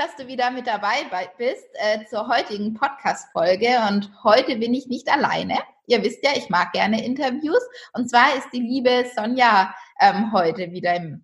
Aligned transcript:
Dass 0.00 0.16
du 0.16 0.26
wieder 0.26 0.50
mit 0.50 0.66
dabei 0.66 1.04
bist 1.36 1.66
äh, 1.74 2.06
zur 2.06 2.26
heutigen 2.26 2.72
Podcast-Folge. 2.72 3.68
Und 3.86 4.10
heute 4.24 4.56
bin 4.56 4.72
ich 4.72 4.86
nicht 4.86 5.12
alleine. 5.12 5.58
Ihr 5.88 6.02
wisst 6.02 6.24
ja, 6.24 6.30
ich 6.34 6.48
mag 6.48 6.72
gerne 6.72 7.04
Interviews. 7.04 7.60
Und 7.92 8.08
zwar 8.08 8.34
ist 8.34 8.48
die 8.50 8.60
liebe 8.60 9.04
Sonja 9.14 9.74
ähm, 10.00 10.32
heute 10.32 10.72
wieder, 10.72 10.94
im, 10.96 11.22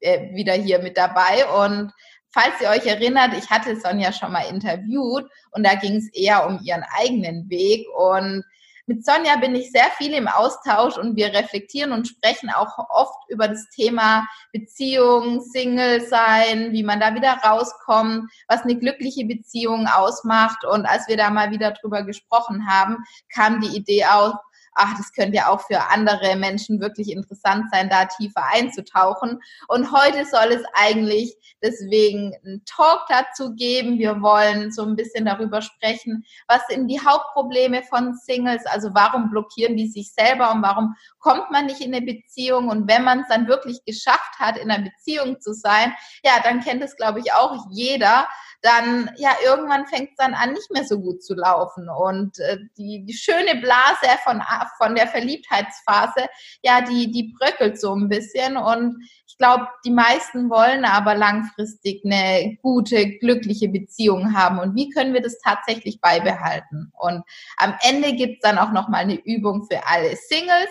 äh, 0.00 0.34
wieder 0.34 0.54
hier 0.54 0.80
mit 0.80 0.96
dabei. 0.96 1.46
Und 1.46 1.92
falls 2.30 2.60
ihr 2.60 2.70
euch 2.70 2.84
erinnert, 2.84 3.32
ich 3.38 3.48
hatte 3.48 3.78
Sonja 3.78 4.12
schon 4.12 4.32
mal 4.32 4.50
interviewt 4.50 5.30
und 5.52 5.64
da 5.64 5.76
ging 5.76 5.94
es 5.94 6.12
eher 6.12 6.48
um 6.48 6.58
ihren 6.64 6.84
eigenen 6.98 7.48
Weg. 7.48 7.86
Und 7.96 8.42
mit 8.86 9.04
Sonja 9.04 9.36
bin 9.36 9.54
ich 9.54 9.72
sehr 9.72 9.90
viel 9.98 10.14
im 10.14 10.28
Austausch 10.28 10.96
und 10.96 11.16
wir 11.16 11.32
reflektieren 11.34 11.92
und 11.92 12.06
sprechen 12.06 12.50
auch 12.50 12.78
oft 12.88 13.18
über 13.28 13.48
das 13.48 13.68
Thema 13.70 14.26
Beziehung, 14.52 15.40
Single 15.40 16.06
sein, 16.06 16.72
wie 16.72 16.84
man 16.84 17.00
da 17.00 17.14
wieder 17.14 17.32
rauskommt, 17.44 18.30
was 18.48 18.62
eine 18.62 18.76
glückliche 18.76 19.24
Beziehung 19.24 19.88
ausmacht. 19.88 20.64
Und 20.64 20.86
als 20.86 21.08
wir 21.08 21.16
da 21.16 21.30
mal 21.30 21.50
wieder 21.50 21.72
drüber 21.72 22.04
gesprochen 22.04 22.68
haben, 22.68 22.98
kam 23.34 23.60
die 23.60 23.76
Idee 23.76 24.06
auf, 24.06 24.34
ach, 24.76 24.96
das 24.96 25.12
könnte 25.12 25.36
ja 25.36 25.48
auch 25.48 25.60
für 25.62 25.88
andere 25.90 26.36
Menschen 26.36 26.80
wirklich 26.80 27.10
interessant 27.10 27.66
sein, 27.72 27.88
da 27.88 28.04
tiefer 28.04 28.44
einzutauchen. 28.52 29.40
Und 29.68 29.92
heute 29.92 30.24
soll 30.26 30.52
es 30.52 30.62
eigentlich 30.74 31.36
deswegen 31.62 32.34
einen 32.44 32.64
Talk 32.64 33.06
dazu 33.08 33.54
geben. 33.54 33.98
Wir 33.98 34.20
wollen 34.20 34.70
so 34.70 34.82
ein 34.82 34.96
bisschen 34.96 35.24
darüber 35.24 35.62
sprechen, 35.62 36.24
was 36.46 36.62
sind 36.68 36.88
die 36.88 37.00
Hauptprobleme 37.00 37.82
von 37.82 38.14
Singles, 38.14 38.64
also 38.66 38.90
warum 38.92 39.30
blockieren 39.30 39.76
die 39.76 39.88
sich 39.88 40.12
selber 40.12 40.52
und 40.52 40.62
warum 40.62 40.94
kommt 41.18 41.50
man 41.50 41.66
nicht 41.66 41.80
in 41.80 41.94
eine 41.94 42.04
Beziehung 42.04 42.68
und 42.68 42.88
wenn 42.88 43.04
man 43.04 43.20
es 43.20 43.28
dann 43.28 43.48
wirklich 43.48 43.84
geschafft 43.84 44.38
hat, 44.38 44.56
in 44.58 44.70
einer 44.70 44.84
Beziehung 44.84 45.40
zu 45.40 45.54
sein, 45.54 45.94
ja, 46.22 46.32
dann 46.42 46.60
kennt 46.60 46.82
es, 46.82 46.96
glaube 46.96 47.20
ich, 47.20 47.32
auch 47.32 47.66
jeder, 47.70 48.28
dann 48.62 49.10
ja 49.16 49.30
irgendwann 49.44 49.86
fängt 49.86 50.10
es 50.10 50.16
dann 50.16 50.34
an, 50.34 50.52
nicht 50.52 50.70
mehr 50.70 50.84
so 50.84 51.00
gut 51.00 51.22
zu 51.22 51.34
laufen. 51.34 51.88
Und 51.88 52.38
äh, 52.40 52.58
die, 52.76 53.04
die 53.04 53.14
schöne 53.14 53.60
Blase 53.60 54.18
von, 54.24 54.40
von 54.78 54.94
der 54.94 55.06
Verliebtheitsphase, 55.06 56.28
ja, 56.62 56.80
die, 56.80 57.10
die 57.10 57.34
bröckelt 57.38 57.80
so 57.80 57.94
ein 57.94 58.08
bisschen. 58.08 58.56
Und 58.56 58.96
ich 59.26 59.38
glaube, 59.38 59.68
die 59.84 59.90
meisten 59.90 60.48
wollen 60.50 60.84
aber 60.84 61.14
langfristig 61.14 62.02
eine 62.04 62.56
gute, 62.62 63.18
glückliche 63.18 63.68
Beziehung 63.68 64.34
haben. 64.34 64.58
Und 64.58 64.74
wie 64.74 64.90
können 64.90 65.14
wir 65.14 65.22
das 65.22 65.38
tatsächlich 65.38 66.00
beibehalten? 66.00 66.92
Und 66.96 67.22
am 67.56 67.74
Ende 67.80 68.14
gibt 68.14 68.36
es 68.36 68.40
dann 68.40 68.58
auch 68.58 68.72
nochmal 68.72 69.02
eine 69.02 69.16
Übung 69.24 69.66
für 69.70 69.86
alle 69.86 70.16
Singles, 70.16 70.70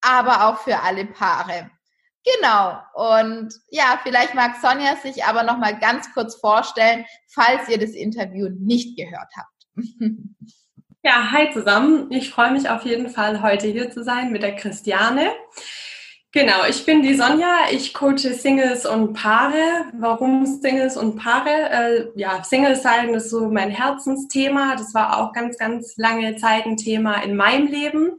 aber 0.00 0.48
auch 0.48 0.58
für 0.58 0.80
alle 0.80 1.06
Paare. 1.06 1.70
Genau. 2.24 2.78
Und 2.94 3.52
ja, 3.70 3.98
vielleicht 4.02 4.34
mag 4.34 4.56
Sonja 4.60 4.96
sich 4.96 5.24
aber 5.24 5.42
noch 5.42 5.58
mal 5.58 5.78
ganz 5.78 6.12
kurz 6.14 6.36
vorstellen, 6.36 7.04
falls 7.28 7.68
ihr 7.68 7.78
das 7.78 7.90
Interview 7.90 8.48
nicht 8.48 8.96
gehört 8.96 9.32
habt. 9.36 9.66
Ja, 11.04 11.32
hi 11.32 11.50
zusammen. 11.52 12.12
Ich 12.12 12.30
freue 12.30 12.52
mich 12.52 12.70
auf 12.70 12.84
jeden 12.84 13.08
Fall, 13.08 13.42
heute 13.42 13.66
hier 13.66 13.90
zu 13.90 14.04
sein 14.04 14.30
mit 14.30 14.44
der 14.44 14.54
Christiane. 14.54 15.32
Genau, 16.30 16.64
ich 16.68 16.86
bin 16.86 17.02
die 17.02 17.14
Sonja. 17.14 17.56
Ich 17.72 17.92
coache 17.92 18.32
Singles 18.32 18.86
und 18.86 19.12
Paare. 19.12 19.86
Warum 19.98 20.46
Singles 20.46 20.96
und 20.96 21.16
Paare? 21.16 21.50
Äh, 21.50 22.08
ja, 22.14 22.44
Singles 22.44 22.84
sein 22.84 23.12
ist 23.14 23.30
so 23.30 23.50
mein 23.50 23.70
Herzensthema. 23.70 24.76
Das 24.76 24.94
war 24.94 25.18
auch 25.18 25.32
ganz, 25.32 25.58
ganz 25.58 25.94
lange 25.96 26.36
Zeit 26.36 26.66
ein 26.66 26.76
Thema 26.76 27.20
in 27.22 27.34
meinem 27.34 27.66
Leben 27.66 28.16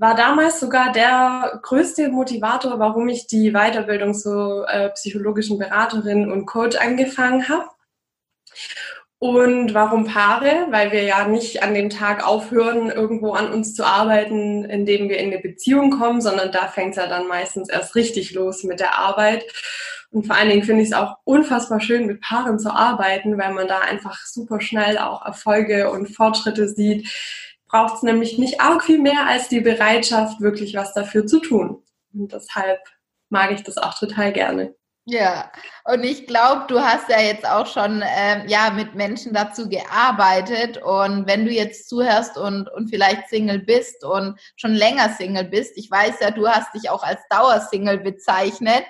war 0.00 0.14
damals 0.14 0.60
sogar 0.60 0.92
der 0.92 1.58
größte 1.62 2.08
Motivator, 2.10 2.78
warum 2.78 3.08
ich 3.08 3.26
die 3.26 3.50
Weiterbildung 3.50 4.14
zur 4.14 4.68
äh, 4.68 4.90
psychologischen 4.90 5.58
Beraterin 5.58 6.30
und 6.30 6.46
Coach 6.46 6.76
angefangen 6.76 7.48
habe. 7.48 7.68
Und 9.20 9.74
warum 9.74 10.04
Paare? 10.04 10.68
Weil 10.70 10.92
wir 10.92 11.02
ja 11.02 11.26
nicht 11.26 11.62
an 11.62 11.74
dem 11.74 11.90
Tag 11.90 12.24
aufhören, 12.24 12.88
irgendwo 12.90 13.32
an 13.32 13.52
uns 13.52 13.74
zu 13.74 13.84
arbeiten, 13.84 14.64
indem 14.64 15.08
wir 15.08 15.18
in 15.18 15.32
eine 15.32 15.40
Beziehung 15.40 15.90
kommen, 15.90 16.20
sondern 16.20 16.52
da 16.52 16.68
fängt 16.68 16.90
es 16.90 16.96
ja 16.96 17.08
dann 17.08 17.26
meistens 17.26 17.68
erst 17.68 17.96
richtig 17.96 18.32
los 18.32 18.62
mit 18.62 18.78
der 18.78 18.96
Arbeit. 18.96 19.44
Und 20.10 20.26
vor 20.26 20.36
allen 20.36 20.48
Dingen 20.48 20.62
finde 20.62 20.82
ich 20.82 20.90
es 20.90 20.94
auch 20.94 21.16
unfassbar 21.24 21.80
schön, 21.80 22.06
mit 22.06 22.20
Paaren 22.20 22.60
zu 22.60 22.70
arbeiten, 22.70 23.36
weil 23.36 23.52
man 23.52 23.66
da 23.66 23.80
einfach 23.80 24.24
super 24.24 24.60
schnell 24.60 24.98
auch 24.98 25.24
Erfolge 25.24 25.90
und 25.90 26.14
Fortschritte 26.14 26.68
sieht, 26.68 27.08
braucht 27.66 27.96
es 27.96 28.02
nämlich 28.02 28.38
nicht 28.38 28.60
arg 28.60 28.84
viel 28.84 28.98
mehr 29.00 29.26
als 29.26 29.48
die 29.48 29.60
Bereitschaft, 29.60 30.40
wirklich 30.40 30.74
was 30.74 30.94
dafür 30.94 31.26
zu 31.26 31.40
tun. 31.40 31.82
Und 32.14 32.32
deshalb 32.32 32.80
mag 33.30 33.50
ich 33.50 33.64
das 33.64 33.76
auch 33.76 33.98
total 33.98 34.32
gerne. 34.32 34.74
Ja, 35.10 35.50
und 35.84 36.04
ich 36.04 36.26
glaube, 36.26 36.66
du 36.68 36.80
hast 36.80 37.08
ja 37.08 37.18
jetzt 37.18 37.48
auch 37.48 37.66
schon 37.66 38.04
ähm, 38.06 38.46
ja 38.46 38.70
mit 38.70 38.94
Menschen 38.94 39.32
dazu 39.32 39.66
gearbeitet 39.66 40.76
und 40.82 41.26
wenn 41.26 41.46
du 41.46 41.50
jetzt 41.50 41.88
zuhörst 41.88 42.36
und, 42.36 42.68
und 42.68 42.90
vielleicht 42.90 43.26
Single 43.30 43.60
bist 43.60 44.04
und 44.04 44.38
schon 44.56 44.74
länger 44.74 45.08
Single 45.08 45.44
bist, 45.44 45.78
ich 45.78 45.90
weiß 45.90 46.16
ja, 46.20 46.30
du 46.30 46.46
hast 46.46 46.74
dich 46.74 46.90
auch 46.90 47.02
als 47.02 47.22
Dauersingle 47.30 48.00
bezeichnet, 48.00 48.84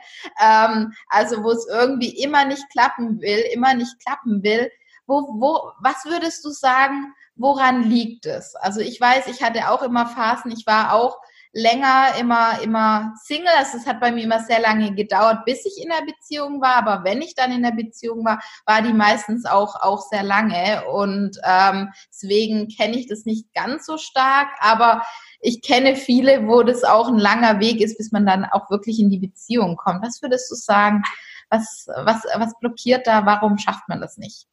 ähm, 0.44 0.92
also 1.08 1.44
wo 1.44 1.52
es 1.52 1.68
irgendwie 1.68 2.20
immer 2.20 2.44
nicht 2.46 2.68
klappen 2.70 3.20
will, 3.20 3.44
immer 3.52 3.74
nicht 3.74 4.00
klappen 4.04 4.42
will, 4.42 4.72
wo, 5.06 5.20
wo, 5.38 5.70
was 5.78 6.04
würdest 6.04 6.44
du 6.44 6.50
sagen, 6.50 7.14
woran 7.36 7.84
liegt 7.84 8.26
es? 8.26 8.56
Also 8.56 8.80
ich 8.80 9.00
weiß, 9.00 9.28
ich 9.28 9.44
hatte 9.44 9.70
auch 9.70 9.82
immer 9.84 10.06
Phasen, 10.06 10.50
ich 10.50 10.66
war 10.66 10.94
auch 10.94 11.18
länger 11.52 12.14
immer, 12.18 12.60
immer 12.62 13.14
Single. 13.24 13.52
Also 13.56 13.78
es 13.78 13.86
hat 13.86 14.00
bei 14.00 14.12
mir 14.12 14.24
immer 14.24 14.40
sehr 14.40 14.60
lange 14.60 14.94
gedauert, 14.94 15.44
bis 15.44 15.64
ich 15.64 15.82
in 15.82 15.88
der 15.88 16.04
Beziehung 16.04 16.60
war. 16.60 16.76
Aber 16.76 17.04
wenn 17.04 17.22
ich 17.22 17.34
dann 17.34 17.52
in 17.52 17.62
der 17.62 17.72
Beziehung 17.72 18.24
war, 18.24 18.40
war 18.66 18.82
die 18.82 18.92
meistens 18.92 19.46
auch, 19.46 19.76
auch 19.76 20.00
sehr 20.08 20.22
lange. 20.22 20.86
Und 20.88 21.38
ähm, 21.44 21.92
deswegen 22.10 22.68
kenne 22.68 22.96
ich 22.96 23.08
das 23.08 23.24
nicht 23.24 23.52
ganz 23.54 23.86
so 23.86 23.98
stark. 23.98 24.48
Aber 24.60 25.02
ich 25.40 25.62
kenne 25.62 25.96
viele, 25.96 26.46
wo 26.46 26.62
das 26.62 26.84
auch 26.84 27.08
ein 27.08 27.18
langer 27.18 27.60
Weg 27.60 27.80
ist, 27.80 27.98
bis 27.98 28.12
man 28.12 28.26
dann 28.26 28.44
auch 28.44 28.70
wirklich 28.70 29.00
in 29.00 29.10
die 29.10 29.18
Beziehung 29.18 29.76
kommt. 29.76 30.04
Was 30.04 30.22
würdest 30.22 30.50
du 30.50 30.54
sagen? 30.54 31.02
Was, 31.50 31.86
was, 31.88 32.24
was 32.34 32.58
blockiert 32.60 33.06
da? 33.06 33.24
Warum 33.24 33.58
schafft 33.58 33.88
man 33.88 34.00
das 34.00 34.18
nicht? 34.18 34.46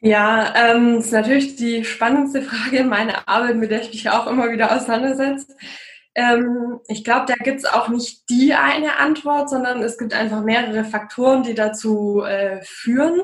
Ja, 0.00 0.54
ähm, 0.54 0.98
ist 0.98 1.12
natürlich 1.12 1.56
die 1.56 1.84
spannendste 1.84 2.42
Frage 2.42 2.78
in 2.78 2.88
meiner 2.88 3.28
Arbeit, 3.28 3.56
mit 3.56 3.70
der 3.70 3.82
ich 3.82 3.88
mich 3.90 4.10
auch 4.10 4.26
immer 4.26 4.52
wieder 4.52 4.74
auseinandersetze. 4.74 5.56
Ähm, 6.14 6.80
ich 6.88 7.02
glaube, 7.04 7.26
da 7.26 7.34
gibt 7.34 7.58
es 7.58 7.64
auch 7.64 7.88
nicht 7.88 8.28
die 8.30 8.54
eine 8.54 8.98
Antwort, 8.98 9.50
sondern 9.50 9.82
es 9.82 9.98
gibt 9.98 10.14
einfach 10.14 10.42
mehrere 10.42 10.84
Faktoren, 10.84 11.42
die 11.42 11.54
dazu 11.54 12.22
äh, 12.22 12.60
führen. 12.62 13.22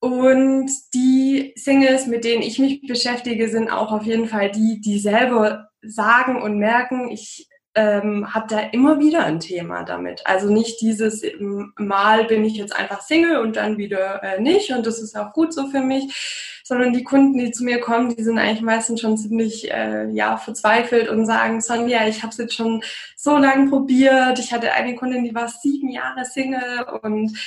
Und 0.00 0.70
die 0.94 1.52
Singles, 1.56 2.06
mit 2.06 2.24
denen 2.24 2.42
ich 2.42 2.58
mich 2.58 2.82
beschäftige, 2.86 3.48
sind 3.48 3.70
auch 3.70 3.92
auf 3.92 4.04
jeden 4.04 4.28
Fall 4.28 4.50
die, 4.50 4.80
die 4.80 4.98
selber 4.98 5.68
sagen 5.82 6.42
und 6.42 6.58
merken, 6.58 7.10
ich 7.10 7.48
ähm, 7.76 8.34
habe 8.34 8.46
da 8.48 8.60
immer 8.72 8.98
wieder 8.98 9.24
ein 9.24 9.38
Thema 9.38 9.84
damit. 9.84 10.26
Also 10.26 10.50
nicht 10.50 10.80
dieses 10.80 11.22
ähm, 11.22 11.74
Mal 11.76 12.24
bin 12.24 12.44
ich 12.44 12.56
jetzt 12.56 12.74
einfach 12.74 13.02
Single 13.02 13.36
und 13.36 13.56
dann 13.56 13.76
wieder 13.76 14.22
äh, 14.22 14.40
nicht 14.40 14.72
und 14.72 14.86
das 14.86 14.98
ist 15.00 15.16
auch 15.16 15.34
gut 15.34 15.52
so 15.52 15.68
für 15.68 15.82
mich, 15.82 16.60
sondern 16.64 16.94
die 16.94 17.04
Kunden, 17.04 17.38
die 17.38 17.52
zu 17.52 17.64
mir 17.64 17.78
kommen, 17.78 18.16
die 18.16 18.22
sind 18.24 18.38
eigentlich 18.38 18.62
meistens 18.62 19.02
schon 19.02 19.18
ziemlich 19.18 19.70
äh, 19.70 20.08
ja 20.10 20.38
verzweifelt 20.38 21.08
und 21.08 21.26
sagen, 21.26 21.60
Sonja, 21.60 22.08
ich 22.08 22.22
habe 22.22 22.30
es 22.32 22.38
jetzt 22.38 22.54
schon 22.54 22.82
so 23.14 23.36
lange 23.36 23.68
probiert. 23.68 24.38
Ich 24.38 24.52
hatte 24.52 24.72
eine 24.72 24.96
Kundin, 24.96 25.24
die 25.24 25.34
war 25.34 25.48
sieben 25.48 25.90
Jahre 25.90 26.24
Single 26.24 26.82
und 27.02 27.38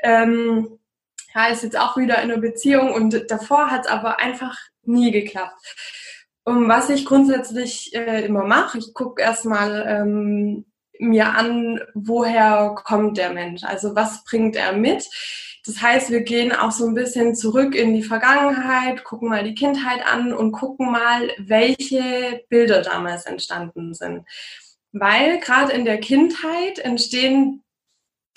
ähm, 0.00 0.78
ja, 1.34 1.46
ist 1.46 1.62
jetzt 1.62 1.78
auch 1.78 1.96
wieder 1.96 2.22
in 2.22 2.30
einer 2.30 2.40
Beziehung 2.40 2.92
und 2.92 3.30
davor 3.30 3.70
hat 3.70 3.86
es 3.86 3.90
aber 3.90 4.20
einfach 4.20 4.56
nie 4.84 5.10
geklappt. 5.10 5.60
Um 6.48 6.66
was 6.66 6.88
ich 6.88 7.04
grundsätzlich 7.04 7.94
äh, 7.94 8.24
immer 8.24 8.44
mache, 8.44 8.78
ich 8.78 8.94
gucke 8.94 9.20
erstmal 9.20 9.84
ähm, 9.86 10.64
mir 10.98 11.34
an, 11.34 11.78
woher 11.92 12.74
kommt 12.86 13.18
der 13.18 13.34
Mensch, 13.34 13.64
also 13.64 13.94
was 13.94 14.24
bringt 14.24 14.56
er 14.56 14.72
mit. 14.72 15.06
Das 15.66 15.82
heißt, 15.82 16.10
wir 16.10 16.22
gehen 16.22 16.52
auch 16.52 16.70
so 16.70 16.86
ein 16.86 16.94
bisschen 16.94 17.34
zurück 17.34 17.74
in 17.74 17.92
die 17.92 18.02
Vergangenheit, 18.02 19.04
gucken 19.04 19.28
mal 19.28 19.44
die 19.44 19.54
Kindheit 19.54 20.06
an 20.10 20.32
und 20.32 20.52
gucken 20.52 20.90
mal, 20.90 21.30
welche 21.36 22.42
Bilder 22.48 22.80
damals 22.80 23.26
entstanden 23.26 23.92
sind. 23.92 24.24
Weil 24.92 25.40
gerade 25.40 25.72
in 25.72 25.84
der 25.84 26.00
Kindheit 26.00 26.78
entstehen 26.78 27.62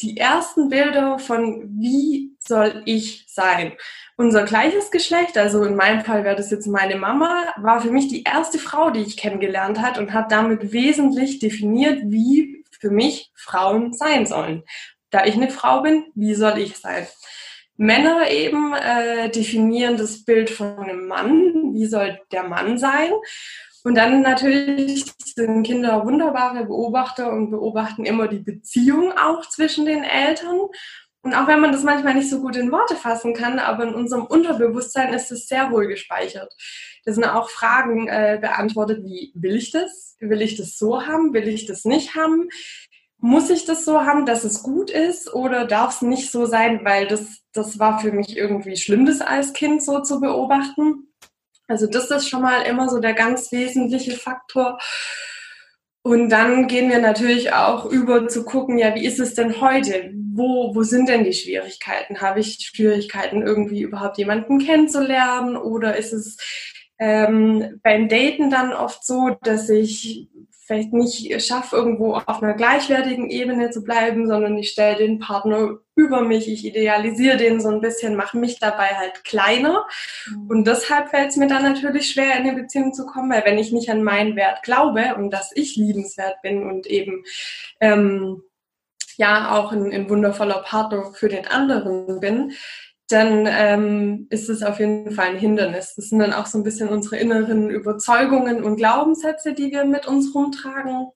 die 0.01 0.17
ersten 0.17 0.67
Bilder 0.67 1.17
von 1.17 1.63
wie 1.79 2.30
soll 2.47 2.81
ich 2.85 3.25
sein. 3.27 3.73
Unser 4.17 4.43
gleiches 4.43 4.91
Geschlecht, 4.91 5.37
also 5.37 5.63
in 5.63 5.75
meinem 5.75 6.03
Fall 6.03 6.23
wäre 6.23 6.35
das 6.35 6.51
jetzt 6.51 6.67
meine 6.67 6.95
Mama, 6.95 7.45
war 7.57 7.81
für 7.81 7.91
mich 7.91 8.07
die 8.07 8.23
erste 8.23 8.59
Frau, 8.59 8.89
die 8.89 9.01
ich 9.01 9.17
kennengelernt 9.17 9.81
hat 9.81 9.97
und 9.97 10.13
hat 10.13 10.31
damit 10.31 10.71
wesentlich 10.71 11.39
definiert, 11.39 12.01
wie 12.05 12.63
für 12.79 12.89
mich 12.89 13.31
Frauen 13.35 13.93
sein 13.93 14.25
sollen. 14.25 14.63
Da 15.09 15.25
ich 15.25 15.35
eine 15.35 15.49
Frau 15.49 15.81
bin, 15.81 16.05
wie 16.15 16.35
soll 16.35 16.57
ich 16.57 16.77
sein? 16.77 17.07
Männer 17.77 18.29
eben 18.29 18.73
äh, 18.73 19.29
definieren 19.29 19.97
das 19.97 20.23
Bild 20.23 20.49
von 20.49 20.77
einem 20.77 21.07
Mann, 21.07 21.73
wie 21.73 21.85
soll 21.85 22.19
der 22.31 22.43
Mann 22.43 22.77
sein? 22.77 23.11
Und 23.83 23.95
dann 23.95 24.21
natürlich 24.21 25.11
sind 25.25 25.63
Kinder 25.63 26.05
wunderbare 26.05 26.65
Beobachter 26.65 27.31
und 27.31 27.49
beobachten 27.49 28.05
immer 28.05 28.27
die 28.27 28.39
Beziehung 28.39 29.11
auch 29.17 29.47
zwischen 29.49 29.85
den 29.85 30.03
Eltern. 30.03 30.59
Und 31.23 31.35
auch 31.35 31.47
wenn 31.47 31.59
man 31.59 31.71
das 31.71 31.83
manchmal 31.83 32.15
nicht 32.15 32.29
so 32.29 32.41
gut 32.41 32.55
in 32.55 32.71
Worte 32.71 32.95
fassen 32.95 33.33
kann, 33.33 33.59
aber 33.59 33.83
in 33.83 33.93
unserem 33.93 34.25
Unterbewusstsein 34.25 35.13
ist 35.13 35.31
es 35.31 35.47
sehr 35.47 35.71
wohl 35.71 35.87
gespeichert. 35.87 36.55
Da 37.05 37.13
sind 37.13 37.25
auch 37.25 37.49
Fragen 37.49 38.07
äh, 38.07 38.39
beantwortet, 38.41 39.03
wie 39.03 39.31
will 39.35 39.55
ich 39.55 39.71
das? 39.71 40.15
Will 40.19 40.41
ich 40.41 40.55
das 40.57 40.77
so 40.77 41.05
haben? 41.05 41.33
Will 41.33 41.47
ich 41.47 41.65
das 41.67 41.85
nicht 41.85 42.15
haben? 42.15 42.49
Muss 43.17 43.51
ich 43.51 43.65
das 43.65 43.85
so 43.85 44.01
haben, 44.01 44.25
dass 44.25 44.43
es 44.43 44.63
gut 44.63 44.89
ist 44.89 45.31
oder 45.31 45.65
darf 45.65 45.95
es 45.95 46.01
nicht 46.01 46.31
so 46.31 46.47
sein, 46.47 46.83
weil 46.83 47.05
das, 47.05 47.41
das 47.53 47.77
war 47.77 47.99
für 47.99 48.11
mich 48.11 48.35
irgendwie 48.35 48.75
schlimm, 48.75 49.05
das 49.05 49.21
als 49.21 49.53
Kind 49.53 49.83
so 49.83 50.01
zu 50.01 50.19
beobachten. 50.19 51.07
Also 51.67 51.85
das 51.85 52.09
ist 52.09 52.29
schon 52.29 52.41
mal 52.41 52.63
immer 52.63 52.89
so 52.89 52.99
der 52.99 53.13
ganz 53.13 53.51
wesentliche 53.51 54.13
Faktor. 54.13 54.79
Und 56.03 56.29
dann 56.29 56.67
gehen 56.67 56.89
wir 56.89 56.99
natürlich 56.99 57.53
auch 57.53 57.85
über 57.85 58.27
zu 58.27 58.43
gucken, 58.43 58.79
ja, 58.79 58.95
wie 58.95 59.05
ist 59.05 59.19
es 59.19 59.35
denn 59.35 59.61
heute? 59.61 60.11
Wo, 60.41 60.73
wo 60.73 60.81
sind 60.81 61.07
denn 61.07 61.23
die 61.23 61.33
Schwierigkeiten? 61.33 62.19
Habe 62.19 62.39
ich 62.39 62.57
Schwierigkeiten, 62.61 63.43
irgendwie 63.43 63.81
überhaupt 63.81 64.17
jemanden 64.17 64.57
kennenzulernen? 64.57 65.55
Oder 65.55 65.97
ist 65.97 66.13
es 66.13 66.37
ähm, 66.97 67.79
beim 67.83 68.09
Daten 68.09 68.49
dann 68.49 68.73
oft 68.73 69.05
so, 69.05 69.37
dass 69.43 69.69
ich 69.69 70.29
vielleicht 70.65 70.93
nicht 70.93 71.45
schaffe, 71.45 71.75
irgendwo 71.75 72.13
auf 72.13 72.41
einer 72.41 72.53
gleichwertigen 72.53 73.29
Ebene 73.29 73.71
zu 73.71 73.83
bleiben, 73.83 74.25
sondern 74.25 74.57
ich 74.57 74.69
stelle 74.69 74.95
den 74.95 75.19
Partner 75.19 75.77
über 75.95 76.21
mich, 76.21 76.47
ich 76.47 76.65
idealisiere 76.65 77.37
den 77.37 77.59
so 77.59 77.69
ein 77.69 77.81
bisschen, 77.81 78.15
mache 78.15 78.37
mich 78.37 78.59
dabei 78.59 78.87
halt 78.95 79.23
kleiner. 79.25 79.85
Mhm. 80.29 80.49
Und 80.49 80.67
deshalb 80.67 81.09
fällt 81.09 81.29
es 81.29 81.35
mir 81.37 81.47
dann 81.47 81.63
natürlich 81.63 82.09
schwer, 82.09 82.37
in 82.37 82.47
eine 82.47 82.53
Beziehung 82.53 82.93
zu 82.93 83.05
kommen, 83.05 83.29
weil 83.29 83.45
wenn 83.45 83.59
ich 83.59 83.71
nicht 83.71 83.89
an 83.89 84.01
meinen 84.01 84.35
Wert 84.35 84.63
glaube 84.63 85.15
und 85.17 85.31
dass 85.31 85.51
ich 85.53 85.75
liebenswert 85.75 86.41
bin 86.41 86.63
und 86.63 86.87
eben 86.87 87.23
ähm, 87.81 88.41
ja 89.21 89.55
auch 89.55 89.71
ein, 89.71 89.93
ein 89.93 90.09
wundervoller 90.09 90.63
Partner 90.63 91.13
für 91.13 91.29
den 91.29 91.47
anderen 91.47 92.19
bin, 92.19 92.53
dann 93.07 93.47
ähm, 93.47 94.27
ist 94.29 94.49
es 94.49 94.63
auf 94.63 94.79
jeden 94.79 95.11
Fall 95.11 95.29
ein 95.29 95.37
Hindernis. 95.37 95.93
Das 95.95 96.09
sind 96.09 96.19
dann 96.19 96.33
auch 96.33 96.47
so 96.47 96.57
ein 96.57 96.63
bisschen 96.63 96.89
unsere 96.89 97.17
inneren 97.17 97.69
Überzeugungen 97.69 98.63
und 98.63 98.77
Glaubenssätze, 98.77 99.53
die 99.53 99.71
wir 99.71 99.85
mit 99.85 100.07
uns 100.07 100.33
rumtragen. 100.33 101.11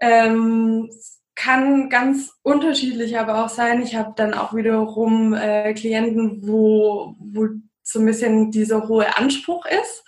Ähm, 0.00 0.90
kann 1.34 1.90
ganz 1.90 2.32
unterschiedlich 2.42 3.18
aber 3.18 3.44
auch 3.44 3.50
sein. 3.50 3.82
Ich 3.82 3.94
habe 3.94 4.14
dann 4.16 4.32
auch 4.32 4.54
wiederum 4.54 5.34
äh, 5.34 5.74
Klienten, 5.74 6.48
wo, 6.48 7.14
wo 7.18 7.48
so 7.82 8.00
ein 8.00 8.06
bisschen 8.06 8.50
dieser 8.50 8.88
hohe 8.88 9.16
Anspruch 9.18 9.66
ist, 9.66 10.02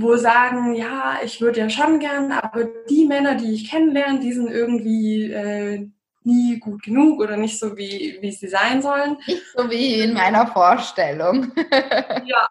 wo 0.00 0.16
sagen, 0.16 0.74
ja, 0.74 1.18
ich 1.24 1.40
würde 1.40 1.58
ja 1.58 1.68
schon 1.68 1.98
gern, 1.98 2.30
aber 2.30 2.66
die 2.88 3.04
Männer, 3.04 3.34
die 3.34 3.52
ich 3.52 3.68
kennenlerne, 3.68 4.20
die 4.20 4.32
sind 4.32 4.48
irgendwie 4.48 5.32
äh, 5.32 5.88
nie 6.22 6.60
gut 6.60 6.84
genug 6.84 7.18
oder 7.20 7.36
nicht 7.36 7.58
so, 7.58 7.76
wie, 7.76 8.16
wie 8.20 8.30
sie 8.30 8.46
sein 8.46 8.80
sollen. 8.80 9.16
Nicht 9.26 9.42
so 9.56 9.68
wie 9.68 9.94
in 9.94 10.14
meiner 10.14 10.46
Vorstellung. 10.46 11.52
ja, 12.26 12.48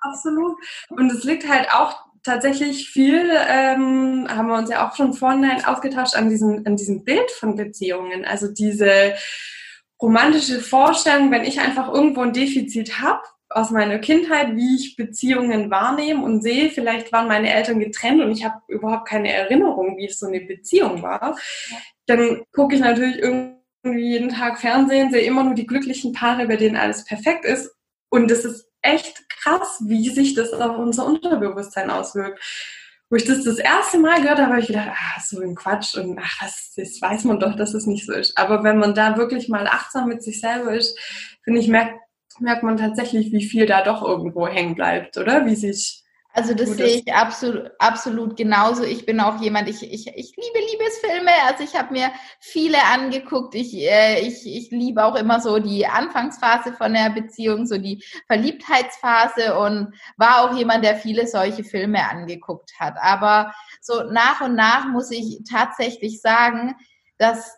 absolut. 0.00 0.56
Und 0.88 1.12
es 1.12 1.22
liegt 1.24 1.46
halt 1.46 1.68
auch 1.70 2.06
tatsächlich 2.22 2.88
viel, 2.88 3.30
ähm, 3.46 4.26
haben 4.30 4.48
wir 4.48 4.56
uns 4.56 4.70
ja 4.70 4.88
auch 4.88 4.96
schon 4.96 5.12
vorhin 5.12 5.44
ausgetauscht, 5.66 6.16
an 6.16 6.30
diesem, 6.30 6.62
an 6.64 6.76
diesem 6.76 7.04
Bild 7.04 7.30
von 7.30 7.56
Beziehungen. 7.56 8.24
Also 8.24 8.48
diese 8.48 9.14
romantische 10.00 10.60
Vorstellung, 10.60 11.30
wenn 11.30 11.44
ich 11.44 11.60
einfach 11.60 11.92
irgendwo 11.92 12.22
ein 12.22 12.32
Defizit 12.32 13.02
habe, 13.02 13.22
aus 13.56 13.70
meiner 13.70 13.98
Kindheit, 13.98 14.54
wie 14.54 14.76
ich 14.76 14.96
Beziehungen 14.96 15.70
wahrnehme 15.70 16.22
und 16.22 16.42
sehe. 16.42 16.70
Vielleicht 16.70 17.12
waren 17.12 17.26
meine 17.26 17.52
Eltern 17.52 17.80
getrennt 17.80 18.22
und 18.22 18.30
ich 18.30 18.44
habe 18.44 18.60
überhaupt 18.68 19.08
keine 19.08 19.32
Erinnerung, 19.32 19.96
wie 19.96 20.06
es 20.06 20.18
so 20.18 20.26
eine 20.26 20.40
Beziehung 20.40 21.02
war 21.02 21.34
dann 22.06 22.44
gucke 22.52 22.74
ich 22.74 22.80
natürlich 22.80 23.18
irgendwie 23.18 23.56
jeden 23.84 24.30
Tag 24.30 24.58
Fernsehen, 24.60 25.10
sehe 25.10 25.22
immer 25.22 25.44
nur 25.44 25.54
die 25.54 25.66
glücklichen 25.66 26.12
Paare, 26.12 26.46
bei 26.46 26.56
denen 26.56 26.76
alles 26.76 27.04
perfekt 27.04 27.44
ist. 27.44 27.70
Und 28.08 28.30
es 28.30 28.44
ist 28.44 28.68
echt 28.82 29.28
krass, 29.28 29.82
wie 29.86 30.08
sich 30.08 30.34
das 30.34 30.52
auf 30.52 30.78
unser 30.78 31.06
Unterbewusstsein 31.06 31.90
auswirkt. 31.90 32.40
Wo 33.08 33.16
ich 33.16 33.24
das 33.24 33.44
das 33.44 33.58
erste 33.58 33.98
Mal 33.98 34.20
gehört 34.20 34.38
habe, 34.38 34.50
habe 34.50 34.60
ich 34.60 34.66
gedacht, 34.66 34.90
ah, 34.90 35.20
so 35.20 35.40
ein 35.40 35.54
Quatsch 35.54 35.96
und 35.96 36.18
ach, 36.20 36.40
das, 36.40 36.72
das 36.76 37.00
weiß 37.00 37.24
man 37.24 37.38
doch, 37.38 37.54
dass 37.54 37.72
es 37.74 37.86
nicht 37.86 38.04
so 38.04 38.12
ist. 38.12 38.36
Aber 38.36 38.64
wenn 38.64 38.78
man 38.78 38.94
da 38.94 39.16
wirklich 39.16 39.48
mal 39.48 39.68
achtsam 39.68 40.08
mit 40.08 40.24
sich 40.24 40.40
selber 40.40 40.74
ist, 40.74 40.98
finde 41.44 41.60
ich, 41.60 41.68
merkt, 41.68 41.94
merkt 42.40 42.62
man 42.62 42.76
tatsächlich, 42.76 43.32
wie 43.32 43.44
viel 43.44 43.66
da 43.66 43.82
doch 43.82 44.02
irgendwo 44.02 44.46
hängen 44.46 44.74
bleibt, 44.74 45.16
oder? 45.16 45.46
Wie 45.46 45.54
sich 45.54 46.04
also 46.36 46.52
das 46.52 46.72
sehe 46.72 46.98
ich 46.98 47.14
absolut, 47.14 47.70
absolut 47.78 48.36
genauso. 48.36 48.84
Ich 48.84 49.06
bin 49.06 49.20
auch 49.20 49.40
jemand, 49.40 49.70
ich, 49.70 49.82
ich, 49.82 50.06
ich 50.06 50.36
liebe 50.36 50.70
Liebesfilme. 50.70 51.30
Also 51.46 51.64
ich 51.64 51.74
habe 51.74 51.94
mir 51.94 52.10
viele 52.40 52.76
angeguckt. 52.92 53.54
Ich, 53.54 53.74
äh, 53.74 54.20
ich, 54.20 54.44
ich 54.44 54.70
liebe 54.70 55.02
auch 55.02 55.14
immer 55.14 55.40
so 55.40 55.58
die 55.58 55.86
Anfangsphase 55.86 56.74
von 56.74 56.92
der 56.92 57.08
Beziehung, 57.08 57.64
so 57.64 57.78
die 57.78 58.04
Verliebtheitsphase 58.26 59.58
und 59.58 59.94
war 60.18 60.42
auch 60.42 60.54
jemand, 60.54 60.84
der 60.84 60.96
viele 60.96 61.26
solche 61.26 61.64
Filme 61.64 62.06
angeguckt 62.06 62.70
hat. 62.78 62.96
Aber 63.00 63.54
so 63.80 64.02
nach 64.02 64.42
und 64.42 64.56
nach 64.56 64.88
muss 64.88 65.10
ich 65.10 65.40
tatsächlich 65.50 66.20
sagen, 66.20 66.74
dass 67.16 67.56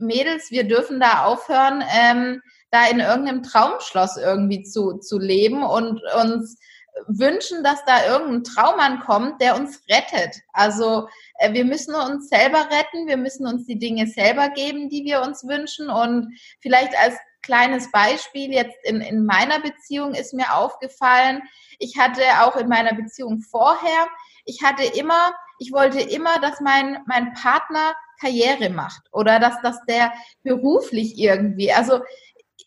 Mädels, 0.00 0.50
wir 0.50 0.64
dürfen 0.64 0.98
da 0.98 1.26
aufhören, 1.26 1.84
ähm, 1.96 2.42
da 2.74 2.86
in 2.86 3.00
irgendeinem 3.00 3.42
Traumschloss 3.42 4.16
irgendwie 4.16 4.64
zu, 4.64 4.98
zu 4.98 5.18
leben 5.18 5.62
und 5.62 6.00
uns 6.20 6.58
wünschen, 7.06 7.62
dass 7.64 7.84
da 7.84 8.06
irgendein 8.06 8.44
Traummann 8.44 9.00
kommt, 9.00 9.40
der 9.40 9.56
uns 9.56 9.82
rettet. 9.88 10.40
Also 10.52 11.08
äh, 11.38 11.52
wir 11.52 11.64
müssen 11.64 11.94
uns 11.94 12.28
selber 12.28 12.68
retten, 12.70 13.06
wir 13.06 13.16
müssen 13.16 13.46
uns 13.46 13.66
die 13.66 13.78
Dinge 13.78 14.06
selber 14.06 14.48
geben, 14.50 14.88
die 14.88 15.04
wir 15.04 15.22
uns 15.22 15.46
wünschen. 15.46 15.88
Und 15.88 16.38
vielleicht 16.60 16.96
als 16.98 17.14
kleines 17.42 17.90
Beispiel 17.90 18.52
jetzt 18.52 18.76
in, 18.84 19.00
in 19.00 19.24
meiner 19.24 19.60
Beziehung 19.60 20.14
ist 20.14 20.34
mir 20.34 20.54
aufgefallen, 20.54 21.42
ich 21.78 21.98
hatte 21.98 22.22
auch 22.42 22.56
in 22.56 22.68
meiner 22.68 22.94
Beziehung 22.94 23.40
vorher, 23.40 24.08
ich 24.44 24.62
hatte 24.62 24.84
immer, 24.98 25.32
ich 25.58 25.72
wollte 25.72 26.00
immer, 26.00 26.38
dass 26.40 26.60
mein, 26.60 26.98
mein 27.06 27.32
Partner 27.34 27.94
Karriere 28.20 28.70
macht 28.70 29.02
oder 29.12 29.40
dass, 29.40 29.60
dass 29.62 29.84
der 29.86 30.12
beruflich 30.42 31.18
irgendwie, 31.18 31.72
also 31.72 32.00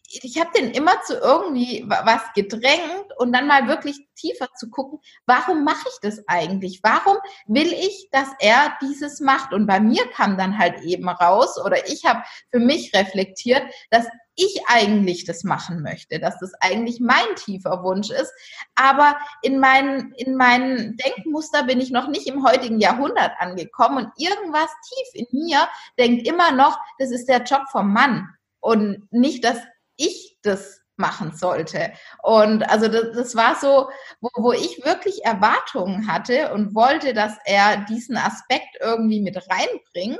ich 0.09 0.39
habe 0.39 0.51
den 0.57 0.71
immer 0.71 1.01
zu 1.01 1.15
irgendwie 1.15 1.83
was 1.87 2.21
gedrängt 2.33 3.11
und 3.17 3.33
dann 3.33 3.47
mal 3.47 3.67
wirklich 3.67 4.07
tiefer 4.15 4.47
zu 4.55 4.69
gucken, 4.69 4.99
warum 5.25 5.65
mache 5.65 5.87
ich 5.89 5.99
das 6.01 6.23
eigentlich? 6.27 6.79
Warum 6.81 7.17
will 7.45 7.71
ich, 7.73 8.07
dass 8.11 8.29
er 8.39 8.77
dieses 8.81 9.19
macht? 9.19 9.53
Und 9.53 9.67
bei 9.67 9.79
mir 9.79 10.07
kam 10.11 10.37
dann 10.37 10.57
halt 10.57 10.81
eben 10.81 11.09
raus 11.09 11.59
oder 11.63 11.87
ich 11.89 12.05
habe 12.05 12.23
für 12.51 12.59
mich 12.59 12.93
reflektiert, 12.93 13.63
dass 13.89 14.07
ich 14.35 14.61
eigentlich 14.67 15.25
das 15.25 15.43
machen 15.43 15.81
möchte, 15.81 16.19
dass 16.19 16.39
das 16.39 16.53
eigentlich 16.61 16.99
mein 17.01 17.35
tiefer 17.35 17.83
Wunsch 17.83 18.09
ist. 18.09 18.31
Aber 18.75 19.17
in 19.41 19.59
meinen, 19.59 20.13
in 20.13 20.35
meinen 20.35 20.95
Denkmuster 20.95 21.63
bin 21.63 21.81
ich 21.81 21.91
noch 21.91 22.07
nicht 22.07 22.27
im 22.27 22.45
heutigen 22.45 22.79
Jahrhundert 22.79 23.31
angekommen 23.39 24.05
und 24.05 24.11
irgendwas 24.17 24.69
tief 24.87 25.25
in 25.25 25.27
mir 25.31 25.67
denkt 25.99 26.27
immer 26.27 26.51
noch, 26.51 26.79
das 26.97 27.11
ist 27.11 27.27
der 27.27 27.43
Job 27.43 27.63
vom 27.71 27.91
Mann 27.91 28.29
und 28.59 29.11
nicht, 29.11 29.43
dass 29.43 29.57
ich 29.97 30.37
das 30.41 30.81
machen 30.97 31.31
sollte. 31.35 31.93
Und 32.23 32.67
also 32.69 32.87
das, 32.87 33.15
das 33.15 33.35
war 33.35 33.55
so, 33.55 33.89
wo, 34.19 34.29
wo 34.35 34.51
ich 34.51 34.83
wirklich 34.83 35.23
Erwartungen 35.23 36.07
hatte 36.07 36.53
und 36.53 36.73
wollte, 36.75 37.13
dass 37.13 37.37
er 37.45 37.85
diesen 37.85 38.17
Aspekt 38.17 38.77
irgendwie 38.81 39.21
mit 39.21 39.37
reinbringt. 39.37 40.19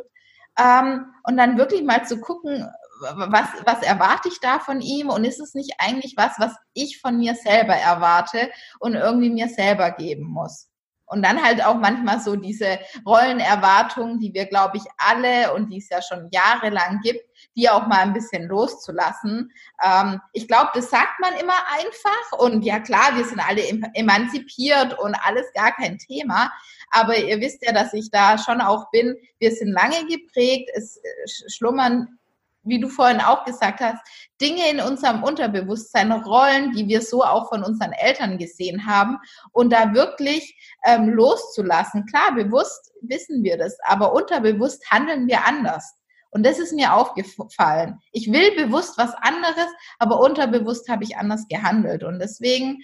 Ähm, 0.59 1.05
und 1.23 1.37
dann 1.37 1.57
wirklich 1.57 1.83
mal 1.83 2.05
zu 2.05 2.19
gucken, 2.19 2.67
was, 2.99 3.47
was 3.65 3.83
erwarte 3.83 4.27
ich 4.27 4.39
da 4.39 4.59
von 4.59 4.81
ihm 4.81 5.09
und 5.09 5.23
ist 5.23 5.39
es 5.39 5.53
nicht 5.53 5.73
eigentlich 5.77 6.13
was, 6.17 6.33
was 6.39 6.55
ich 6.73 6.99
von 6.99 7.17
mir 7.17 7.35
selber 7.35 7.75
erwarte 7.75 8.49
und 8.79 8.95
irgendwie 8.95 9.29
mir 9.29 9.49
selber 9.49 9.91
geben 9.91 10.25
muss. 10.25 10.67
Und 11.07 11.23
dann 11.23 11.41
halt 11.41 11.63
auch 11.63 11.75
manchmal 11.75 12.19
so 12.19 12.35
diese 12.35 12.79
Rollenerwartungen, 13.05 14.19
die 14.19 14.33
wir, 14.33 14.45
glaube 14.45 14.77
ich, 14.77 14.83
alle 14.97 15.53
und 15.53 15.69
die 15.69 15.77
es 15.77 15.89
ja 15.89 16.01
schon 16.01 16.27
jahrelang 16.31 16.99
gibt, 17.01 17.21
die 17.55 17.69
auch 17.69 17.87
mal 17.87 17.99
ein 17.99 18.13
bisschen 18.13 18.47
loszulassen. 18.47 19.51
Ähm, 19.83 20.19
ich 20.33 20.47
glaube, 20.47 20.71
das 20.73 20.89
sagt 20.89 21.19
man 21.21 21.33
immer 21.35 21.55
einfach 21.79 22.39
und 22.39 22.63
ja 22.63 22.79
klar, 22.79 23.15
wir 23.15 23.23
sind 23.23 23.39
alle 23.39 23.63
emanzipiert 23.93 24.99
und 24.99 25.15
alles 25.15 25.45
gar 25.53 25.71
kein 25.73 25.97
Thema. 25.97 26.51
Aber 26.91 27.17
ihr 27.17 27.39
wisst 27.39 27.65
ja, 27.65 27.71
dass 27.71 27.93
ich 27.93 28.11
da 28.11 28.37
schon 28.37 28.61
auch 28.61 28.89
bin. 28.91 29.15
Wir 29.39 29.51
sind 29.51 29.71
lange 29.71 30.05
geprägt. 30.07 30.69
Es 30.73 30.97
äh, 30.97 31.49
schlummern 31.49 32.19
wie 32.67 32.79
du 32.79 32.89
vorhin 32.89 33.21
auch 33.21 33.45
gesagt 33.45 33.79
hast, 33.79 33.97
Dinge 34.41 34.69
in 34.69 34.79
unserem 34.79 35.23
Unterbewusstsein, 35.23 36.11
Rollen, 36.11 36.71
die 36.71 36.87
wir 36.87 37.01
so 37.01 37.23
auch 37.23 37.49
von 37.49 37.63
unseren 37.63 37.91
Eltern 37.93 38.37
gesehen 38.37 38.85
haben 38.85 39.17
und 39.51 39.71
da 39.73 39.93
wirklich 39.93 40.57
ähm, 40.85 41.09
loszulassen. 41.09 42.05
Klar, 42.05 42.35
bewusst 42.35 42.91
wissen 43.01 43.43
wir 43.43 43.57
das, 43.57 43.77
aber 43.85 44.13
unterbewusst 44.13 44.89
handeln 44.91 45.27
wir 45.27 45.45
anders. 45.45 45.95
Und 46.29 46.45
das 46.45 46.59
ist 46.59 46.73
mir 46.73 46.93
aufgefallen. 46.93 47.99
Ich 48.11 48.31
will 48.31 48.53
bewusst 48.55 48.97
was 48.97 49.13
anderes, 49.15 49.67
aber 49.97 50.19
unterbewusst 50.19 50.89
habe 50.89 51.03
ich 51.03 51.17
anders 51.17 51.47
gehandelt. 51.47 52.03
Und 52.03 52.19
deswegen 52.19 52.83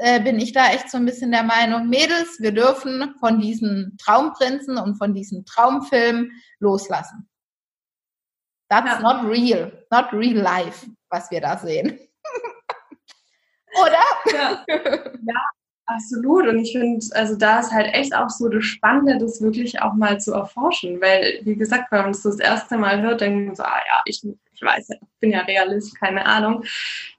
äh, 0.00 0.20
bin 0.20 0.38
ich 0.38 0.52
da 0.52 0.68
echt 0.68 0.90
so 0.90 0.98
ein 0.98 1.06
bisschen 1.06 1.32
der 1.32 1.42
Meinung, 1.42 1.88
Mädels, 1.88 2.38
wir 2.38 2.52
dürfen 2.52 3.14
von 3.18 3.40
diesen 3.40 3.96
Traumprinzen 3.98 4.76
und 4.76 4.96
von 4.96 5.14
diesen 5.14 5.44
Traumfilmen 5.46 6.30
loslassen. 6.60 7.28
That's 8.68 9.00
ja. 9.00 9.00
not 9.00 9.24
real, 9.30 9.72
not 9.90 10.12
real 10.12 10.42
life, 10.42 10.86
was 11.10 11.30
wir 11.30 11.40
da 11.40 11.56
sehen. 11.56 11.98
Oder? 13.80 14.04
Ja. 14.32 14.64
ja, 14.68 15.42
absolut. 15.86 16.48
Und 16.48 16.58
ich 16.58 16.72
finde, 16.72 17.04
also 17.12 17.36
da 17.36 17.60
ist 17.60 17.70
halt 17.70 17.94
echt 17.94 18.14
auch 18.14 18.30
so 18.30 18.48
das 18.48 18.64
Spannende, 18.64 19.18
das 19.18 19.40
wirklich 19.40 19.80
auch 19.80 19.92
mal 19.92 20.18
zu 20.18 20.32
erforschen. 20.32 21.00
Weil, 21.00 21.40
wie 21.42 21.54
gesagt, 21.54 21.92
wenn 21.92 22.02
man 22.02 22.12
das 22.12 22.22
das 22.22 22.38
erste 22.38 22.78
Mal 22.78 23.00
hört, 23.02 23.20
denkt 23.20 23.46
man 23.46 23.54
so, 23.54 23.62
ah 23.62 23.80
ja, 23.86 24.00
ich, 24.06 24.24
ich 24.24 24.62
weiß, 24.62 24.88
ich 24.90 24.98
bin 25.20 25.30
ja 25.30 25.40
Realist, 25.40 25.98
keine 26.00 26.24
Ahnung. 26.24 26.64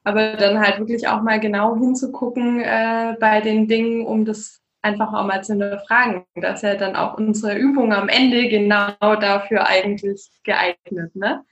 Aber 0.04 0.34
dann 0.34 0.60
halt 0.60 0.80
wirklich 0.80 1.08
auch 1.08 1.22
mal 1.22 1.39
genau 1.39 1.75
hinzugucken 1.75 2.60
äh, 2.60 3.16
bei 3.20 3.39
den 3.42 3.68
Dingen, 3.68 4.06
um 4.06 4.25
das 4.25 4.62
einfach 4.88 5.13
auch 5.13 5.25
mal 5.25 5.44
zu 5.44 5.53
hinterfragen. 5.53 6.25
Das 6.36 6.60
ist 6.60 6.63
ja 6.63 6.75
dann 6.75 6.96
auch 6.96 7.17
unsere 7.17 7.58
Übung 7.58 7.94
am 7.94 8.10
Ende 8.10 8.48
genau 8.48 8.94
dafür 9.00 9.67
eigentlich 9.67 10.29
geeignet. 10.44 11.15
Ne? 11.15 11.44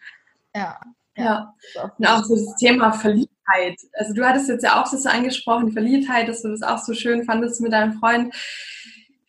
Ja. 0.55 0.79
Ja. 1.17 1.53
Und 1.97 2.07
auch 2.07 2.23
so 2.23 2.35
das 2.35 2.55
Thema 2.57 2.91
Verliebtheit. 2.91 3.77
Also 3.93 4.13
du 4.13 4.25
hattest 4.25 4.49
jetzt 4.49 4.63
ja 4.63 4.81
auch 4.81 4.85
so 4.85 5.09
angesprochen, 5.09 5.67
die 5.67 5.73
Verliebtheit, 5.73 6.27
dass 6.27 6.41
du 6.41 6.49
das 6.49 6.61
auch 6.61 6.79
so 6.79 6.93
schön 6.93 7.23
fandest 7.23 7.61
mit 7.61 7.71
deinem 7.71 7.93
Freund. 7.99 8.33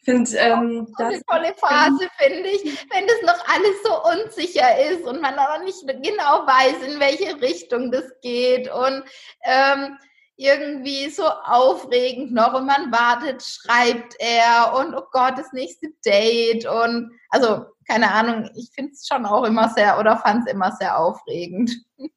Find, 0.02 0.30
ähm, 0.36 0.86
das 0.98 1.08
eine 1.08 1.22
tolle 1.26 1.54
Phase, 1.56 2.08
finde 2.16 2.48
ich, 2.48 2.62
wenn 2.64 3.06
das 3.08 3.22
noch 3.22 3.44
alles 3.48 3.82
so 3.82 4.24
unsicher 4.24 4.78
ist 4.90 5.04
und 5.04 5.20
man 5.20 5.34
noch 5.34 5.62
nicht 5.64 5.80
genau 5.84 6.46
weiß, 6.46 6.92
in 6.92 7.00
welche 7.00 7.40
Richtung 7.40 7.90
das 7.90 8.04
geht. 8.22 8.72
Und 8.72 9.02
ähm, 9.42 9.98
irgendwie 10.36 11.08
so 11.08 11.24
aufregend 11.24 12.32
noch 12.32 12.54
und 12.54 12.66
man 12.66 12.92
wartet, 12.92 13.42
schreibt 13.42 14.14
er 14.18 14.74
und 14.78 14.94
oh 14.94 15.06
Gott, 15.10 15.38
das 15.38 15.52
nächste 15.52 15.88
Date 16.04 16.66
und 16.66 17.10
also 17.30 17.66
keine 17.88 18.10
Ahnung, 18.12 18.50
ich 18.54 18.70
finde 18.74 18.92
es 18.92 19.06
schon 19.06 19.24
auch 19.24 19.44
immer 19.44 19.68
sehr 19.70 19.98
oder 19.98 20.18
fand 20.18 20.46
es 20.46 20.52
immer 20.52 20.72
sehr 20.72 20.98
aufregend. 20.98 21.72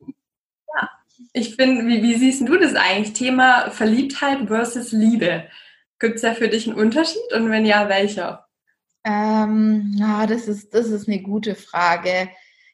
Ja, 0.80 0.88
ich 1.34 1.56
finde, 1.56 1.88
wie, 1.88 2.04
wie 2.04 2.14
siehst 2.14 2.48
du 2.48 2.56
das 2.58 2.76
eigentlich? 2.76 3.14
Thema 3.14 3.72
Verliebtheit 3.72 4.48
versus 4.48 4.92
Liebe. 4.92 5.46
Gibt 5.98 6.18
es 6.18 6.22
da 6.22 6.36
für 6.36 6.48
dich 6.48 6.68
einen 6.68 6.78
Unterschied 6.78 7.34
und 7.34 7.50
wenn 7.50 7.66
ja, 7.66 7.90
welcher? 7.90 8.48
Ähm, 9.04 9.96
ja, 9.98 10.28
das 10.28 10.48
ist, 10.48 10.76
das 10.76 10.90
ist 10.90 11.08
eine 11.08 11.24
gute 11.24 11.56
Frage. 11.56 12.30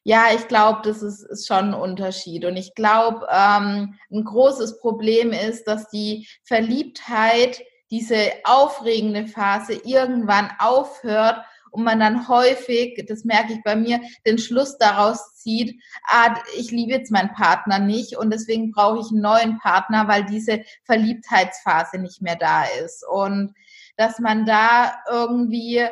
Ja, 0.07 0.27
ich 0.35 0.47
glaube, 0.47 0.81
das 0.83 1.01
ist, 1.01 1.23
ist 1.23 1.47
schon 1.47 1.69
ein 1.69 1.73
Unterschied. 1.73 2.45
Und 2.45 2.57
ich 2.57 2.75
glaube, 2.75 3.25
ähm, 3.27 3.95
ein 4.11 4.23
großes 4.23 4.79
Problem 4.79 5.31
ist, 5.31 5.63
dass 5.67 5.89
die 5.89 6.27
Verliebtheit, 6.43 7.63
diese 7.89 8.31
aufregende 8.43 9.25
Phase 9.25 9.73
irgendwann 9.73 10.51
aufhört 10.59 11.43
und 11.71 11.83
man 11.83 11.99
dann 11.99 12.27
häufig, 12.27 13.03
das 13.07 13.25
merke 13.25 13.53
ich 13.53 13.63
bei 13.63 13.75
mir, 13.75 13.99
den 14.27 14.37
Schluss 14.37 14.77
daraus 14.77 15.33
zieht, 15.37 15.81
ah, 16.07 16.35
ich 16.55 16.69
liebe 16.69 16.91
jetzt 16.91 17.11
meinen 17.11 17.33
Partner 17.33 17.79
nicht 17.79 18.15
und 18.15 18.31
deswegen 18.31 18.71
brauche 18.73 18.99
ich 18.99 19.09
einen 19.11 19.21
neuen 19.21 19.57
Partner, 19.57 20.07
weil 20.07 20.23
diese 20.25 20.61
Verliebtheitsphase 20.83 21.97
nicht 21.97 22.21
mehr 22.21 22.35
da 22.35 22.65
ist. 22.83 23.03
Und 23.11 23.55
dass 23.97 24.19
man 24.19 24.45
da 24.45 24.99
irgendwie 25.09 25.87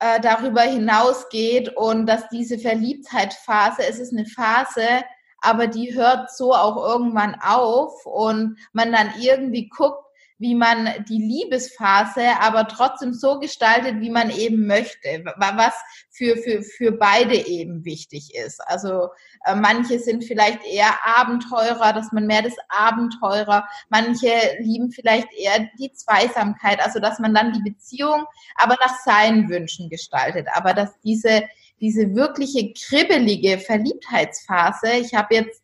äh, 0.00 0.20
darüber 0.20 0.62
hinausgeht 0.62 1.76
und 1.76 2.06
dass 2.06 2.28
diese 2.28 2.58
Verliebtheitsphase, 2.58 3.82
es 3.88 3.98
ist 3.98 4.12
eine 4.12 4.26
Phase, 4.26 5.04
aber 5.42 5.66
die 5.66 5.94
hört 5.94 6.30
so 6.34 6.52
auch 6.54 6.76
irgendwann 6.76 7.36
auf 7.40 8.04
und 8.06 8.58
man 8.72 8.92
dann 8.92 9.12
irgendwie 9.18 9.68
guckt, 9.68 10.04
wie 10.40 10.54
man 10.54 10.88
die 11.06 11.18
Liebesphase 11.18 12.22
aber 12.40 12.66
trotzdem 12.66 13.12
so 13.12 13.38
gestaltet, 13.38 14.00
wie 14.00 14.08
man 14.08 14.30
eben 14.30 14.66
möchte, 14.66 15.22
was 15.36 15.74
für, 16.10 16.38
für, 16.38 16.62
für 16.62 16.92
beide 16.92 17.34
eben 17.34 17.84
wichtig 17.84 18.34
ist. 18.34 18.58
Also 18.66 19.08
äh, 19.44 19.54
manche 19.54 19.98
sind 19.98 20.24
vielleicht 20.24 20.64
eher 20.64 20.94
Abenteurer, 21.04 21.92
dass 21.92 22.10
man 22.12 22.26
mehr 22.26 22.40
das 22.40 22.56
Abenteurer, 22.70 23.68
manche 23.90 24.32
lieben 24.60 24.90
vielleicht 24.90 25.28
eher 25.34 25.68
die 25.78 25.92
Zweisamkeit, 25.92 26.80
also 26.82 27.00
dass 27.00 27.18
man 27.18 27.34
dann 27.34 27.52
die 27.52 27.70
Beziehung 27.70 28.24
aber 28.54 28.76
nach 28.80 28.98
seinen 29.04 29.50
Wünschen 29.50 29.90
gestaltet, 29.90 30.46
aber 30.54 30.72
dass 30.72 30.98
diese, 31.00 31.42
diese 31.80 32.14
wirkliche 32.14 32.72
kribbelige 32.72 33.58
Verliebtheitsphase, 33.58 34.92
ich 34.92 35.12
habe 35.12 35.34
jetzt 35.34 35.62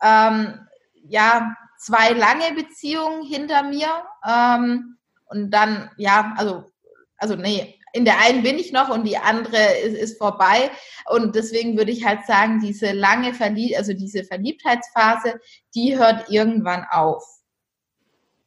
ähm, 0.00 0.60
ja 1.08 1.56
zwei 1.82 2.10
lange 2.10 2.54
Beziehungen 2.54 3.24
hinter 3.24 3.62
mir. 3.64 3.88
Ähm, 4.26 4.98
und 5.26 5.50
dann, 5.50 5.90
ja, 5.96 6.34
also, 6.36 6.72
also 7.16 7.36
nee, 7.36 7.78
in 7.92 8.04
der 8.04 8.20
einen 8.20 8.42
bin 8.42 8.58
ich 8.58 8.72
noch 8.72 8.88
und 8.88 9.04
die 9.04 9.18
andere 9.18 9.78
ist, 9.84 9.96
ist 9.96 10.18
vorbei. 10.18 10.70
Und 11.10 11.34
deswegen 11.34 11.76
würde 11.76 11.90
ich 11.90 12.04
halt 12.04 12.24
sagen, 12.26 12.60
diese 12.60 12.92
lange 12.92 13.34
Verlieb 13.34 13.76
also 13.76 13.92
diese 13.92 14.24
Verliebtheitsphase, 14.24 15.40
die 15.74 15.98
hört 15.98 16.30
irgendwann 16.30 16.86
auf. 16.90 17.24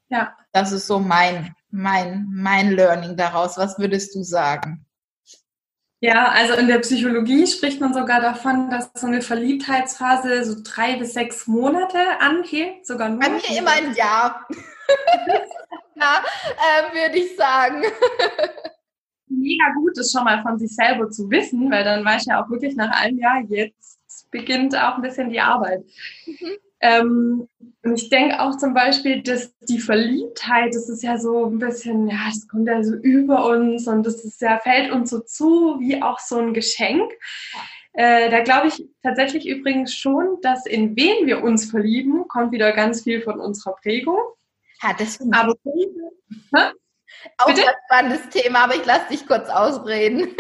Ja. 0.10 0.36
Das 0.52 0.72
ist 0.72 0.88
so 0.88 1.00
mein, 1.00 1.54
mein, 1.70 2.28
mein 2.32 2.72
Learning 2.72 3.18
daraus. 3.18 3.58
Was 3.58 3.78
würdest 3.78 4.16
du 4.16 4.24
sagen? 4.24 4.85
Ja, 6.06 6.28
also 6.30 6.54
in 6.54 6.68
der 6.68 6.78
Psychologie 6.80 7.48
spricht 7.48 7.82
man 7.82 7.92
sogar 7.92 8.22
davon, 8.22 8.70
dass 8.70 8.92
so 8.94 9.08
eine 9.08 9.24
Verliebtheitsphase 9.24 10.46
so 10.46 10.62
drei 10.64 10.98
bis 10.98 11.14
sechs 11.14 11.48
Monate 11.48 11.98
anhebt, 12.20 12.86
sogar 12.86 13.10
nur. 13.10 13.20
Bei 13.20 13.30
mir 13.30 13.58
immer 13.58 13.72
ein 13.72 13.96
Jahr. 13.96 14.48
Na, 15.96 16.18
äh, 16.20 16.94
würde 16.94 17.18
ich 17.18 17.36
sagen. 17.36 17.82
Mega 19.28 19.64
gut 19.74 19.98
ist 19.98 20.12
schon 20.12 20.26
mal 20.26 20.44
von 20.44 20.60
sich 20.60 20.76
selber 20.76 21.10
zu 21.10 21.28
wissen, 21.32 21.72
weil 21.72 21.84
dann 21.84 22.06
weiß 22.06 22.22
ich 22.22 22.28
ja 22.28 22.44
auch 22.44 22.52
wirklich 22.52 22.76
nach 22.76 22.92
einem 23.02 23.18
Jahr, 23.18 23.42
jetzt 23.48 24.30
beginnt 24.30 24.76
auch 24.76 24.98
ein 24.98 25.02
bisschen 25.02 25.32
die 25.32 25.42
Arbeit. 25.42 25.84
Mhm. 26.28 26.58
Ähm, 26.86 27.48
und 27.84 28.00
ich 28.00 28.10
denke 28.10 28.40
auch 28.40 28.58
zum 28.58 28.76
Beispiel, 28.76 29.24
dass 29.24 29.58
die 29.62 29.80
Verliebtheit, 29.80 30.76
das 30.76 30.88
ist 30.88 31.02
ja 31.02 31.18
so 31.18 31.46
ein 31.46 31.58
bisschen, 31.58 32.08
ja, 32.08 32.18
das 32.28 32.48
kommt 32.48 32.68
ja 32.68 32.84
so 32.84 32.94
über 32.94 33.48
uns 33.48 33.88
und 33.88 34.06
das 34.06 34.24
ist 34.24 34.40
ja, 34.42 34.60
fällt 34.60 34.92
uns 34.92 35.10
so 35.10 35.20
zu, 35.20 35.80
wie 35.80 36.02
auch 36.04 36.20
so 36.20 36.38
ein 36.38 36.54
Geschenk. 36.54 37.12
Äh, 37.94 38.30
da 38.30 38.42
glaube 38.42 38.68
ich 38.68 38.86
tatsächlich 39.02 39.48
übrigens 39.48 39.96
schon, 39.96 40.40
dass 40.42 40.68
in 40.68 40.96
wen 40.96 41.26
wir 41.26 41.44
uns 41.44 41.72
verlieben, 41.72 42.28
kommt 42.28 42.52
wieder 42.52 42.72
ganz 42.72 43.02
viel 43.02 43.22
von 43.22 43.40
unserer 43.40 43.74
Prägung. 43.82 44.20
Ja, 44.84 44.94
das 44.94 45.20
aber, 45.32 45.56
hä? 45.64 46.72
Auch 47.40 47.48
Bitte? 47.48 47.62
ein 47.68 47.74
spannendes 47.86 48.30
Thema, 48.30 48.66
aber 48.66 48.76
ich 48.76 48.86
lasse 48.86 49.10
dich 49.10 49.26
kurz 49.26 49.50
ausreden. 49.50 50.36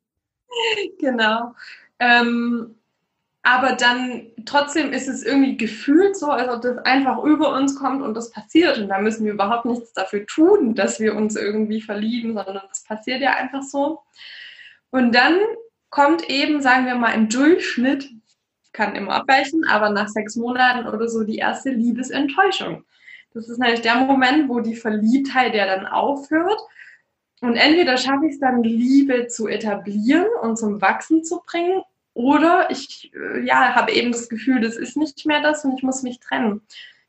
genau. 0.98 1.54
Ähm, 1.98 2.78
aber 3.48 3.72
dann 3.72 4.26
trotzdem 4.44 4.92
ist 4.92 5.08
es 5.08 5.22
irgendwie 5.22 5.56
gefühlt 5.56 6.16
so, 6.16 6.26
als 6.26 6.50
ob 6.52 6.60
das 6.60 6.76
einfach 6.84 7.24
über 7.24 7.54
uns 7.54 7.76
kommt 7.76 8.02
und 8.02 8.12
das 8.12 8.30
passiert. 8.30 8.76
Und 8.76 8.88
da 8.88 8.98
müssen 8.98 9.24
wir 9.24 9.32
überhaupt 9.32 9.64
nichts 9.64 9.94
dafür 9.94 10.26
tun, 10.26 10.74
dass 10.74 11.00
wir 11.00 11.16
uns 11.16 11.34
irgendwie 11.34 11.80
verlieben, 11.80 12.34
sondern 12.34 12.60
das 12.68 12.84
passiert 12.84 13.22
ja 13.22 13.36
einfach 13.36 13.62
so. 13.62 14.00
Und 14.90 15.14
dann 15.14 15.38
kommt 15.88 16.28
eben, 16.28 16.60
sagen 16.60 16.84
wir 16.84 16.94
mal, 16.94 17.12
im 17.12 17.30
Durchschnitt, 17.30 18.10
kann 18.74 18.94
immer 18.94 19.14
abweichen, 19.14 19.64
aber 19.64 19.88
nach 19.88 20.08
sechs 20.08 20.36
Monaten 20.36 20.86
oder 20.86 21.08
so 21.08 21.24
die 21.24 21.38
erste 21.38 21.70
Liebesenttäuschung. 21.70 22.84
Das 23.32 23.48
ist 23.48 23.58
nämlich 23.58 23.80
der 23.80 23.94
Moment, 23.94 24.50
wo 24.50 24.60
die 24.60 24.76
Verliebtheit 24.76 25.54
ja 25.54 25.64
dann 25.64 25.86
aufhört. 25.86 26.60
Und 27.40 27.56
entweder 27.56 27.96
schaffe 27.96 28.26
ich 28.26 28.34
es 28.34 28.40
dann, 28.40 28.62
Liebe 28.62 29.26
zu 29.28 29.48
etablieren 29.48 30.26
und 30.42 30.58
zum 30.58 30.82
Wachsen 30.82 31.24
zu 31.24 31.40
bringen, 31.46 31.82
oder 32.18 32.68
ich 32.70 33.12
äh, 33.14 33.46
ja, 33.46 33.76
habe 33.76 33.92
eben 33.92 34.10
das 34.10 34.28
Gefühl, 34.28 34.60
das 34.60 34.76
ist 34.76 34.96
nicht 34.96 35.24
mehr 35.24 35.40
das 35.40 35.64
und 35.64 35.76
ich 35.76 35.84
muss 35.84 36.02
mich 36.02 36.18
trennen. 36.18 36.60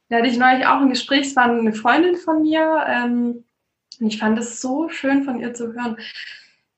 Da 0.08 0.18
hatte 0.18 0.28
ich 0.28 0.38
neulich 0.38 0.68
auch 0.68 0.82
ein 0.82 0.90
Gespräch, 0.90 1.28
es 1.28 1.36
war 1.36 1.46
eine 1.46 1.74
Freundin 1.74 2.16
von 2.16 2.44
mir. 2.44 2.86
Ähm, 2.88 3.44
und 4.00 4.08
ich 4.08 4.20
fand 4.20 4.38
es 4.38 4.62
so 4.62 4.88
schön 4.90 5.24
von 5.24 5.40
ihr 5.40 5.56
zu 5.56 5.74
hören. 5.74 5.98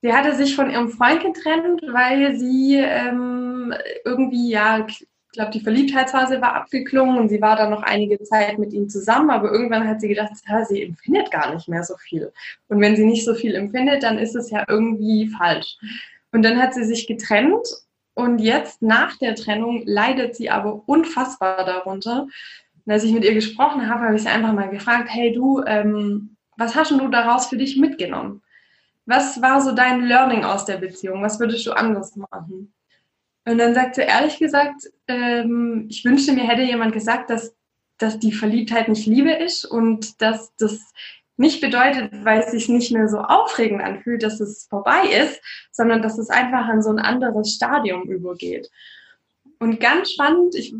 Sie 0.01 0.13
hatte 0.13 0.33
sich 0.33 0.55
von 0.55 0.71
ihrem 0.71 0.89
Freund 0.89 1.21
getrennt, 1.21 1.81
weil 1.91 2.37
sie 2.37 2.77
ähm, 2.77 3.73
irgendwie, 4.05 4.49
ja, 4.49 4.85
ich 4.87 5.05
glaube, 5.33 5.51
die 5.51 5.59
Verliebtheitsphase 5.59 6.41
war 6.41 6.55
abgeklungen 6.55 7.17
und 7.17 7.27
sie 7.27 7.41
war 7.41 7.57
dann 7.57 7.69
noch 7.69 7.83
einige 7.83 8.17
Zeit 8.23 8.57
mit 8.59 8.71
ihm 8.71 8.87
zusammen, 8.87 9.29
aber 9.29 9.51
irgendwann 9.51 9.87
hat 9.87 9.99
sie 9.99 10.07
gedacht, 10.07 10.31
ja, 10.47 10.63
sie 10.63 10.83
empfindet 10.83 11.31
gar 11.31 11.53
nicht 11.53 11.67
mehr 11.67 11.83
so 11.83 11.95
viel. 11.97 12.31
Und 12.69 12.79
wenn 12.79 12.95
sie 12.95 13.05
nicht 13.05 13.25
so 13.25 13.35
viel 13.35 13.55
empfindet, 13.55 14.03
dann 14.03 14.17
ist 14.17 14.35
es 14.35 14.49
ja 14.49 14.63
irgendwie 14.69 15.27
falsch. 15.37 15.77
Und 16.31 16.43
dann 16.43 16.61
hat 16.61 16.73
sie 16.73 16.85
sich 16.85 17.07
getrennt 17.07 17.67
Und 18.13 18.39
jetzt 18.39 18.81
nach 18.81 19.17
der 19.17 19.35
Trennung 19.35 19.83
leidet 19.85 20.35
sie 20.35 20.49
aber 20.49 20.83
unfassbar 20.87 21.65
darunter. 21.65 22.27
Und 22.85 22.91
als 22.91 23.03
ich 23.03 23.13
mit 23.13 23.23
ihr 23.23 23.33
gesprochen 23.33 23.89
habe, 23.89 24.05
habe 24.05 24.15
ich 24.15 24.23
sie 24.23 24.29
einfach 24.29 24.53
mal 24.53 24.69
gefragt, 24.69 25.09
hey 25.09 25.31
du, 25.31 25.63
ähm, 25.65 26.35
was 26.57 26.75
hast 26.75 26.91
du 26.91 27.07
daraus 27.07 27.47
für 27.47 27.57
dich 27.57 27.77
mitgenommen? 27.77 28.41
Was 29.05 29.41
war 29.41 29.61
so 29.61 29.71
dein 29.71 30.05
Learning 30.05 30.43
aus 30.43 30.65
der 30.65 30.77
Beziehung? 30.77 31.23
Was 31.23 31.39
würdest 31.39 31.65
du 31.65 31.71
anders 31.71 32.15
machen? 32.15 32.73
Und 33.45 33.57
dann 33.57 33.73
sagt 33.73 33.95
sie 33.95 34.01
ehrlich 34.01 34.37
gesagt, 34.37 34.83
ähm, 35.07 35.87
ich 35.89 36.05
wünschte 36.05 36.33
mir 36.33 36.47
hätte 36.47 36.61
jemand 36.61 36.93
gesagt, 36.93 37.29
dass, 37.29 37.55
dass 37.97 38.19
die 38.19 38.31
Verliebtheit 38.31 38.87
nicht 38.87 39.07
Liebe 39.07 39.31
ist 39.31 39.65
und 39.65 40.21
dass 40.21 40.55
das 40.57 40.93
nicht 41.41 41.59
bedeutet, 41.59 42.11
weil 42.23 42.39
es 42.39 42.51
sich 42.51 42.69
nicht 42.69 42.91
mehr 42.91 43.09
so 43.09 43.17
aufregend 43.17 43.81
anfühlt, 43.81 44.23
dass 44.23 44.39
es 44.39 44.67
vorbei 44.69 45.07
ist, 45.07 45.41
sondern 45.71 46.01
dass 46.01 46.17
es 46.17 46.29
einfach 46.29 46.69
in 46.69 46.81
so 46.81 46.89
ein 46.91 46.99
anderes 46.99 47.53
Stadium 47.53 48.03
übergeht. 48.03 48.69
Und 49.59 49.79
ganz 49.79 50.11
spannend, 50.11 50.55
ich 50.55 50.73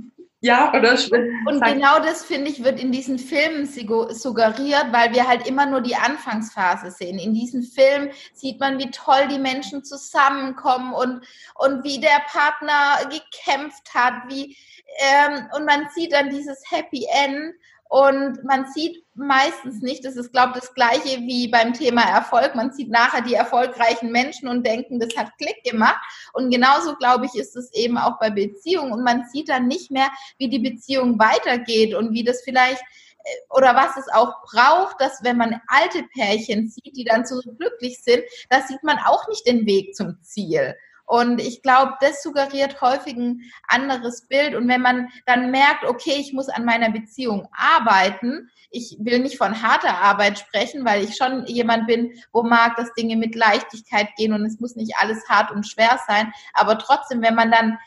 ja, 0.44 0.74
oder 0.74 0.98
Und 1.46 1.64
genau 1.64 2.00
das, 2.00 2.26
finde 2.26 2.50
ich, 2.50 2.64
wird 2.64 2.80
in 2.80 2.92
diesen 2.92 3.20
Filmen 3.20 3.68
suggeriert, 3.68 4.88
weil 4.92 5.14
wir 5.14 5.28
halt 5.28 5.48
immer 5.48 5.68
nur 5.68 5.82
die 5.82 5.96
Anfangsphase 5.96 6.90
sehen. 6.90 7.20
In 7.20 7.36
diesen 7.36 7.62
Filmen 7.62 8.10
sieht 8.34 8.60
man, 8.60 8.80
wie 8.80 8.90
toll 8.90 9.28
die 9.30 9.38
Menschen 9.38 9.84
zusammenkommen 9.84 10.94
und, 10.94 11.24
und 11.54 11.84
wie 11.84 12.00
der 12.00 12.24
Partner 12.26 12.98
gekämpft 13.04 13.94
hat, 13.94 14.16
wie, 14.30 14.58
ähm, 14.98 15.48
und 15.56 15.66
man 15.66 15.88
sieht 15.94 16.12
dann 16.12 16.32
dieses 16.32 16.60
Happy 16.72 17.06
End 17.24 17.54
und 17.92 18.42
man 18.46 18.72
sieht 18.72 19.04
meistens 19.16 19.82
nicht, 19.82 20.06
das 20.06 20.16
ist, 20.16 20.32
glaube 20.32 20.54
ich, 20.56 20.62
das 20.62 20.74
Gleiche 20.74 21.20
wie 21.24 21.50
beim 21.50 21.74
Thema 21.74 22.04
Erfolg. 22.04 22.56
Man 22.56 22.72
sieht 22.72 22.90
nachher 22.90 23.22
die 23.22 23.34
erfolgreichen 23.34 24.14
Menschen 24.14 24.48
und 24.48 24.66
denken, 24.66 24.98
das 24.98 25.10
hat 25.18 25.38
Klick 25.38 25.62
gemacht. 25.66 26.00
Und 26.32 26.52
genauso, 26.52 26.96
glaube 26.96 27.26
ich, 27.26 27.36
ist 27.36 27.58
es 27.58 27.70
eben 27.74 27.98
auch 27.98 28.18
bei 28.18 28.30
Beziehungen. 28.30 28.94
Und 28.94 29.04
man 29.04 29.26
sieht 29.26 29.50
dann 29.50 29.68
nicht 29.68 29.92
mehr, 29.92 30.08
wie 30.38 30.48
die 30.48 30.60
Beziehung 30.60 31.20
weitergeht 31.20 31.94
und 31.94 32.14
wie 32.14 32.24
das 32.24 32.42
vielleicht 32.44 32.82
äh, 32.82 33.30
oder 33.50 33.76
was 33.76 33.98
es 33.98 34.08
auch 34.14 34.42
braucht, 34.44 35.02
dass 35.02 35.22
wenn 35.22 35.36
man 35.36 35.60
alte 35.68 36.04
Pärchen 36.14 36.70
sieht, 36.70 36.96
die 36.96 37.04
dann 37.04 37.26
so 37.26 37.42
glücklich 37.42 38.02
sind, 38.02 38.24
da 38.50 38.62
sieht 38.62 38.84
man 38.84 39.00
auch 39.00 39.28
nicht 39.28 39.46
den 39.46 39.66
Weg 39.66 39.96
zum 39.96 40.18
Ziel. 40.24 40.78
Und 41.12 41.42
ich 41.42 41.62
glaube, 41.62 41.96
das 42.00 42.24
suggeriert 42.24 42.80
häufig 42.80 43.18
ein 43.18 43.42
anderes 43.68 44.30
Bild. 44.30 44.56
Und 44.56 44.70
wenn 44.70 44.82
man 44.82 45.10
dann 45.26 45.52
merkt, 45.52 45.84
okay, 45.84 46.16
ich 46.18 46.32
muss 46.32 46.48
an 46.48 46.64
meiner 46.64 46.90
Beziehung 46.90 47.50
arbeiten, 47.52 48.50
ich 48.70 48.96
will 48.98 49.20
nicht 49.20 49.38
von 49.38 49.62
harter 49.62 49.98
Arbeit 49.98 50.40
sprechen, 50.40 50.86
weil 50.86 51.04
ich 51.04 51.18
schon 51.18 51.46
jemand 51.48 51.86
bin, 51.86 52.14
wo 52.32 52.44
mag, 52.44 52.78
dass 52.78 52.94
Dinge 52.94 53.18
mit 53.18 53.36
Leichtigkeit 53.36 54.08
gehen 54.16 54.32
und 54.32 54.46
es 54.46 54.62
muss 54.62 54.78
nicht 54.78 54.94
alles 55.00 55.28
hart 55.28 55.52
und 55.52 55.68
schwer 55.68 56.00
sein. 56.08 56.32
Aber 56.54 56.80
trotzdem, 56.80 57.22
wenn 57.22 57.36
man 57.36 57.52
dann 57.52 57.78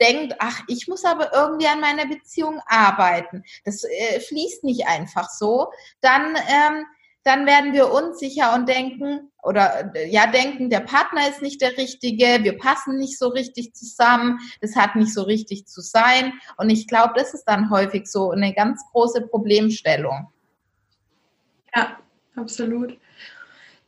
denkt, 0.00 0.36
ach, 0.38 0.62
ich 0.66 0.88
muss 0.88 1.04
aber 1.04 1.34
irgendwie 1.34 1.68
an 1.68 1.80
meiner 1.80 2.06
Beziehung 2.06 2.62
arbeiten, 2.66 3.44
das 3.66 3.84
äh, 3.84 4.20
fließt 4.20 4.64
nicht 4.64 4.86
einfach 4.86 5.28
so, 5.28 5.70
dann 6.00 6.34
ähm, 6.48 6.86
dann 7.24 7.46
werden 7.46 7.72
wir 7.72 7.90
unsicher 7.90 8.54
und 8.54 8.68
denken 8.68 9.30
oder 9.42 9.92
ja 10.06 10.26
denken, 10.26 10.70
der 10.70 10.80
Partner 10.80 11.28
ist 11.28 11.42
nicht 11.42 11.60
der 11.60 11.76
richtige, 11.76 12.42
wir 12.42 12.58
passen 12.58 12.96
nicht 12.98 13.18
so 13.18 13.28
richtig 13.28 13.74
zusammen, 13.74 14.38
das 14.60 14.76
hat 14.76 14.94
nicht 14.96 15.12
so 15.12 15.22
richtig 15.22 15.66
zu 15.66 15.80
sein. 15.80 16.32
Und 16.56 16.70
ich 16.70 16.86
glaube, 16.86 17.14
das 17.16 17.34
ist 17.34 17.44
dann 17.44 17.70
häufig 17.70 18.06
so 18.06 18.30
eine 18.30 18.54
ganz 18.54 18.82
große 18.92 19.22
Problemstellung. 19.22 20.28
Ja, 21.74 21.98
absolut. 22.36 22.96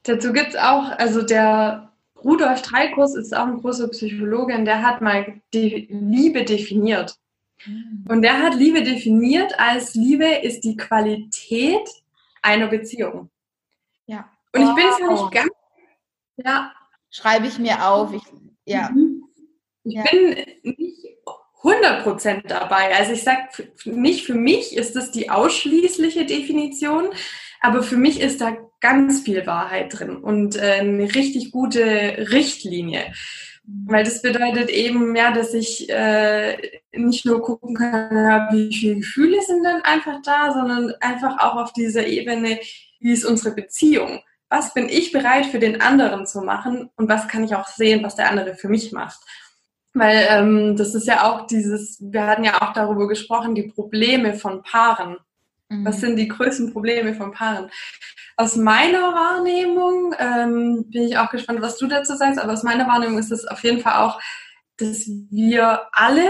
Dazu 0.03 0.33
gibt 0.33 0.51
es 0.51 0.57
auch, 0.57 0.91
also 0.99 1.23
der 1.23 1.93
Rudolf 2.23 2.59
Streikus 2.59 3.15
ist 3.17 3.37
auch 3.37 3.47
ein 3.47 3.61
großer 3.61 3.89
Psychologe 3.89 4.55
und 4.55 4.65
der 4.65 4.83
hat 4.83 5.01
mal 5.01 5.41
die 5.53 5.89
Liebe 5.91 6.45
definiert. 6.45 7.17
Mhm. 7.67 8.05
Und 8.09 8.23
der 8.23 8.43
hat 8.43 8.55
Liebe 8.55 8.83
definiert 8.83 9.53
als 9.59 9.95
Liebe 9.95 10.27
ist 10.27 10.65
die 10.65 10.77
Qualität 10.77 11.89
einer 12.43 12.69
Beziehung. 12.69 13.31
Ja. 14.07 14.31
Und 14.53 14.63
ich 14.63 14.75
bin 14.75 14.85
zwar 14.97 15.13
nicht 15.13 15.33
ganz, 15.33 15.51
ja. 16.37 16.73
Schreibe 17.11 17.47
ich 17.47 17.59
mir 17.59 17.89
auf. 17.89 18.13
Ich, 18.13 18.23
ja. 18.65 18.91
Mhm. 18.91 19.25
Ich 19.85 19.95
ja. 19.95 20.05
bin 20.11 20.45
nicht 20.63 21.07
100% 21.63 22.47
dabei. 22.47 22.95
Also 22.95 23.13
ich 23.13 23.23
sage, 23.23 23.49
nicht 23.85 24.25
für 24.25 24.35
mich 24.35 24.77
ist 24.77 24.97
das 24.97 25.11
die 25.11 25.31
ausschließliche 25.31 26.27
Definition, 26.27 27.09
aber 27.61 27.83
für 27.83 27.97
mich 27.97 28.21
ist 28.21 28.41
da 28.41 28.57
ganz 28.81 29.23
viel 29.23 29.47
Wahrheit 29.47 29.99
drin 29.99 30.17
und 30.17 30.57
äh, 30.57 30.79
eine 30.81 31.15
richtig 31.15 31.51
gute 31.51 32.29
Richtlinie. 32.31 33.13
Mhm. 33.67 33.85
Weil 33.89 34.05
das 34.05 34.23
bedeutet 34.23 34.71
eben, 34.71 35.15
ja, 35.17 35.33
dass 35.33 35.55
ich 35.55 35.89
äh, 35.91 36.57
nicht 36.93 37.27
nur 37.27 37.43
gucken 37.43 37.75
kann, 37.75 38.49
wie 38.53 38.75
viele 38.75 38.97
Gefühle 38.97 39.43
sind 39.43 39.65
dann 39.65 39.83
einfach 39.83 40.21
da, 40.23 40.53
sondern 40.53 40.95
einfach 41.01 41.39
auch 41.39 41.57
auf 41.57 41.73
dieser 41.73 42.07
Ebene, 42.07 42.59
wie 43.01 43.13
ist 43.13 43.25
unsere 43.25 43.55
Beziehung? 43.55 44.21
Was 44.49 44.73
bin 44.75 44.89
ich 44.89 45.13
bereit 45.13 45.47
für 45.47 45.59
den 45.59 45.81
anderen 45.81 46.27
zu 46.27 46.41
machen 46.41 46.89
und 46.97 47.09
was 47.09 47.27
kann 47.27 47.45
ich 47.45 47.55
auch 47.55 47.67
sehen, 47.67 48.05
was 48.05 48.15
der 48.15 48.31
andere 48.31 48.55
für 48.55 48.69
mich 48.69 48.93
macht? 48.93 49.19
Weil 49.93 50.27
ähm, 50.31 50.77
das 50.77 50.95
ist 50.95 51.07
ja 51.07 51.25
auch 51.25 51.47
dieses, 51.47 51.99
wir 52.01 52.27
hatten 52.27 52.45
ja 52.45 52.61
auch 52.61 52.73
darüber 52.73 53.09
gesprochen, 53.09 53.55
die 53.55 53.69
Probleme 53.69 54.35
von 54.35 54.63
Paaren. 54.63 55.17
Mhm. 55.69 55.85
Was 55.85 56.01
sind 56.01 56.17
die 56.17 56.29
größten 56.29 56.73
Probleme 56.73 57.15
von 57.15 57.33
Paaren? 57.33 57.71
Aus 58.37 58.57
meiner 58.57 59.15
Wahrnehmung 59.15 60.15
ähm, 60.19 60.91
bin 60.91 61.05
ich 61.05 61.19
auch 61.19 61.31
gespannt, 61.31 61.63
was 61.63 61.79
du 61.79 61.87
dazu 61.87 62.15
sagst, 62.15 62.39
aber 62.39 62.53
aus 62.53 62.63
meiner 62.63 62.87
Wahrnehmung 62.87 63.19
ist 63.19 63.33
es 63.33 63.47
auf 63.47 63.63
jeden 63.65 63.81
Fall 63.81 64.05
auch, 64.05 64.21
dass 64.77 65.09
wir 65.31 65.89
alle, 65.93 66.29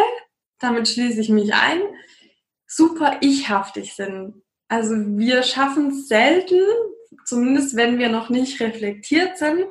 damit 0.60 0.88
schließe 0.88 1.20
ich 1.20 1.28
mich 1.28 1.52
ein, 1.52 1.80
super 2.66 3.18
ichhaftig 3.20 3.94
sind. 3.94 4.34
Also 4.68 4.94
wir 4.94 5.42
schaffen 5.42 5.90
es 5.90 6.08
selten, 6.08 6.60
zumindest 7.24 7.76
wenn 7.76 7.98
wir 7.98 8.08
noch 8.08 8.30
nicht 8.30 8.60
reflektiert 8.60 9.36
sind, 9.36 9.64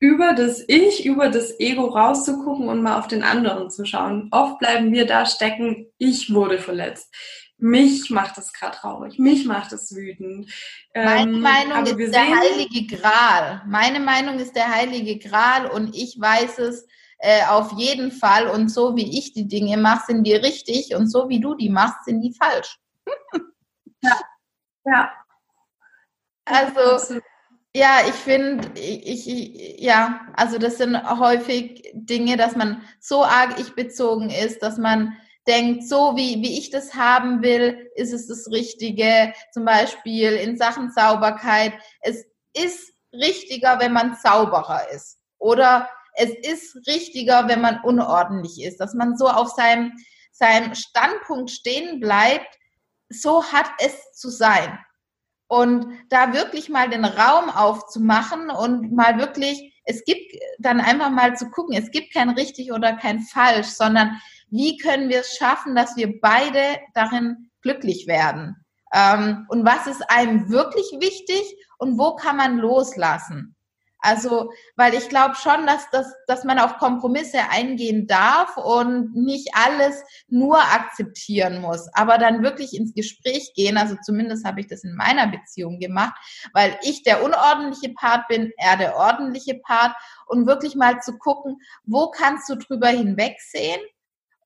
über 0.00 0.34
das 0.34 0.64
Ich, 0.68 1.06
über 1.06 1.28
das 1.28 1.58
Ego 1.60 1.86
rauszugucken 1.86 2.68
und 2.68 2.82
mal 2.82 2.98
auf 2.98 3.08
den 3.08 3.22
anderen 3.22 3.70
zu 3.70 3.84
schauen. 3.86 4.28
Oft 4.32 4.58
bleiben 4.58 4.92
wir 4.92 5.06
da 5.06 5.24
stecken, 5.24 5.86
ich 5.98 6.32
wurde 6.32 6.58
verletzt. 6.58 7.14
Mich 7.64 8.10
macht 8.10 8.36
das 8.36 8.52
gerade 8.52 8.76
traurig, 8.76 9.18
mich 9.18 9.46
macht 9.46 9.72
es 9.72 9.96
wütend. 9.96 10.52
Meine 10.94 11.32
ähm, 11.32 11.40
Meinung 11.40 11.86
ist 11.86 12.12
der 12.12 12.26
heilige 12.26 12.94
Gral. 12.94 13.62
Meine 13.66 14.00
Meinung 14.00 14.38
ist 14.38 14.54
der 14.54 14.70
heilige 14.70 15.18
Gral 15.18 15.64
und 15.70 15.96
ich 15.96 16.20
weiß 16.20 16.58
es 16.58 16.86
äh, 17.16 17.46
auf 17.46 17.72
jeden 17.78 18.12
Fall. 18.12 18.48
Und 18.48 18.68
so 18.68 18.96
wie 18.96 19.18
ich 19.18 19.32
die 19.32 19.48
Dinge 19.48 19.78
mache, 19.78 20.08
sind 20.08 20.24
die 20.24 20.34
richtig 20.34 20.94
und 20.94 21.08
so 21.08 21.30
wie 21.30 21.40
du 21.40 21.54
die 21.54 21.70
machst, 21.70 22.04
sind 22.04 22.20
die 22.20 22.34
falsch. 22.34 22.78
ja. 24.02 24.20
Ja. 24.84 25.12
Also, 26.44 27.18
ja, 27.74 28.00
ich 28.06 28.14
finde, 28.14 28.78
ich, 28.78 29.26
ich, 29.26 29.80
ja, 29.80 30.20
also 30.36 30.58
das 30.58 30.76
sind 30.76 31.02
häufig 31.18 31.90
Dinge, 31.94 32.36
dass 32.36 32.56
man 32.56 32.82
so 33.00 33.24
arg 33.24 33.58
ich 33.58 33.74
bezogen 33.74 34.28
ist, 34.28 34.62
dass 34.62 34.76
man 34.76 35.16
denkt, 35.46 35.88
so 35.88 36.16
wie, 36.16 36.42
wie 36.42 36.58
ich 36.58 36.70
das 36.70 36.94
haben 36.94 37.42
will, 37.42 37.90
ist 37.94 38.12
es 38.12 38.26
das 38.26 38.50
Richtige. 38.50 39.32
Zum 39.52 39.64
Beispiel 39.64 40.32
in 40.32 40.56
Sachen 40.56 40.90
Sauberkeit. 40.90 41.74
Es 42.00 42.24
ist 42.54 42.92
richtiger, 43.12 43.78
wenn 43.80 43.92
man 43.92 44.16
sauberer 44.16 44.90
ist. 44.90 45.18
Oder 45.38 45.88
es 46.14 46.30
ist 46.30 46.86
richtiger, 46.86 47.48
wenn 47.48 47.60
man 47.60 47.80
unordentlich 47.82 48.62
ist. 48.62 48.80
Dass 48.80 48.94
man 48.94 49.16
so 49.16 49.28
auf 49.28 49.48
seinem, 49.50 49.92
seinem 50.32 50.74
Standpunkt 50.74 51.50
stehen 51.50 52.00
bleibt, 52.00 52.56
so 53.08 53.44
hat 53.44 53.70
es 53.78 54.12
zu 54.12 54.30
sein. 54.30 54.78
Und 55.46 55.86
da 56.08 56.32
wirklich 56.32 56.68
mal 56.68 56.88
den 56.88 57.04
Raum 57.04 57.50
aufzumachen 57.50 58.50
und 58.50 58.92
mal 58.92 59.18
wirklich, 59.18 59.74
es 59.84 60.02
gibt 60.04 60.32
dann 60.58 60.80
einfach 60.80 61.10
mal 61.10 61.36
zu 61.36 61.50
gucken, 61.50 61.76
es 61.76 61.90
gibt 61.90 62.14
kein 62.14 62.30
richtig 62.30 62.72
oder 62.72 62.94
kein 62.94 63.20
falsch, 63.20 63.68
sondern 63.68 64.18
wie 64.54 64.76
können 64.76 65.08
wir 65.08 65.20
es 65.20 65.36
schaffen, 65.36 65.74
dass 65.74 65.96
wir 65.96 66.20
beide 66.20 66.78
darin 66.94 67.50
glücklich 67.60 68.06
werden? 68.06 68.54
Ähm, 68.92 69.46
und 69.48 69.66
was 69.66 69.88
ist 69.88 70.08
einem 70.08 70.48
wirklich 70.48 70.86
wichtig 71.00 71.42
und 71.78 71.98
wo 71.98 72.14
kann 72.14 72.36
man 72.36 72.58
loslassen? 72.58 73.56
Also, 73.98 74.52
weil 74.76 74.92
ich 74.92 75.08
glaube 75.08 75.34
schon, 75.34 75.66
dass, 75.66 75.90
dass, 75.90 76.14
dass 76.26 76.44
man 76.44 76.58
auf 76.58 76.76
Kompromisse 76.76 77.38
eingehen 77.50 78.06
darf 78.06 78.56
und 78.58 79.16
nicht 79.16 79.48
alles 79.54 80.04
nur 80.28 80.58
akzeptieren 80.58 81.62
muss, 81.62 81.88
aber 81.94 82.18
dann 82.18 82.42
wirklich 82.42 82.76
ins 82.76 82.92
Gespräch 82.94 83.54
gehen. 83.56 83.78
Also 83.78 83.96
zumindest 84.04 84.44
habe 84.44 84.60
ich 84.60 84.68
das 84.68 84.84
in 84.84 84.94
meiner 84.94 85.26
Beziehung 85.26 85.80
gemacht, 85.80 86.14
weil 86.52 86.78
ich 86.82 87.02
der 87.02 87.24
unordentliche 87.24 87.94
Part 87.94 88.28
bin, 88.28 88.52
er 88.58 88.76
der 88.76 88.94
ordentliche 88.94 89.54
Part 89.54 89.96
und 90.26 90.46
wirklich 90.46 90.76
mal 90.76 91.00
zu 91.00 91.16
gucken, 91.16 91.56
wo 91.84 92.10
kannst 92.10 92.48
du 92.50 92.56
drüber 92.56 92.88
hinwegsehen 92.88 93.80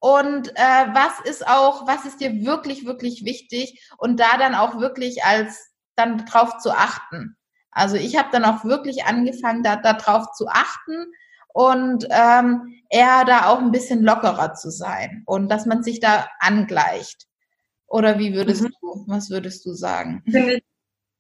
und 0.01 0.49
äh, 0.57 0.87
was 0.93 1.21
ist 1.25 1.47
auch, 1.47 1.87
was 1.87 2.05
ist 2.05 2.21
dir 2.21 2.45
wirklich, 2.45 2.87
wirklich 2.87 3.25
wichtig 3.25 3.89
und 3.99 4.21
da 4.21 4.37
dann 4.39 4.55
auch 4.55 4.79
wirklich 4.79 5.25
als 5.25 5.73
dann 5.97 6.19
drauf 6.19 6.59
zu 6.59 6.71
achten. 6.71 7.37
Also 7.71 7.97
ich 7.97 8.17
habe 8.17 8.29
dann 8.33 8.45
auch 8.45 8.65
wirklich 8.65 9.05
angefangen, 9.05 9.63
da 9.63 9.77
darauf 9.77 10.33
zu 10.33 10.49
achten 10.49 11.13
und 11.53 12.07
ähm, 12.11 12.81
eher 12.89 13.25
da 13.25 13.47
auch 13.47 13.59
ein 13.59 13.73
bisschen 13.73 14.03
lockerer 14.03 14.55
zu 14.55 14.71
sein 14.71 15.23
und 15.27 15.49
dass 15.49 15.67
man 15.67 15.83
sich 15.83 16.01
da 16.01 16.29
angleicht. 16.39 17.27
Oder 17.87 18.19
wie 18.19 18.35
würdest 18.35 18.63
mhm. 18.63 18.73
du, 18.81 19.05
was 19.07 19.31
würdest 19.31 19.65
du 19.67 19.73
sagen? 19.73 20.23
Finde 20.25 20.55
ich, 20.55 20.65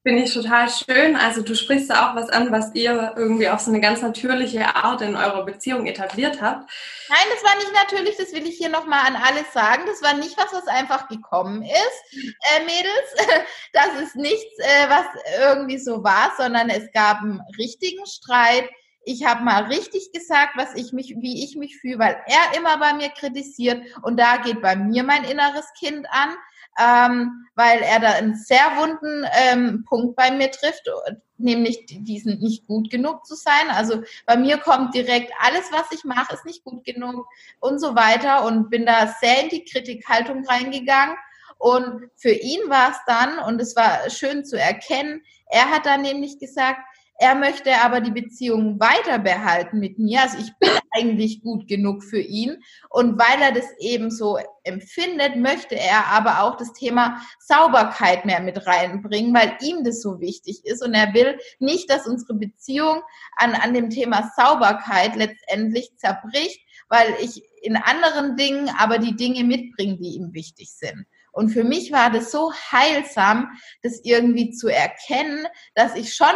Finde 0.08 0.22
ich 0.22 0.32
total 0.32 0.70
schön. 0.70 1.16
Also 1.16 1.42
du 1.42 1.54
sprichst 1.54 1.90
da 1.90 2.08
auch 2.08 2.16
was 2.16 2.30
an, 2.30 2.50
was 2.50 2.74
ihr 2.74 3.12
irgendwie 3.14 3.50
auf 3.50 3.60
so 3.60 3.70
eine 3.70 3.78
ganz 3.78 4.00
natürliche 4.00 4.74
Art 4.74 5.02
in 5.02 5.14
eurer 5.14 5.44
Beziehung 5.44 5.84
etabliert 5.84 6.40
habt. 6.40 6.70
Nein, 7.10 7.26
das 7.30 7.44
war 7.44 7.54
nicht 7.56 7.74
natürlich, 7.74 8.16
das 8.16 8.32
will 8.32 8.46
ich 8.46 8.56
hier 8.56 8.70
nochmal 8.70 9.06
an 9.06 9.16
alles 9.16 9.52
sagen. 9.52 9.82
Das 9.84 10.00
war 10.00 10.14
nicht 10.14 10.34
was, 10.38 10.50
was 10.54 10.66
einfach 10.66 11.08
gekommen 11.08 11.62
ist, 11.62 12.24
äh, 12.40 12.64
Mädels. 12.64 13.44
Das 13.74 14.00
ist 14.00 14.16
nichts, 14.16 14.58
äh, 14.60 14.88
was 14.88 15.04
irgendwie 15.40 15.78
so 15.78 16.02
war, 16.02 16.32
sondern 16.38 16.70
es 16.70 16.90
gab 16.92 17.18
einen 17.18 17.42
richtigen 17.58 18.06
Streit. 18.06 18.66
Ich 19.04 19.26
habe 19.26 19.44
mal 19.44 19.64
richtig 19.64 20.10
gesagt, 20.14 20.54
was 20.56 20.74
ich 20.74 20.94
mich, 20.94 21.16
wie 21.18 21.44
ich 21.44 21.54
mich 21.54 21.76
fühle, 21.76 21.98
weil 21.98 22.16
er 22.26 22.56
immer 22.56 22.78
bei 22.78 22.94
mir 22.94 23.10
kritisiert 23.10 23.82
und 24.00 24.18
da 24.18 24.38
geht 24.38 24.62
bei 24.62 24.74
mir 24.74 25.04
mein 25.04 25.24
inneres 25.24 25.66
Kind 25.78 26.06
an 26.10 26.34
ähm, 26.78 27.46
weil 27.54 27.80
er 27.80 27.98
da 27.98 28.12
einen 28.12 28.36
sehr 28.36 28.76
wunden 28.76 29.26
ähm, 29.32 29.84
Punkt 29.88 30.14
bei 30.14 30.30
mir 30.30 30.50
trifft, 30.50 30.88
nämlich 31.36 31.86
diesen 31.86 32.38
nicht 32.38 32.66
gut 32.66 32.90
genug 32.90 33.26
zu 33.26 33.34
sein. 33.34 33.70
Also 33.70 34.02
bei 34.26 34.36
mir 34.36 34.58
kommt 34.58 34.94
direkt 34.94 35.32
alles, 35.40 35.70
was 35.72 35.90
ich 35.92 36.04
mache, 36.04 36.34
ist 36.34 36.46
nicht 36.46 36.64
gut 36.64 36.84
genug 36.84 37.26
und 37.60 37.80
so 37.80 37.94
weiter 37.94 38.44
und 38.44 38.70
bin 38.70 38.86
da 38.86 39.14
sehr 39.20 39.42
in 39.42 39.48
die 39.48 39.64
Kritikhaltung 39.64 40.46
reingegangen. 40.46 41.16
Und 41.58 42.08
für 42.14 42.30
ihn 42.30 42.60
war 42.68 42.92
es 42.92 42.98
dann, 43.06 43.40
und 43.40 43.60
es 43.60 43.74
war 43.74 44.08
schön 44.10 44.44
zu 44.44 44.56
erkennen, 44.56 45.22
er 45.50 45.70
hat 45.70 45.86
dann 45.86 46.02
nämlich 46.02 46.38
gesagt, 46.38 46.78
er 47.20 47.34
möchte 47.34 47.72
aber 47.82 48.00
die 48.00 48.12
Beziehung 48.12 48.78
weiter 48.78 49.18
behalten 49.18 49.80
mit 49.80 49.98
mir. 49.98 50.22
Also 50.22 50.38
ich 50.38 50.56
bin 50.58 50.70
eigentlich 50.92 51.42
gut 51.42 51.66
genug 51.66 52.04
für 52.04 52.20
ihn. 52.20 52.62
Und 52.88 53.18
weil 53.18 53.42
er 53.42 53.50
das 53.50 53.66
eben 53.80 54.12
so 54.12 54.38
empfindet, 54.62 55.34
möchte 55.34 55.74
er 55.74 56.06
aber 56.06 56.42
auch 56.42 56.56
das 56.56 56.72
Thema 56.72 57.20
Sauberkeit 57.40 58.24
mehr 58.24 58.40
mit 58.40 58.64
reinbringen, 58.66 59.34
weil 59.34 59.58
ihm 59.60 59.82
das 59.82 60.00
so 60.00 60.20
wichtig 60.20 60.64
ist. 60.64 60.80
Und 60.80 60.94
er 60.94 61.12
will 61.12 61.38
nicht, 61.58 61.90
dass 61.90 62.06
unsere 62.06 62.34
Beziehung 62.34 63.02
an, 63.36 63.54
an 63.54 63.74
dem 63.74 63.90
Thema 63.90 64.30
Sauberkeit 64.36 65.16
letztendlich 65.16 65.90
zerbricht, 65.96 66.60
weil 66.88 67.16
ich 67.20 67.42
in 67.62 67.76
anderen 67.76 68.36
Dingen 68.36 68.70
aber 68.78 68.98
die 68.98 69.16
Dinge 69.16 69.42
mitbringe, 69.42 69.96
die 69.96 70.14
ihm 70.14 70.32
wichtig 70.34 70.70
sind. 70.70 71.04
Und 71.32 71.50
für 71.50 71.64
mich 71.64 71.92
war 71.92 72.10
das 72.10 72.30
so 72.30 72.52
heilsam, 72.52 73.50
das 73.82 74.00
irgendwie 74.04 74.50
zu 74.50 74.68
erkennen, 74.68 75.46
dass 75.74 75.94
ich 75.94 76.14
schon 76.14 76.34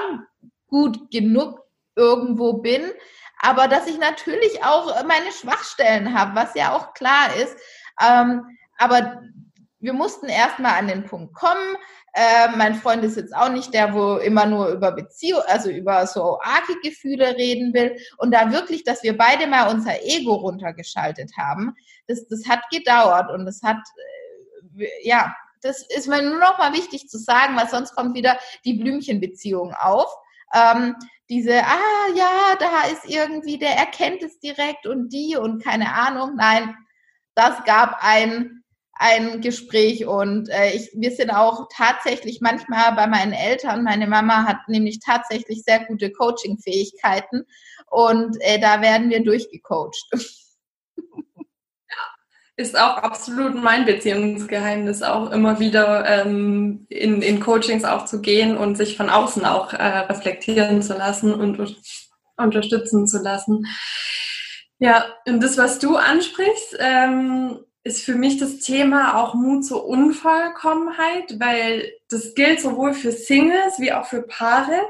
gut 0.73 1.11
genug 1.11 1.61
irgendwo 1.95 2.55
bin, 2.55 2.83
aber 3.39 3.69
dass 3.69 3.87
ich 3.87 3.99
natürlich 3.99 4.65
auch 4.65 5.05
meine 5.05 5.31
Schwachstellen 5.31 6.19
habe, 6.19 6.35
was 6.35 6.55
ja 6.55 6.75
auch 6.75 6.95
klar 6.95 7.37
ist. 7.37 7.55
Ähm, 8.03 8.47
aber 8.79 9.21
wir 9.79 9.93
mussten 9.93 10.29
erstmal 10.29 10.79
an 10.79 10.89
den 10.89 11.05
Punkt 11.05 11.35
kommen. 11.35 11.77
Äh, 12.15 12.57
mein 12.57 12.75
Freund 12.75 13.05
ist 13.05 13.17
jetzt 13.17 13.35
auch 13.35 13.51
nicht 13.51 13.75
der, 13.75 13.93
wo 13.93 14.17
immer 14.17 14.47
nur 14.47 14.69
über 14.69 14.93
Beziehung, 14.93 15.43
also 15.47 15.71
über 15.71 16.07
so 16.07 16.39
arge 16.41 16.81
Gefühle 16.83 17.37
reden 17.37 17.75
will. 17.75 17.97
Und 18.17 18.33
da 18.33 18.51
wirklich, 18.53 18.85
dass 18.85 19.03
wir 19.03 19.19
beide 19.19 19.47
mal 19.47 19.71
unser 19.71 20.03
Ego 20.03 20.35
runtergeschaltet 20.35 21.33
haben, 21.37 21.75
das, 22.07 22.27
das 22.29 22.49
hat 22.49 22.61
gedauert 22.71 23.31
und 23.31 23.45
das 23.45 23.63
hat, 23.63 23.79
äh, 24.79 24.87
ja, 25.03 25.35
das 25.63 25.85
ist 25.89 26.09
mir 26.09 26.23
nur 26.23 26.39
noch 26.39 26.59
mal 26.59 26.73
wichtig 26.73 27.09
zu 27.09 27.19
sagen, 27.19 27.57
weil 27.57 27.69
sonst 27.69 27.95
kommt 27.95 28.15
wieder 28.15 28.39
die 28.65 28.75
Blümchenbeziehung 28.75 29.75
auf 29.75 30.07
ähm, 30.55 30.97
diese, 31.31 31.65
ah 31.65 32.09
ja, 32.15 32.57
da 32.59 32.85
ist 32.93 33.09
irgendwie, 33.09 33.59
der 33.59 33.77
erkennt 33.77 34.23
es 34.23 34.39
direkt 34.39 34.87
und 34.87 35.13
die 35.13 35.37
und 35.37 35.63
keine 35.63 35.95
Ahnung. 35.95 36.37
Nein, 36.37 36.75
das 37.35 37.65
gab 37.65 37.97
ein, 38.03 38.63
ein 38.93 39.41
Gespräch 39.41 40.07
und 40.07 40.51
äh, 40.51 40.73
ich, 40.73 40.91
wir 40.95 41.11
sind 41.11 41.31
auch 41.31 41.69
tatsächlich 41.75 42.41
manchmal 42.41 42.93
bei 42.95 43.07
meinen 43.07 43.33
Eltern, 43.33 43.85
meine 43.85 44.07
Mama 44.07 44.45
hat 44.45 44.69
nämlich 44.69 45.01
tatsächlich 45.01 45.63
sehr 45.63 45.85
gute 45.87 46.13
Coaching-Fähigkeiten 46.13 47.47
und 47.89 48.37
äh, 48.41 48.61
da 48.61 48.83
werden 48.83 49.11
wir 49.11 49.23
durchgecoacht. 49.23 50.11
ist 52.63 52.79
auch 52.79 52.97
absolut 52.99 53.55
mein 53.55 53.85
Beziehungsgeheimnis, 53.85 55.03
auch 55.03 55.31
immer 55.31 55.61
wieder 55.61 56.07
ähm, 56.07 56.87
in, 56.89 57.21
in 57.21 57.41
Coachings 57.41 57.85
auch 57.85 58.07
zu 58.07 58.23
gehen 58.23 58.57
und 58.57 58.77
sich 58.77 58.97
von 58.97 59.11
außen 59.11 59.45
auch 59.45 59.73
äh, 59.73 59.83
reflektieren 59.83 60.81
zu 60.81 60.95
lassen 60.95 61.35
und 61.35 61.59
unterstützen 62.37 63.07
zu 63.07 63.19
lassen. 63.19 63.67
Ja, 64.79 65.05
und 65.27 65.43
das, 65.43 65.59
was 65.59 65.79
du 65.79 65.97
ansprichst, 65.97 66.77
ähm, 66.79 67.61
ist 67.85 68.05
für 68.05 68.15
mich 68.15 68.39
das 68.39 68.59
Thema 68.59 69.21
auch 69.21 69.35
Mut 69.35 69.65
zur 69.65 69.85
Unvollkommenheit, 69.87 71.39
weil 71.39 71.93
das 72.09 72.35
gilt 72.35 72.61
sowohl 72.61 72.95
für 72.95 73.13
Singles 73.13 73.79
wie 73.79 73.93
auch 73.93 74.07
für 74.07 74.23
Paare. 74.23 74.81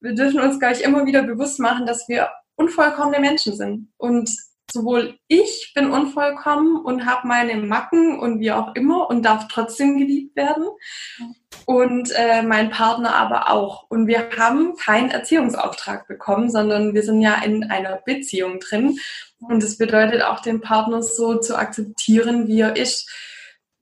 Wir 0.00 0.14
dürfen 0.14 0.40
uns, 0.40 0.58
glaube 0.58 0.74
ich, 0.74 0.84
immer 0.84 1.06
wieder 1.06 1.22
bewusst 1.22 1.58
machen, 1.58 1.86
dass 1.86 2.08
wir 2.08 2.28
unvollkommene 2.56 3.20
Menschen 3.20 3.56
sind 3.56 3.88
und 3.96 4.30
sowohl 4.70 5.18
ich 5.28 5.72
bin 5.74 5.90
unvollkommen 5.90 6.76
und 6.84 7.06
habe 7.06 7.26
meine 7.26 7.56
Macken 7.56 8.18
und 8.18 8.40
wie 8.40 8.52
auch 8.52 8.74
immer 8.74 9.08
und 9.08 9.22
darf 9.22 9.48
trotzdem 9.48 9.98
geliebt 9.98 10.36
werden. 10.36 10.68
Und 11.64 12.10
äh, 12.14 12.42
mein 12.42 12.70
Partner 12.70 13.14
aber 13.14 13.50
auch. 13.50 13.86
Und 13.88 14.06
wir 14.06 14.30
haben 14.36 14.76
keinen 14.76 15.10
Erziehungsauftrag 15.10 16.06
bekommen, 16.06 16.50
sondern 16.50 16.94
wir 16.94 17.02
sind 17.02 17.20
ja 17.20 17.42
in 17.42 17.70
einer 17.70 17.96
Beziehung 18.04 18.60
drin. 18.60 18.98
Und 19.38 19.62
das 19.62 19.76
bedeutet 19.76 20.22
auch 20.22 20.40
den 20.40 20.60
Partner 20.60 21.02
so 21.02 21.38
zu 21.38 21.56
akzeptieren, 21.56 22.46
wie 22.46 22.60
er 22.60 22.76
ist. 22.76 23.10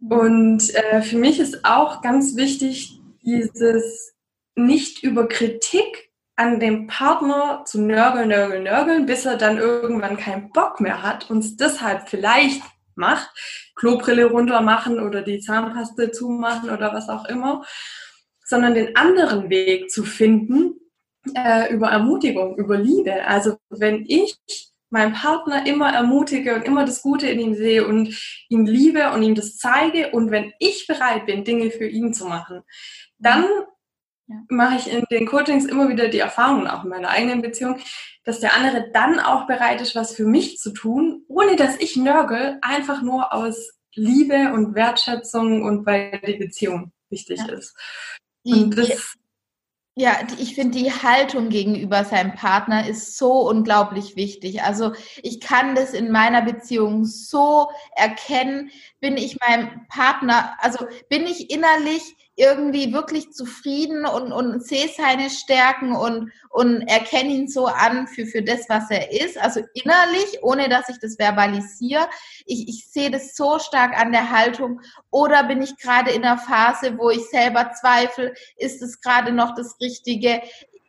Und 0.01 0.75
äh, 0.75 1.03
für 1.03 1.16
mich 1.16 1.40
ist 1.40 1.64
auch 1.64 2.03
ganz 2.03 2.37
wichtig, 2.37 3.01
dieses 3.22 4.14
nicht 4.55 5.03
über 5.03 5.29
Kritik 5.29 6.06
an 6.37 6.61
dem 6.61 6.87
Partner 6.87 7.64
zu 7.64 7.81
nörgeln, 7.81 8.29
nörgeln, 8.29 8.64
nörgeln, 8.64 9.07
bis 9.07 9.25
er 9.25 9.37
dann 9.37 9.59
irgendwann 9.59 10.18
keinen 10.18 10.51
Bock 10.53 10.81
mehr 10.81 11.03
hat 11.03 11.31
und 11.31 11.38
es 11.38 11.57
deshalb 11.57 12.09
vielleicht 12.09 12.62
macht, 12.94 13.31
Klobrille 13.75 14.27
runter 14.27 14.61
machen 14.61 15.01
oder 15.01 15.22
die 15.22 15.40
Zahnpaste 15.40 16.11
zumachen 16.12 16.70
oder 16.70 16.92
was 16.92 17.09
auch 17.09 17.25
immer, 17.27 17.64
sondern 18.44 18.75
den 18.75 18.96
anderen 18.96 19.51
Weg 19.51 19.90
zu 19.90 20.05
finden 20.05 20.75
äh, 21.35 21.72
über 21.72 21.88
Ermutigung, 21.88 22.57
über 22.57 22.77
Liebe. 22.77 23.27
Also 23.27 23.57
wenn 23.70 24.05
ich 24.07 24.38
meinen 24.90 25.14
Partner 25.14 25.66
immer 25.66 25.92
ermutige 25.92 26.55
und 26.55 26.64
immer 26.64 26.85
das 26.85 27.03
Gute 27.03 27.29
in 27.29 27.40
ihm 27.40 27.55
sehe 27.55 27.87
und 27.87 28.16
ihn 28.49 28.66
liebe 28.66 29.11
und 29.11 29.22
ihm 29.22 29.35
das 29.35 29.57
zeige 29.57 30.11
und 30.11 30.31
wenn 30.31 30.53
ich 30.59 30.87
bereit 30.87 31.27
bin, 31.27 31.44
Dinge 31.44 31.70
für 31.70 31.87
ihn 31.87 32.14
zu 32.14 32.27
machen, 32.27 32.62
dann 33.18 33.44
ja. 34.26 34.36
mache 34.48 34.76
ich 34.76 34.90
in 34.90 35.04
den 35.10 35.26
Coachings 35.26 35.64
immer 35.64 35.88
wieder 35.88 36.08
die 36.08 36.18
Erfahrung, 36.18 36.66
auch 36.66 36.84
in 36.84 36.90
meiner 36.90 37.10
eigenen 37.10 37.42
Beziehung, 37.42 37.78
dass 38.24 38.40
der 38.40 38.54
andere 38.54 38.90
dann 38.92 39.20
auch 39.20 39.46
bereit 39.46 39.80
ist, 39.80 39.94
was 39.94 40.14
für 40.14 40.26
mich 40.26 40.58
zu 40.58 40.72
tun, 40.72 41.24
ohne 41.28 41.56
dass 41.56 41.78
ich 41.78 41.96
nörgel, 41.96 42.58
einfach 42.62 43.02
nur 43.02 43.32
aus 43.32 43.72
Liebe 43.94 44.52
und 44.52 44.74
Wertschätzung 44.74 45.62
und 45.62 45.86
weil 45.86 46.20
die 46.26 46.34
Beziehung 46.34 46.92
wichtig 47.08 47.40
ja. 47.46 47.54
ist. 47.54 47.74
Und 48.44 48.76
das, 48.76 49.16
ja, 49.98 50.18
ich 50.38 50.54
finde, 50.54 50.78
die 50.78 50.92
Haltung 50.92 51.48
gegenüber 51.48 52.04
seinem 52.04 52.34
Partner 52.34 52.86
ist 52.86 53.16
so 53.16 53.48
unglaublich 53.48 54.14
wichtig. 54.14 54.62
Also 54.62 54.92
ich 55.22 55.40
kann 55.40 55.74
das 55.74 55.94
in 55.94 56.12
meiner 56.12 56.42
Beziehung 56.42 57.06
so 57.06 57.70
erkennen. 57.96 58.70
Bin 59.00 59.16
ich 59.16 59.38
meinem 59.40 59.86
Partner, 59.88 60.54
also 60.60 60.86
bin 61.08 61.22
ich 61.22 61.50
innerlich 61.50 62.02
irgendwie 62.37 62.92
wirklich 62.92 63.33
zufrieden 63.33 64.05
und, 64.05 64.31
und 64.31 64.62
sehe 64.62 64.88
seine 64.94 65.31
Stärken 65.31 65.96
und, 65.96 66.31
und 66.51 66.83
erkenne 66.83 67.31
ihn 67.31 67.49
so 67.49 67.66
an 67.66 68.07
für, 68.07 68.27
für 68.27 68.42
das, 68.42 68.68
was 68.68 68.90
er 68.90 69.11
ist. 69.11 69.38
Also 69.38 69.61
innerlich, 69.72 70.42
ohne 70.42 70.68
dass 70.68 70.90
ich 70.90 70.99
das 71.01 71.16
verbalisiere. 71.18 72.07
Ich, 72.44 72.68
ich 72.68 72.88
sehe 72.88 73.11
das 73.11 73.35
so 73.35 73.59
stark 73.59 73.99
an 73.99 74.12
der 74.12 74.31
Haltung. 74.31 74.83
Oder 75.11 75.44
bin 75.44 75.62
ich 75.62 75.79
gerade 75.79 76.11
in 76.11 76.25
einer 76.25 76.37
Phase, 76.37 76.99
wo 76.99 77.09
ich 77.09 77.25
selber 77.31 77.72
zweifle, 77.72 78.35
ist 78.59 78.83
es 78.83 79.01
gerade 79.01 79.33
noch 79.33 79.55
das 79.55 79.81
Richtige? 79.81 80.42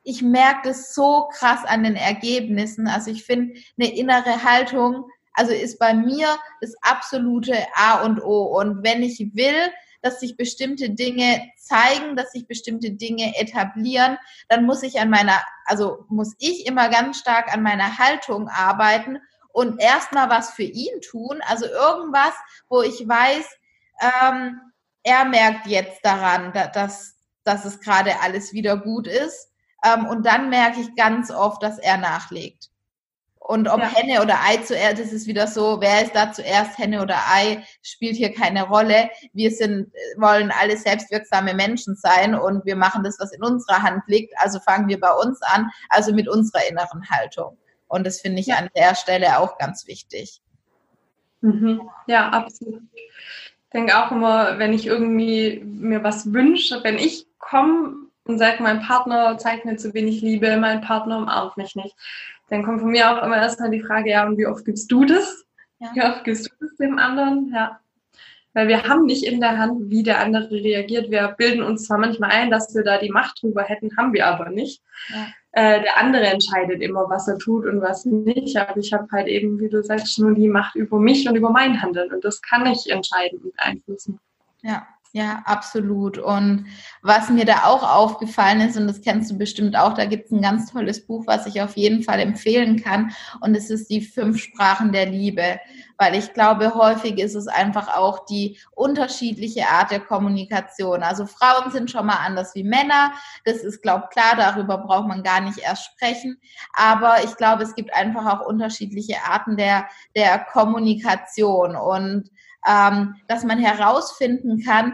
Ich 0.04 0.22
merke 0.22 0.70
das 0.70 0.94
so 0.94 1.30
krass 1.32 1.64
an 1.64 1.84
den 1.84 1.96
Ergebnissen. 1.96 2.90
Also 2.90 3.10
ich 3.10 3.24
finde, 3.24 3.58
eine 3.80 3.96
innere 3.96 4.44
Haltung, 4.44 5.06
also 5.32 5.54
ist 5.54 5.80
bei 5.80 5.94
mir 5.94 6.28
das 6.60 6.74
absolute 6.82 7.56
A 7.76 8.04
und 8.04 8.22
O. 8.22 8.60
Und 8.60 8.84
wenn 8.84 9.02
ich 9.02 9.20
will, 9.34 9.72
dass 10.02 10.20
sich 10.20 10.38
bestimmte 10.38 10.90
Dinge 10.90 11.42
zeigen, 11.58 12.16
dass 12.16 12.32
sich 12.32 12.48
bestimmte 12.48 12.92
Dinge 12.92 13.38
etablieren, 13.38 14.18
dann 14.50 14.66
muss 14.66 14.84
ich 14.84 15.00
an 15.00 15.10
meiner, 15.10 15.42
also 15.66 16.06
muss 16.10 16.36
ich 16.40 16.66
immer 16.66 16.90
ganz 16.90 17.20
stark 17.20 17.54
an 17.54 17.64
meiner 17.64 17.98
Haltung 17.98 18.48
arbeiten 18.50 19.20
und 19.50 19.82
erstmal 19.82 20.30
was 20.30 20.52
für 20.52 20.64
ihn 20.64 21.02
tun, 21.02 21.42
also 21.48 21.66
irgendwas, 21.66 22.34
wo 22.70 22.82
ich 22.82 23.08
weiß, 23.08 23.46
ähm, 24.02 24.62
er 25.04 25.26
merkt 25.26 25.68
jetzt 25.68 26.04
daran, 26.04 26.54
dass, 26.74 27.16
dass 27.44 27.66
es 27.66 27.80
gerade 27.80 28.20
alles 28.20 28.54
wieder 28.54 28.78
gut 28.78 29.08
ist. 29.08 29.50
Ähm, 29.84 30.06
und 30.06 30.26
dann 30.26 30.50
merke 30.50 30.82
ich 30.82 30.96
ganz 30.96 31.32
oft, 31.32 31.64
dass 31.64 31.80
er 31.80 31.98
nachlegt. 31.98 32.70
Und 33.48 33.70
ob 33.70 33.80
ja. 33.80 33.88
Henne 33.88 34.22
oder 34.22 34.40
Ei 34.46 34.58
zuerst, 34.58 35.00
das 35.00 35.14
ist 35.14 35.26
wieder 35.26 35.48
so, 35.48 35.80
wer 35.80 36.04
ist 36.04 36.14
da 36.14 36.34
zuerst, 36.34 36.78
Henne 36.78 37.02
oder 37.02 37.16
Ei, 37.34 37.64
spielt 37.82 38.18
hier 38.18 38.34
keine 38.34 38.64
Rolle. 38.64 39.10
Wir 39.32 39.52
sind, 39.52 39.90
wollen 40.18 40.52
alle 40.52 40.76
selbstwirksame 40.76 41.54
Menschen 41.54 41.96
sein 41.96 42.36
und 42.36 42.66
wir 42.66 42.76
machen 42.76 43.06
das, 43.06 43.18
was 43.22 43.32
in 43.32 43.42
unserer 43.42 43.82
Hand 43.82 44.04
liegt. 44.08 44.34
Also 44.38 44.60
fangen 44.60 44.90
wir 44.90 45.00
bei 45.00 45.14
uns 45.14 45.42
an, 45.44 45.70
also 45.88 46.14
mit 46.14 46.28
unserer 46.28 46.70
inneren 46.70 47.10
Haltung. 47.10 47.58
Und 47.88 48.06
das 48.06 48.20
finde 48.20 48.42
ich 48.42 48.48
ja. 48.48 48.58
an 48.58 48.68
der 48.76 48.96
Stelle 48.96 49.40
auch 49.40 49.58
ganz 49.58 49.88
wichtig. 49.88 50.42
Mhm. 51.40 51.90
Ja, 52.08 52.28
absolut. 52.32 52.82
Ich 52.94 53.70
denke 53.72 53.98
auch 53.98 54.12
immer, 54.12 54.60
wenn 54.60 54.74
ich 54.74 54.86
irgendwie 54.88 55.64
mir 55.64 56.04
was 56.04 56.34
wünsche, 56.34 56.84
wenn 56.84 56.98
ich 56.98 57.28
komme 57.40 57.94
und 58.26 58.40
sage, 58.40 58.62
mein 58.62 58.82
Partner 58.82 59.38
zeigt 59.38 59.64
mir 59.64 59.78
zu 59.78 59.94
wenig 59.94 60.20
Liebe, 60.20 60.58
mein 60.58 60.82
Partner 60.82 61.20
umarmt 61.20 61.56
mich 61.56 61.78
nicht, 61.78 61.96
dann 62.50 62.64
kommt 62.64 62.82
von 62.82 62.92
mir 62.92 63.12
auch 63.12 63.24
immer 63.24 63.38
erstmal 63.38 63.72
die 63.72 63.82
Frage, 63.82 64.10
ja, 64.12 64.26
und 64.26 64.38
wie 64.38 64.48
oft 64.48 64.66
gibst 64.66 64.92
du 64.92 65.06
das? 65.06 65.46
Ja. 65.80 65.92
Wie 65.94 66.02
oft 66.04 66.24
gibst 66.24 66.48
du 66.48 66.52
das 66.60 66.76
dem 66.78 66.98
anderen? 66.98 67.52
Ja. 67.54 67.80
Weil 68.54 68.70
wir 68.70 68.84
haben 68.84 69.06
nicht 69.06 69.24
in 69.24 69.40
der 69.40 69.58
Hand, 69.58 69.90
wie 69.92 70.02
der 70.02 70.20
andere 70.20 70.50
reagiert. 70.50 71.12
Wir 71.12 71.28
bilden 71.38 71.62
uns 71.62 71.86
zwar 71.86 72.00
manchmal 72.00 72.32
ein, 72.32 72.50
dass 72.50 72.74
wir 72.74 72.84
da 72.84 72.98
die 72.98 73.12
Macht 73.12 73.44
drüber 73.44 73.64
hätten, 73.64 73.96
haben 73.98 74.14
wir 74.14 74.26
aber 74.26 74.50
nicht. 74.50 74.82
Ja. 75.10 75.28
Äh, 75.52 75.82
der 75.82 75.98
andere 75.98 76.26
entscheidet 76.26 76.82
immer, 76.82 77.10
was 77.10 77.28
er 77.28 77.38
tut 77.38 77.66
und 77.66 77.82
was 77.82 78.06
nicht. 78.06 78.58
Aber 78.58 78.78
ich 78.78 78.94
habe 78.94 79.08
halt 79.12 79.28
eben, 79.28 79.60
wie 79.60 79.70
du 79.70 79.84
sagst, 79.84 80.18
nur 80.18 80.34
die 80.34 80.48
Macht 80.48 80.76
über 80.76 81.00
mich 81.00 81.28
und 81.30 81.36
über 81.36 81.52
mein 81.52 81.82
Handeln. 81.82 82.12
Und 82.12 82.24
das 82.24 82.42
kann 82.42 82.66
ich 82.66 82.90
entscheiden 82.90 83.40
und 83.40 83.56
beeinflussen. 83.56 84.20
Ja, 84.64 84.88
ja, 85.18 85.42
absolut. 85.46 86.20
Und 86.20 86.68
was 87.02 87.32
mir 87.32 87.44
da 87.44 87.64
auch 87.64 87.82
aufgefallen 87.82 88.62
ist, 88.62 88.78
und 88.78 88.86
das 88.86 89.02
kennst 89.02 89.32
du 89.32 89.38
bestimmt 89.38 89.76
auch, 89.76 89.96
da 89.96 90.06
gibt 90.06 90.28
es 90.28 90.32
ein 90.32 90.44
ganz 90.44 90.72
tolles 90.72 91.08
Buch, 91.08 91.24
was 91.26 91.48
ich 91.48 91.60
auf 91.60 91.76
jeden 91.76 92.04
Fall 92.04 92.20
empfehlen 92.20 92.84
kann. 92.84 93.12
Und 93.42 93.56
es 93.56 93.72
ist 93.72 93.90
die 93.90 94.02
fünf 94.02 94.38
Sprachen 94.40 94.92
der 94.92 95.08
Liebe. 95.08 95.60
Weil 95.98 96.14
ich 96.14 96.34
glaube, 96.34 96.76
häufig 96.76 97.18
ist 97.18 97.34
es 97.34 97.48
einfach 97.48 97.98
auch 97.98 98.26
die 98.28 98.60
unterschiedliche 98.76 99.68
Art 99.68 99.90
der 99.90 100.02
Kommunikation. 100.02 101.02
Also 101.02 101.26
Frauen 101.26 101.72
sind 101.72 101.90
schon 101.90 102.06
mal 102.06 102.20
anders 102.24 102.54
wie 102.54 102.64
Männer. 102.64 103.14
Das 103.46 103.64
ist, 103.64 103.82
glaube 103.82 104.04
ich, 104.04 104.12
klar, 104.12 104.36
darüber 104.38 104.78
braucht 104.78 105.08
man 105.08 105.24
gar 105.24 105.42
nicht 105.42 105.58
erst 105.58 105.86
sprechen. 105.86 106.40
Aber 106.74 107.24
ich 107.24 107.36
glaube, 107.38 107.64
es 107.64 107.74
gibt 107.74 107.92
einfach 107.92 108.26
auch 108.28 108.46
unterschiedliche 108.46 109.16
Arten 109.28 109.58
der, 109.58 109.88
der 110.16 110.38
Kommunikation. 110.38 111.76
Und 111.76 112.30
ähm, 112.68 113.16
dass 113.28 113.44
man 113.44 113.60
herausfinden 113.60 114.64
kann, 114.64 114.94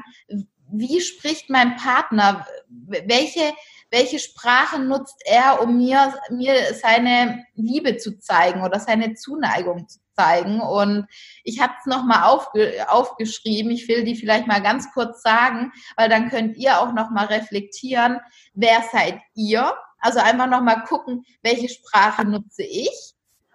wie 0.74 1.02
spricht 1.02 1.50
mein 1.50 1.76
Partner, 1.76 2.46
welche, 2.70 3.54
welche 3.92 4.20
Sprache 4.20 4.80
nutzt 4.80 5.22
er, 5.26 5.62
um 5.62 5.78
mir, 5.78 6.14
mir 6.32 6.74
seine 6.74 7.46
Liebe 7.56 7.98
zu 7.98 8.20
zeigen 8.20 8.64
oder 8.64 8.80
seine 8.80 9.14
Zuneigung 9.14 9.88
zu 9.88 10.00
zeigen. 10.16 10.62
Und 10.62 11.08
ich 11.44 11.62
habe 11.62 11.74
es 11.80 11.86
nochmal 11.86 12.24
aufge, 12.24 12.86
aufgeschrieben. 12.90 13.72
Ich 13.72 13.88
will 13.88 14.04
die 14.04 14.16
vielleicht 14.16 14.48
mal 14.48 14.62
ganz 14.62 14.92
kurz 14.94 15.22
sagen, 15.22 15.72
weil 15.96 16.10
dann 16.10 16.30
könnt 16.30 16.58
ihr 16.58 16.80
auch 16.80 16.94
nochmal 16.94 17.26
reflektieren, 17.26 18.20
wer 18.54 18.84
seid 18.92 19.20
ihr? 19.36 19.76
Also 20.00 20.20
einfach 20.20 20.48
nochmal 20.48 20.84
gucken, 20.84 21.24
welche 21.44 21.70
Sprache 21.70 22.26
nutze 22.26 22.64
ich 22.64 23.13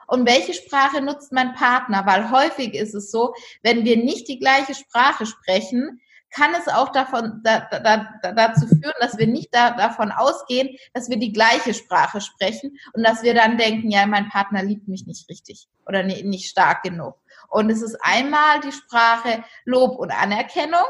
und 0.09 0.27
welche 0.27 0.55
Sprache 0.55 1.01
nutzt 1.03 1.33
mein 1.33 1.55
Partner? 1.55 2.05
Weil 2.07 2.31
häufig 2.31 2.75
ist 2.75 2.95
es 2.95 3.11
so, 3.11 3.35
wenn 3.63 3.85
wir 3.85 3.99
nicht 3.99 4.27
die 4.27 4.39
gleiche 4.39 4.75
Sprache 4.75 5.27
sprechen, 5.27 6.01
kann 6.31 6.55
es 6.55 6.69
auch 6.69 6.91
davon, 6.91 7.41
da, 7.43 7.69
da, 7.71 8.09
da, 8.23 8.33
dazu 8.33 8.67
führen, 8.67 8.95
dass 9.01 9.19
wir 9.19 9.27
nicht 9.27 9.55
da, 9.55 9.71
davon 9.71 10.11
ausgehen, 10.11 10.77
dass 10.93 11.09
wir 11.09 11.19
die 11.19 11.33
gleiche 11.33 11.75
Sprache 11.75 12.21
sprechen 12.21 12.79
und 12.93 13.03
dass 13.03 13.23
wir 13.23 13.35
dann 13.35 13.59
denken, 13.59 13.91
ja, 13.91 14.07
mein 14.07 14.29
Partner 14.29 14.63
liebt 14.63 14.89
mich 14.89 15.07
nicht 15.07 15.29
richtig 15.29 15.69
oder 15.87 16.03
nicht, 16.03 16.25
nicht 16.25 16.49
stark 16.49 16.83
genug. 16.83 17.15
Und 17.49 17.71
es 17.71 17.83
ist 17.83 17.97
einmal 18.01 18.61
die 18.61 18.73
Sprache 18.73 19.45
Lob 19.65 19.99
und 19.99 20.11
Anerkennung 20.11 20.87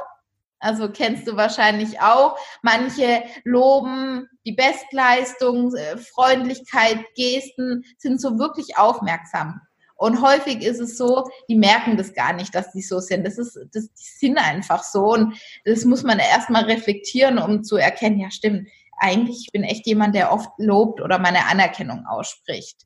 also 0.61 0.90
kennst 0.90 1.27
du 1.29 1.37
wahrscheinlich 1.37 2.01
auch. 2.01 2.37
Manche 2.62 3.23
loben 3.44 4.29
die 4.44 4.53
Bestleistung, 4.53 5.75
äh, 5.75 5.97
Freundlichkeit, 5.97 7.05
Gesten, 7.14 7.85
sind 7.99 8.21
so 8.21 8.38
wirklich 8.38 8.77
aufmerksam. 8.77 9.61
Und 9.94 10.23
häufig 10.23 10.62
ist 10.62 10.79
es 10.79 10.97
so, 10.97 11.29
die 11.49 11.57
merken 11.57 11.97
das 11.97 12.14
gar 12.14 12.33
nicht, 12.33 12.55
dass 12.55 12.71
die 12.71 12.83
so 12.83 13.01
sind. 13.01 13.27
Das 13.27 13.37
ist, 13.37 13.59
das, 13.73 13.92
die 13.92 14.27
sind 14.27 14.38
einfach 14.38 14.85
so. 14.85 15.12
Und 15.12 15.37
das 15.64 15.85
muss 15.85 16.05
man 16.05 16.21
erstmal 16.21 16.64
reflektieren, 16.64 17.38
um 17.38 17.64
zu 17.64 17.77
erkennen, 17.77 18.21
ja 18.21 18.31
stimmt, 18.31 18.68
eigentlich 19.01 19.42
ich 19.47 19.53
bin 19.53 19.64
echt 19.64 19.87
jemand, 19.87 20.14
der 20.14 20.33
oft 20.33 20.51
lobt 20.59 21.01
oder 21.01 21.18
meine 21.18 21.47
Anerkennung 21.47 22.05
ausspricht. 22.07 22.83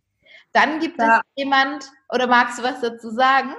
Dann 0.53 0.81
gibt 0.81 0.99
ja. 0.99 1.19
es 1.19 1.23
jemand, 1.37 1.85
oder 2.09 2.27
magst 2.27 2.59
du 2.59 2.63
was 2.63 2.81
dazu 2.81 3.11
sagen? 3.11 3.55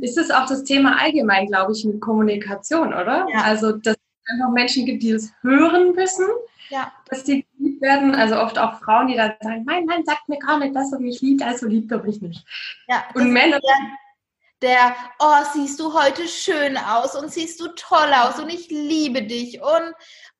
Ist 0.00 0.18
es 0.18 0.30
auch 0.30 0.46
das 0.46 0.64
Thema 0.64 1.00
allgemein, 1.00 1.46
glaube 1.46 1.72
ich, 1.72 1.84
mit 1.84 2.00
Kommunikation, 2.00 2.88
oder? 2.88 3.26
Ja. 3.30 3.42
Also, 3.42 3.72
dass 3.72 3.94
es 3.94 4.30
einfach 4.32 4.52
Menschen 4.52 4.86
gibt, 4.86 5.02
die 5.02 5.12
das 5.12 5.32
hören 5.42 5.94
müssen, 5.94 6.26
ja. 6.68 6.92
dass 7.08 7.24
die 7.24 7.46
geliebt 7.56 7.80
werden. 7.82 8.14
Also 8.14 8.36
oft 8.36 8.58
auch 8.58 8.80
Frauen, 8.80 9.08
die 9.08 9.16
dann 9.16 9.34
sagen, 9.40 9.64
mein 9.64 9.86
Mann 9.86 10.04
sagt 10.04 10.28
mir 10.28 10.38
gar 10.38 10.58
nicht, 10.58 10.74
dass 10.74 10.92
er 10.92 11.00
mich 11.00 11.20
liebt, 11.20 11.42
also 11.42 11.66
liebt 11.66 11.90
er 11.92 12.02
mich 12.02 12.20
nicht. 12.20 12.44
Ja, 12.88 13.04
und 13.14 13.32
Männer... 13.32 13.60
Der, 14.62 14.96
oh, 15.18 15.44
siehst 15.52 15.78
du 15.80 15.92
heute 15.92 16.26
schön 16.26 16.78
aus 16.78 17.14
und 17.14 17.30
siehst 17.30 17.60
du 17.60 17.68
toll 17.76 18.10
aus 18.14 18.40
und 18.40 18.48
ich 18.48 18.70
liebe 18.70 19.22
dich 19.22 19.60
und 19.60 19.92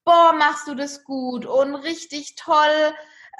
boah, 0.06 0.32
machst 0.32 0.68
du 0.68 0.74
das 0.74 1.04
gut 1.04 1.44
und 1.44 1.74
richtig 1.74 2.34
toll 2.34 2.94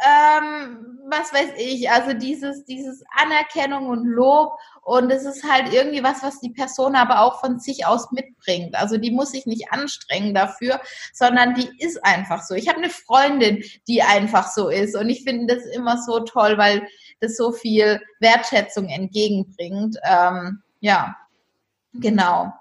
ähm, 0.05 0.99
was 1.09 1.33
weiß 1.33 1.53
ich, 1.59 1.91
also 1.91 2.13
dieses, 2.13 2.65
dieses 2.65 3.03
Anerkennung 3.17 3.89
und 3.89 4.05
Lob 4.05 4.59
und 4.83 5.11
es 5.11 5.25
ist 5.25 5.45
halt 5.45 5.73
irgendwie 5.73 6.03
was, 6.03 6.23
was 6.23 6.41
die 6.41 6.51
Person 6.51 6.95
aber 6.97 7.21
auch 7.21 7.41
von 7.41 7.59
sich 7.59 7.87
aus 7.87 8.11
mitbringt. 8.13 8.75
Also 8.75 8.99
die 8.99 9.11
muss 9.11 9.31
sich 9.31 9.47
nicht 9.47 9.73
anstrengen 9.73 10.35
dafür, 10.35 10.81
sondern 11.13 11.55
die 11.55 11.69
ist 11.79 12.05
einfach 12.05 12.43
so. 12.43 12.55
Ich 12.55 12.69
habe 12.69 12.79
eine 12.79 12.91
Freundin, 12.91 13.63
die 13.89 14.03
einfach 14.03 14.51
so 14.51 14.69
ist 14.69 14.97
und 14.97 15.09
ich 15.09 15.25
finde 15.25 15.55
das 15.55 15.65
immer 15.67 16.01
so 16.03 16.21
toll, 16.21 16.59
weil 16.59 16.87
das 17.21 17.37
so 17.37 17.53
viel 17.53 18.01
Wertschätzung 18.21 18.89
entgegenbringt. 18.89 19.97
Ähm, 20.05 20.63
ja, 20.81 21.17
genau. 21.95 22.53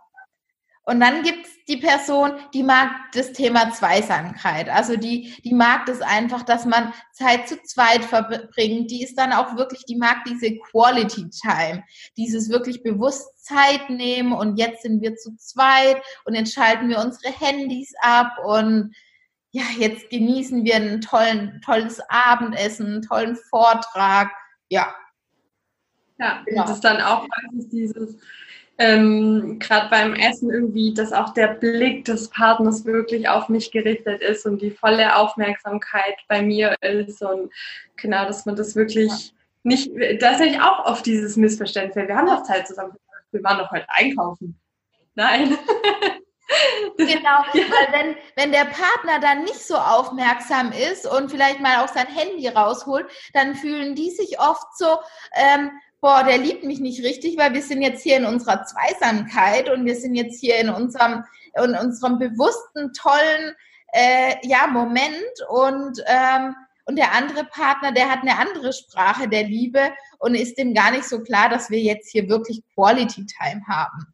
Und 0.86 1.00
dann 1.00 1.24
gibt's 1.24 1.50
die 1.68 1.78
Person, 1.78 2.34
die 2.54 2.62
mag 2.62 2.92
das 3.14 3.34
Thema 3.34 3.72
Zweisamkeit. 3.72 4.70
Also 4.70 4.98
die, 4.98 5.34
die 5.44 5.54
mag 5.54 5.88
das 5.88 6.02
einfach, 6.02 6.44
dass 6.44 6.66
man 6.66 6.94
Zeit 7.12 7.50
zu 7.50 7.62
zweit 7.64 8.06
verbringt. 8.06 8.92
Die 8.92 9.04
ist 9.04 9.18
dann 9.18 9.34
auch 9.34 9.56
wirklich, 9.58 9.84
die 9.86 9.96
mag 9.96 10.24
diese 10.28 10.56
Quality 10.58 11.30
Time. 11.32 11.84
Dieses 12.18 12.50
wirklich 12.50 12.84
bewusst 12.84 13.44
Zeit 13.44 13.90
nehmen 13.90 14.32
und 14.32 14.58
jetzt 14.58 14.84
sind 14.84 15.02
wir 15.02 15.16
zu 15.16 15.36
zweit 15.38 16.02
und 16.26 16.36
jetzt 16.36 16.54
schalten 16.54 16.88
wir 16.90 17.00
unsere 17.00 17.34
Handys 17.34 17.94
ab 18.02 18.38
und 18.46 18.96
ja, 19.52 19.64
jetzt 19.78 20.10
genießen 20.10 20.66
wir 20.66 20.76
ein 20.76 21.02
tollen, 21.02 21.62
tolles 21.64 22.02
Abendessen, 22.10 22.86
einen 22.88 23.02
tollen 23.02 23.38
Vortrag. 23.50 24.30
Ja. 24.70 24.94
Ja, 26.20 26.44
genau. 26.46 26.64
das 26.64 26.72
ist 26.72 26.84
dann 26.84 27.02
auch 27.02 27.26
dieses, 27.72 28.18
ähm, 28.78 29.58
gerade 29.60 29.90
beim 29.90 30.14
Essen 30.16 30.50
irgendwie, 30.50 30.94
dass 30.94 31.14
auch 31.14 31.34
der 31.34 31.48
Blick 31.48 32.06
des 32.06 32.30
Partners 32.30 32.86
wirklich 32.86 33.30
auf 33.30 33.48
mich 33.48 33.72
gerichtet 33.72 34.22
ist 34.22 34.46
und 34.46 34.62
die 34.62 34.72
volle 34.72 35.16
Aufmerksamkeit 35.16 36.18
bei 36.28 36.42
mir 36.42 36.76
ist 36.82 37.22
und 37.22 37.52
genau, 37.96 38.26
dass 38.26 38.46
man 38.46 38.56
das 38.56 38.76
wirklich 38.76 39.12
ja. 39.12 39.34
nicht, 39.64 39.92
da 40.22 40.32
ist 40.32 40.40
nämlich 40.40 40.62
auch 40.62 40.86
oft 40.86 41.06
dieses 41.06 41.38
Missverständnis. 41.38 42.08
Wir 42.08 42.16
haben 42.16 42.28
doch 42.28 42.44
Zeit 42.44 42.68
zusammen, 42.68 42.94
wir 43.32 43.44
waren 43.44 43.60
doch 43.60 43.72
heute 43.72 43.88
einkaufen. 43.90 44.60
Nein. 45.16 45.58
Genau, 46.98 47.44
weil 47.54 47.92
wenn, 47.92 48.16
wenn 48.36 48.52
der 48.52 48.66
Partner 48.66 49.20
dann 49.20 49.44
nicht 49.44 49.66
so 49.66 49.76
aufmerksam 49.76 50.72
ist 50.72 51.08
und 51.08 51.32
vielleicht 51.32 51.60
mal 51.60 51.84
auch 51.84 51.88
sein 51.88 52.08
Handy 52.08 52.48
rausholt, 52.48 53.08
dann 53.34 53.56
fühlen 53.56 53.96
die 53.96 54.12
sich 54.12 54.40
oft 54.40 54.78
so, 54.78 55.00
ähm, 55.34 55.72
boah, 56.02 56.24
der 56.24 56.38
liebt 56.38 56.64
mich 56.64 56.80
nicht 56.80 57.04
richtig, 57.04 57.38
weil 57.38 57.54
wir 57.54 57.62
sind 57.62 57.82
jetzt 57.82 58.04
hier 58.04 58.18
in 58.18 58.26
unserer 58.26 58.64
Zweisamkeit 58.64 59.70
und 59.70 59.86
wir 59.86 59.96
sind 59.96 60.16
jetzt 60.16 60.40
hier 60.40 60.58
in 60.58 60.70
unserem, 60.70 61.24
in 61.56 61.76
unserem 61.76 62.20
bewussten, 62.20 62.94
tollen 62.94 63.56
äh, 63.94 64.36
ja, 64.44 64.68
Moment 64.68 65.16
und, 65.50 66.04
ähm, 66.06 66.56
und 66.86 66.98
der 66.98 67.14
andere 67.14 67.46
Partner, 67.46 67.92
der 67.92 68.10
hat 68.10 68.22
eine 68.22 68.38
andere 68.38 68.74
Sprache 68.74 69.28
der 69.28 69.44
Liebe 69.44 69.92
und 70.20 70.36
ist 70.36 70.58
dem 70.58 70.74
gar 70.74 70.92
nicht 70.92 71.06
so 71.06 71.24
klar, 71.24 71.50
dass 71.50 71.70
wir 71.70 71.80
jetzt 71.80 72.12
hier 72.12 72.30
wirklich 72.30 72.62
Quality 72.76 73.26
Time 73.26 73.62
haben. 73.68 74.14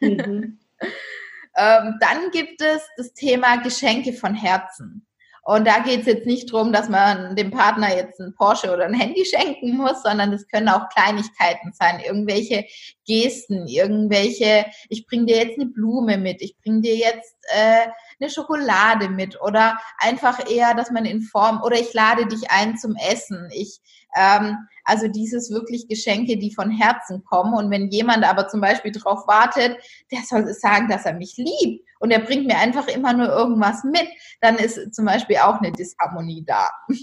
Mhm. 0.00 0.60
ähm, 1.56 1.96
dann 2.00 2.30
gibt 2.30 2.60
es 2.60 2.82
das 2.96 3.12
Thema 3.14 3.56
Geschenke 3.56 4.12
von 4.12 4.34
Herzen. 4.34 5.06
Und 5.50 5.66
da 5.66 5.80
geht 5.80 6.02
es 6.02 6.06
jetzt 6.06 6.26
nicht 6.26 6.52
darum, 6.52 6.72
dass 6.72 6.88
man 6.88 7.34
dem 7.34 7.50
Partner 7.50 7.92
jetzt 7.92 8.20
ein 8.20 8.32
Porsche 8.36 8.72
oder 8.72 8.84
ein 8.84 8.94
Handy 8.94 9.24
schenken 9.24 9.76
muss, 9.76 10.00
sondern 10.04 10.32
es 10.32 10.46
können 10.46 10.68
auch 10.68 10.88
Kleinigkeiten 10.90 11.72
sein, 11.72 11.98
irgendwelche 11.98 12.66
Gesten, 13.04 13.66
irgendwelche, 13.66 14.66
ich 14.88 15.08
bringe 15.08 15.26
dir 15.26 15.38
jetzt 15.38 15.58
eine 15.58 15.68
Blume 15.68 16.18
mit, 16.18 16.40
ich 16.40 16.56
bringe 16.62 16.82
dir 16.82 16.94
jetzt 16.94 17.34
äh, 17.48 17.88
eine 18.20 18.30
Schokolade 18.30 19.08
mit 19.08 19.40
oder 19.40 19.78
einfach 19.98 20.50
eher, 20.50 20.74
dass 20.74 20.90
man 20.90 21.04
in 21.04 21.22
Form 21.22 21.62
oder 21.62 21.76
ich 21.76 21.92
lade 21.94 22.26
dich 22.26 22.50
ein 22.50 22.76
zum 22.76 22.94
Essen, 22.96 23.48
ich 23.52 23.80
Ähm, 24.16 24.56
also 24.84 25.06
dieses 25.06 25.50
wirklich 25.52 25.86
Geschenke, 25.88 26.36
die 26.36 26.52
von 26.52 26.70
Herzen 26.70 27.22
kommen. 27.24 27.54
Und 27.54 27.70
wenn 27.70 27.90
jemand 27.90 28.24
aber 28.24 28.48
zum 28.48 28.60
Beispiel 28.60 28.90
darauf 28.90 29.26
wartet, 29.28 29.76
der 30.10 30.20
soll 30.22 30.52
sagen, 30.52 30.88
dass 30.88 31.06
er 31.06 31.14
mich 31.14 31.36
liebt 31.36 31.86
und 32.00 32.10
er 32.10 32.20
bringt 32.20 32.46
mir 32.46 32.58
einfach 32.58 32.88
immer 32.88 33.12
nur 33.12 33.28
irgendwas 33.28 33.84
mit, 33.84 34.08
dann 34.40 34.56
ist 34.56 34.94
zum 34.94 35.04
Beispiel 35.04 35.36
auch 35.36 35.60
eine 35.60 35.72
Disharmonie 35.72 36.44
da. 36.44 36.70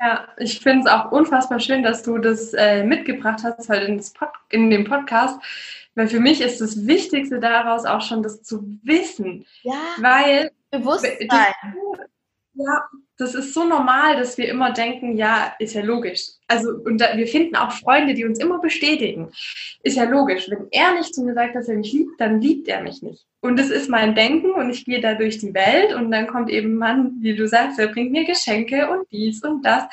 Ja, 0.00 0.26
ich 0.36 0.60
finde 0.60 0.80
es 0.80 0.86
auch 0.92 1.12
unfassbar 1.12 1.60
schön, 1.60 1.84
dass 1.84 2.02
du 2.02 2.18
das 2.18 2.52
äh, 2.52 2.82
mitgebracht 2.82 3.42
hast 3.42 3.70
heute 3.70 3.86
in, 3.86 4.02
in 4.50 4.68
dem 4.68 4.84
Podcast, 4.84 5.38
weil 5.94 6.08
für 6.08 6.20
mich 6.20 6.40
ist 6.40 6.60
das 6.60 6.86
Wichtigste 6.86 7.40
daraus 7.40 7.84
auch 7.84 8.00
schon 8.00 8.22
das 8.22 8.42
zu 8.42 8.78
wissen. 8.82 9.46
Ja. 9.62 9.80
Weil 9.98 10.50
Bewusstsein. 10.70 11.28
Ja, 12.56 12.84
das 13.16 13.34
ist 13.34 13.52
so 13.52 13.64
normal, 13.64 14.16
dass 14.16 14.38
wir 14.38 14.48
immer 14.48 14.72
denken, 14.72 15.16
ja, 15.16 15.54
ist 15.58 15.74
ja 15.74 15.82
logisch. 15.82 16.30
Also, 16.46 16.70
und 16.84 17.00
da, 17.00 17.16
wir 17.16 17.26
finden 17.26 17.56
auch 17.56 17.72
Freunde, 17.72 18.14
die 18.14 18.24
uns 18.24 18.38
immer 18.38 18.60
bestätigen. 18.60 19.32
Ist 19.82 19.96
ja 19.96 20.04
logisch. 20.04 20.48
Wenn 20.48 20.68
er 20.70 20.94
nicht 20.94 21.14
zu 21.14 21.24
mir 21.24 21.34
sagt, 21.34 21.56
dass 21.56 21.68
er 21.68 21.76
mich 21.76 21.92
liebt, 21.92 22.20
dann 22.20 22.40
liebt 22.40 22.68
er 22.68 22.82
mich 22.82 23.02
nicht. 23.02 23.26
Und 23.40 23.58
das 23.58 23.70
ist 23.70 23.90
mein 23.90 24.14
Denken 24.14 24.52
und 24.52 24.70
ich 24.70 24.84
gehe 24.84 25.00
da 25.00 25.14
durch 25.14 25.38
die 25.38 25.52
Welt 25.52 25.94
und 25.94 26.10
dann 26.10 26.26
kommt 26.26 26.48
eben 26.48 26.76
Mann, 26.76 27.16
wie 27.20 27.34
du 27.36 27.46
sagst, 27.46 27.78
der 27.78 27.88
bringt 27.88 28.12
mir 28.12 28.24
Geschenke 28.24 28.88
und 28.90 29.06
dies 29.10 29.42
und 29.44 29.62
das. 29.64 29.84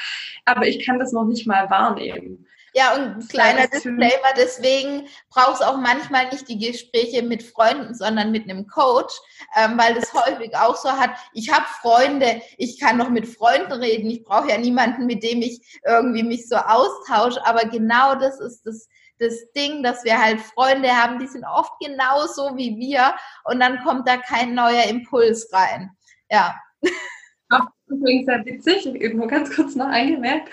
Aber 0.46 0.68
ich 0.68 0.86
kann 0.86 1.00
das 1.00 1.12
noch 1.12 1.26
nicht 1.26 1.46
mal 1.46 1.70
wahrnehmen. 1.70 2.46
Ja, 2.74 2.96
und 2.96 3.02
ein 3.02 3.28
kleiner 3.28 3.68
Disclaimer, 3.68 4.34
deswegen 4.38 5.08
brauchst 5.30 5.62
du 5.62 5.66
auch 5.66 5.78
manchmal 5.78 6.30
nicht 6.30 6.48
die 6.48 6.58
Gespräche 6.58 7.22
mit 7.22 7.44
Freunden, 7.44 7.94
sondern 7.94 8.32
mit 8.32 8.50
einem 8.50 8.66
Coach, 8.66 9.14
ähm, 9.58 9.78
weil 9.78 9.94
das 9.94 10.14
häufig 10.14 10.56
auch 10.56 10.78
so 10.78 10.90
hat, 10.90 11.12
ich 11.34 11.52
habe 11.52 11.66
Freunde, 11.82 12.42
ich 12.58 12.80
kann 12.80 12.96
noch 12.96 13.10
mit 13.10 13.28
Freunden 13.28 13.74
reden, 13.74 14.10
ich 14.10 14.24
brauche 14.24 14.50
ja 14.50 14.58
niemanden, 14.58 15.06
mit 15.06 15.22
dem 15.22 15.42
ich 15.42 15.80
irgendwie 15.86 16.24
mich 16.24 16.48
so 16.48 16.56
austausche, 16.56 17.46
aber 17.46 17.66
genau 17.66 18.16
das 18.16 18.40
ist 18.40 18.66
das, 18.66 18.88
das 19.20 19.52
Ding, 19.52 19.84
dass 19.84 20.06
wir 20.06 20.18
halt 20.18 20.40
Freunde 20.40 20.90
haben, 20.90 21.20
die 21.20 21.28
sind 21.28 21.44
oft 21.44 21.74
genauso 21.82 22.56
wie 22.56 22.78
wir 22.78 23.14
und 23.44 23.60
dann 23.60 23.84
kommt 23.84 24.08
da 24.08 24.16
kein 24.16 24.54
neuer 24.54 24.86
Impuls 24.86 25.50
rein. 25.52 25.92
Ja. 26.30 26.56
Ach, 27.50 27.68
übrigens 27.88 28.28
sehr 28.28 28.46
witzig, 28.46 28.86
irgendwo 28.86 29.28
ganz 29.28 29.54
kurz 29.54 29.76
noch 29.76 29.88
eingemerkt 29.88 30.50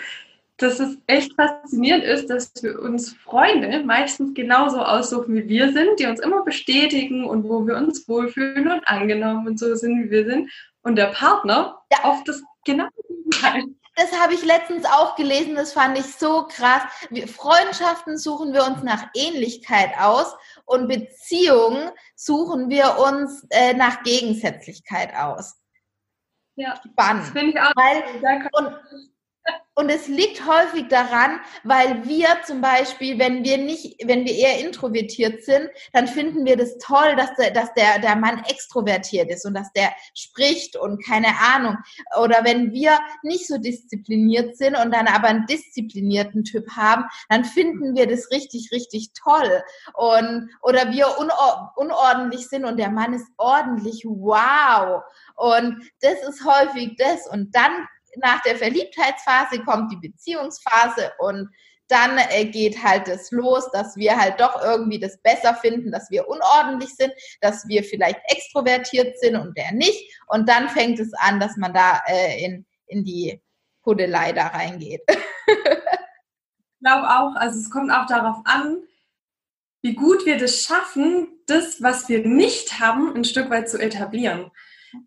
dass 0.61 0.79
es 0.79 0.97
echt 1.07 1.33
faszinierend 1.35 2.03
ist, 2.03 2.29
dass 2.29 2.51
wir 2.61 2.79
uns 2.79 3.13
Freunde 3.13 3.83
meistens 3.83 4.33
genauso 4.33 4.79
aussuchen, 4.79 5.35
wie 5.35 5.47
wir 5.47 5.71
sind, 5.71 5.99
die 5.99 6.05
uns 6.05 6.19
immer 6.19 6.43
bestätigen 6.43 7.25
und 7.25 7.43
wo 7.45 7.65
wir 7.65 7.77
uns 7.77 8.07
wohlfühlen 8.07 8.71
und 8.71 8.87
angenommen 8.87 9.47
und 9.47 9.59
so 9.59 9.73
sind, 9.75 10.03
wie 10.03 10.11
wir 10.11 10.25
sind. 10.25 10.51
Und 10.81 10.95
der 10.95 11.07
Partner 11.07 11.81
ja. 11.91 11.99
oft 12.03 12.27
das 12.27 12.43
genau 12.65 12.87
Gegenteil. 13.07 13.63
Das 13.95 14.17
habe 14.17 14.33
ich 14.33 14.45
letztens 14.45 14.85
auch 14.85 15.15
gelesen, 15.15 15.55
das 15.55 15.73
fand 15.73 15.97
ich 15.97 16.05
so 16.05 16.47
krass. 16.47 16.83
Wir, 17.09 17.27
Freundschaften 17.27 18.17
suchen 18.17 18.53
wir 18.53 18.65
uns 18.65 18.81
nach 18.81 19.07
Ähnlichkeit 19.13 19.91
aus 19.99 20.35
und 20.65 20.87
Beziehungen 20.87 21.89
suchen 22.15 22.69
wir 22.69 22.97
uns 22.97 23.45
äh, 23.49 23.73
nach 23.73 24.03
Gegensätzlichkeit 24.03 25.13
aus. 25.15 25.57
Ja, 26.55 26.75
Spannend. 26.77 27.23
das 27.23 27.29
finde 27.31 27.51
ich 27.51 27.59
auch. 27.59 27.71
Weil, 27.75 28.49
und, 28.53 28.79
und 29.79 29.89
es 29.89 30.09
liegt 30.09 30.45
häufig 30.45 30.89
daran, 30.89 31.39
weil 31.63 32.05
wir 32.05 32.27
zum 32.45 32.59
Beispiel, 32.59 33.17
wenn 33.17 33.45
wir 33.45 33.57
nicht, 33.57 33.95
wenn 34.05 34.25
wir 34.25 34.35
eher 34.35 34.59
introvertiert 34.59 35.45
sind, 35.45 35.69
dann 35.93 36.05
finden 36.05 36.45
wir 36.45 36.57
das 36.57 36.77
toll, 36.79 37.15
dass 37.15 37.33
der, 37.35 37.51
dass 37.51 37.73
der, 37.75 37.99
der 37.99 38.17
Mann 38.17 38.43
extrovertiert 38.49 39.31
ist 39.31 39.45
und 39.45 39.53
dass 39.53 39.71
der 39.71 39.93
spricht 40.13 40.75
und 40.75 41.01
keine 41.05 41.29
Ahnung. 41.55 41.77
Oder 42.21 42.43
wenn 42.43 42.73
wir 42.73 42.99
nicht 43.23 43.47
so 43.47 43.57
diszipliniert 43.57 44.57
sind 44.57 44.75
und 44.75 44.93
dann 44.93 45.07
aber 45.07 45.29
einen 45.29 45.45
disziplinierten 45.45 46.43
Typ 46.43 46.69
haben, 46.75 47.05
dann 47.29 47.45
finden 47.45 47.95
wir 47.95 48.05
das 48.05 48.31
richtig, 48.31 48.73
richtig 48.73 49.13
toll. 49.13 49.63
Und, 49.93 50.49
oder 50.61 50.91
wir 50.91 51.17
unor 51.19 51.71
unordentlich 51.77 52.49
sind 52.49 52.65
und 52.65 52.77
der 52.77 52.91
Mann 52.91 53.13
ist 53.13 53.27
ordentlich. 53.37 54.03
Wow. 54.05 55.03
Und 55.37 55.89
das 56.01 56.21
ist 56.27 56.43
häufig 56.43 56.97
das. 56.97 57.27
Und 57.31 57.55
dann 57.55 57.87
nach 58.21 58.41
der 58.41 58.55
Verliebtheitsphase 58.55 59.63
kommt 59.63 59.91
die 59.91 60.09
Beziehungsphase 60.09 61.11
und 61.19 61.49
dann 61.89 62.19
äh, 62.29 62.45
geht 62.45 62.81
halt 62.83 63.07
das 63.07 63.31
los, 63.31 63.69
dass 63.71 63.95
wir 63.97 64.15
halt 64.15 64.39
doch 64.39 64.61
irgendwie 64.63 64.99
das 64.99 65.21
besser 65.21 65.55
finden, 65.55 65.91
dass 65.91 66.09
wir 66.11 66.27
unordentlich 66.27 66.95
sind, 66.95 67.11
dass 67.41 67.67
wir 67.67 67.83
vielleicht 67.83 68.19
extrovertiert 68.27 69.19
sind 69.19 69.35
und 69.35 69.57
der 69.57 69.73
nicht. 69.73 70.13
Und 70.27 70.47
dann 70.47 70.69
fängt 70.69 70.99
es 70.99 71.11
an, 71.13 71.39
dass 71.39 71.57
man 71.57 71.73
da 71.73 72.01
äh, 72.07 72.45
in, 72.45 72.65
in 72.85 73.03
die 73.03 73.41
Pudelei 73.81 74.31
da 74.33 74.47
reingeht. 74.47 75.01
ich 75.47 76.79
glaube 76.79 77.09
auch, 77.09 77.35
also 77.35 77.59
es 77.59 77.71
kommt 77.71 77.91
auch 77.91 78.05
darauf 78.05 78.37
an, 78.45 78.83
wie 79.81 79.95
gut 79.95 80.25
wir 80.25 80.37
das 80.37 80.61
schaffen, 80.61 81.27
das, 81.47 81.81
was 81.81 82.07
wir 82.07 82.25
nicht 82.25 82.79
haben, 82.79 83.15
ein 83.15 83.23
Stück 83.23 83.49
weit 83.49 83.69
zu 83.69 83.79
etablieren. 83.79 84.51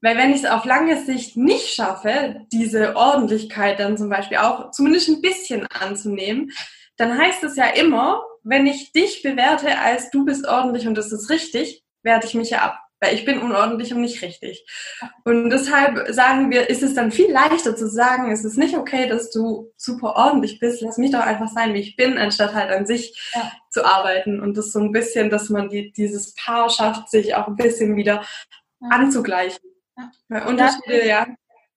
Weil 0.00 0.16
wenn 0.16 0.30
ich 0.30 0.42
es 0.42 0.50
auf 0.50 0.64
lange 0.64 1.04
Sicht 1.04 1.36
nicht 1.36 1.68
schaffe, 1.68 2.46
diese 2.52 2.96
Ordentlichkeit 2.96 3.80
dann 3.80 3.96
zum 3.96 4.08
Beispiel 4.08 4.38
auch 4.38 4.70
zumindest 4.70 5.08
ein 5.08 5.22
bisschen 5.22 5.66
anzunehmen, 5.66 6.52
dann 6.96 7.18
heißt 7.18 7.42
es 7.44 7.56
ja 7.56 7.66
immer, 7.66 8.22
wenn 8.44 8.66
ich 8.66 8.92
dich 8.92 9.22
bewerte 9.22 9.78
als 9.78 10.10
du 10.10 10.24
bist 10.24 10.46
ordentlich 10.46 10.86
und 10.86 10.96
das 10.96 11.12
ist 11.12 11.30
richtig, 11.30 11.82
werte 12.02 12.26
ich 12.26 12.34
mich 12.34 12.50
ja 12.50 12.62
ab. 12.62 12.78
Weil 13.00 13.16
ich 13.16 13.24
bin 13.24 13.40
unordentlich 13.40 13.92
und 13.92 14.00
nicht 14.00 14.22
richtig. 14.22 14.64
Und 15.24 15.50
deshalb 15.50 16.06
sagen 16.14 16.52
wir, 16.52 16.70
ist 16.70 16.84
es 16.84 16.94
dann 16.94 17.10
viel 17.10 17.32
leichter 17.32 17.74
zu 17.74 17.88
sagen, 17.88 18.30
es 18.30 18.44
ist 18.44 18.56
nicht 18.56 18.76
okay, 18.76 19.08
dass 19.08 19.32
du 19.32 19.72
super 19.76 20.14
ordentlich 20.14 20.60
bist, 20.60 20.82
lass 20.82 20.98
mich 20.98 21.10
doch 21.10 21.18
einfach 21.18 21.48
sein, 21.48 21.74
wie 21.74 21.80
ich 21.80 21.96
bin, 21.96 22.16
anstatt 22.16 22.54
halt 22.54 22.70
an 22.70 22.86
sich 22.86 23.20
ja. 23.34 23.50
zu 23.70 23.84
arbeiten. 23.84 24.40
Und 24.40 24.56
das 24.56 24.70
so 24.70 24.78
ein 24.78 24.92
bisschen, 24.92 25.30
dass 25.30 25.48
man 25.48 25.68
die, 25.68 25.90
dieses 25.90 26.32
Paar 26.36 26.70
schafft, 26.70 27.10
sich 27.10 27.34
auch 27.34 27.48
ein 27.48 27.56
bisschen 27.56 27.96
wieder 27.96 28.22
ja. 28.80 28.88
anzugleichen. 28.90 29.71
Ja. 29.96 30.46
Unterschiede, 30.46 31.07
ja. 31.07 31.26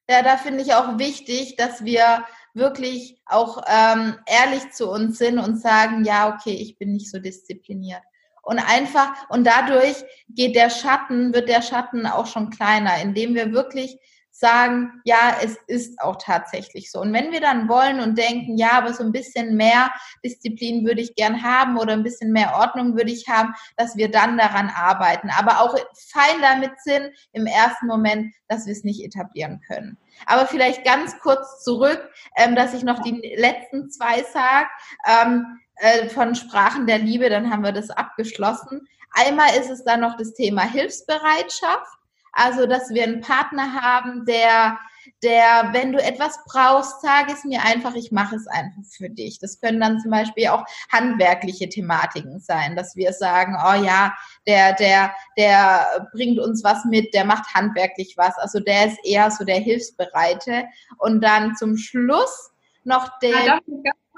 Ja, 0.10 0.22
da 0.22 0.38
finde 0.38 0.62
ich 0.62 0.74
auch 0.74 1.00
wichtig, 1.00 1.56
dass 1.56 1.84
wir 1.84 2.26
wirklich 2.54 3.20
auch 3.26 3.64
ähm, 3.68 4.16
ehrlich 4.28 4.72
zu 4.72 4.90
uns 4.90 5.18
sind 5.18 5.40
und 5.40 5.60
sagen, 5.60 6.06
ja, 6.06 6.34
okay, 6.34 6.54
ich 6.54 6.78
bin 6.78 6.94
nicht 6.94 7.10
so 7.10 7.20
diszipliniert. 7.20 8.02
Und 8.44 8.60
einfach, 8.60 9.28
und 9.30 9.46
dadurch 9.46 9.96
geht 10.30 10.56
der 10.56 10.70
Schatten, 10.70 11.34
wird 11.34 11.50
der 11.50 11.64
Schatten 11.64 12.06
auch 12.06 12.28
schon 12.28 12.52
kleiner, 12.52 13.02
indem 13.02 13.34
wir 13.34 13.52
wirklich 13.52 13.98
sagen, 14.38 15.02
ja, 15.06 15.38
es 15.42 15.56
ist 15.68 16.02
auch 16.02 16.18
tatsächlich 16.18 16.92
so. 16.92 17.00
Und 17.00 17.14
wenn 17.14 17.32
wir 17.32 17.40
dann 17.40 17.70
wollen 17.70 18.02
und 18.02 18.18
denken, 18.18 18.58
ja, 18.58 18.74
aber 18.74 18.94
so 18.94 19.02
ein 19.02 19.14
bisschen 19.14 19.56
mehr 19.56 19.92
Disziplin 20.26 20.86
würde 20.86 21.00
ich 21.00 21.16
gern 21.16 21.42
haben 21.42 21.78
oder 21.78 21.94
ein 21.94 22.04
bisschen 22.04 22.34
mehr 22.34 22.56
Ordnung 22.56 22.98
würde 22.98 23.12
ich 23.12 23.30
haben, 23.30 23.54
dass 23.78 23.96
wir 23.96 24.12
dann 24.12 24.38
daran 24.38 24.70
arbeiten. 24.70 25.30
Aber 25.30 25.62
auch 25.62 25.78
fein 26.12 26.42
damit 26.42 26.72
sind 26.84 27.12
im 27.32 27.46
ersten 27.46 27.88
Moment, 27.88 28.34
dass 28.50 28.66
wir 28.66 28.74
es 28.74 28.84
nicht 28.84 29.06
etablieren 29.06 29.62
können. 29.66 29.98
Aber 30.26 30.46
vielleicht 30.46 30.84
ganz 30.84 31.18
kurz 31.20 31.64
zurück, 31.64 32.10
ähm, 32.36 32.56
dass 32.56 32.74
ich 32.74 32.84
noch 32.84 33.02
die 33.02 33.36
letzten 33.38 33.90
zwei 33.90 34.22
sage. 34.24 34.68
Ähm, 35.08 35.46
äh, 35.78 36.08
von 36.08 36.36
Sprachen 36.36 36.88
der 36.88 37.00
Liebe, 37.00 37.30
dann 37.30 37.52
haben 37.52 37.64
wir 37.64 37.74
das 37.74 37.90
abgeschlossen. 37.90 38.88
Einmal 39.12 39.50
ist 39.60 39.70
es 39.70 39.84
dann 39.84 40.02
noch 40.02 40.16
das 40.18 40.34
Thema 40.34 40.62
Hilfsbereitschaft. 40.64 42.00
Also, 42.36 42.66
dass 42.66 42.90
wir 42.90 43.04
einen 43.04 43.22
Partner 43.22 43.74
haben, 43.82 44.26
der, 44.26 44.78
der, 45.24 45.70
wenn 45.72 45.94
du 45.94 46.04
etwas 46.04 46.38
brauchst, 46.46 47.02
sag 47.02 47.32
es 47.32 47.46
mir 47.46 47.64
einfach, 47.64 47.96
ich 47.96 48.12
mache 48.12 48.36
es 48.36 48.46
einfach 48.48 48.84
für 48.90 49.10
dich. 49.10 49.40
Das 49.40 49.62
können 49.62 49.80
dann 49.80 50.02
zum 50.02 50.12
Beispiel 50.12 50.50
auch 50.50 50.66
handwerkliche 50.92 51.70
Thematiken 51.70 52.40
sein, 52.40 52.76
dass 52.76 52.98
wir 52.98 53.14
sagen, 53.14 53.56
oh 53.58 53.82
ja, 53.82 54.14
der, 54.46 54.74
der, 54.74 55.14
der 55.38 56.10
bringt 56.12 56.38
uns 56.40 56.62
was 56.64 56.84
mit, 56.84 57.14
der 57.14 57.24
macht 57.24 57.54
handwerklich 57.54 58.16
was. 58.18 58.38
Also 58.38 58.60
der 58.60 58.88
ist 58.88 59.00
eher 59.06 59.32
so 59.32 59.46
der 59.46 59.60
Hilfsbereite. 59.60 60.66
Und 60.98 61.22
dann 61.22 61.56
zum 61.56 61.78
Schluss 61.78 62.52
noch 62.84 63.18
der. 63.20 63.46
Ja, 63.46 63.60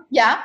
ja? 0.10 0.44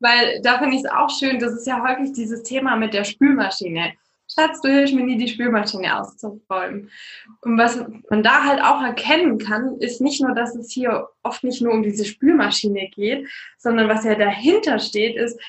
Weil 0.00 0.40
da 0.42 0.58
finde 0.58 0.76
ich 0.76 0.84
es 0.84 0.90
auch 0.90 1.10
schön, 1.10 1.38
das 1.38 1.52
ist 1.52 1.66
ja 1.66 1.82
häufig 1.82 2.12
dieses 2.12 2.42
Thema 2.42 2.76
mit 2.76 2.94
der 2.94 3.04
Spülmaschine. 3.04 3.92
Schatz, 4.28 4.60
du 4.60 4.68
hilfst 4.68 4.94
mir 4.94 5.04
nie, 5.04 5.16
die 5.16 5.28
Spülmaschine 5.28 6.00
auszuräumen. 6.00 6.90
Und 7.42 7.58
was 7.58 7.84
man 8.10 8.22
da 8.22 8.44
halt 8.44 8.60
auch 8.60 8.82
erkennen 8.82 9.38
kann, 9.38 9.78
ist 9.78 10.00
nicht 10.00 10.20
nur, 10.20 10.34
dass 10.34 10.54
es 10.56 10.72
hier 10.72 11.08
oft 11.22 11.44
nicht 11.44 11.62
nur 11.62 11.72
um 11.72 11.82
diese 11.82 12.04
Spülmaschine 12.04 12.88
geht, 12.88 13.28
sondern 13.56 13.88
was 13.88 14.04
ja 14.04 14.14
dahinter 14.16 14.78
steht, 14.78 15.16
ist, 15.16 15.40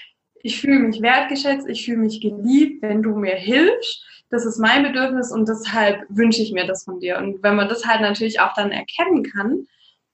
ich 0.44 0.62
fühle 0.62 0.80
mich 0.80 1.02
wertgeschätzt, 1.02 1.68
ich 1.68 1.86
fühle 1.86 1.98
mich 1.98 2.22
geliebt, 2.22 2.84
wenn 2.84 3.02
du 3.02 3.16
mir 3.16 3.36
hilfst. 3.36 4.06
Das 4.30 4.46
ist 4.46 4.60
mein 4.60 4.84
Bedürfnis 4.84 5.32
und 5.32 5.48
deshalb 5.48 6.06
wünsche 6.10 6.42
ich 6.42 6.52
mir 6.52 6.68
das 6.68 6.84
von 6.84 7.00
dir. 7.00 7.18
Und 7.18 7.42
wenn 7.44 7.56
man 7.56 7.70
das 7.70 7.86
halt 7.86 8.02
natürlich 8.02 8.40
auch 8.40 8.54
dann 8.54 8.72
erkennen 8.72 9.24
kann 9.24 9.68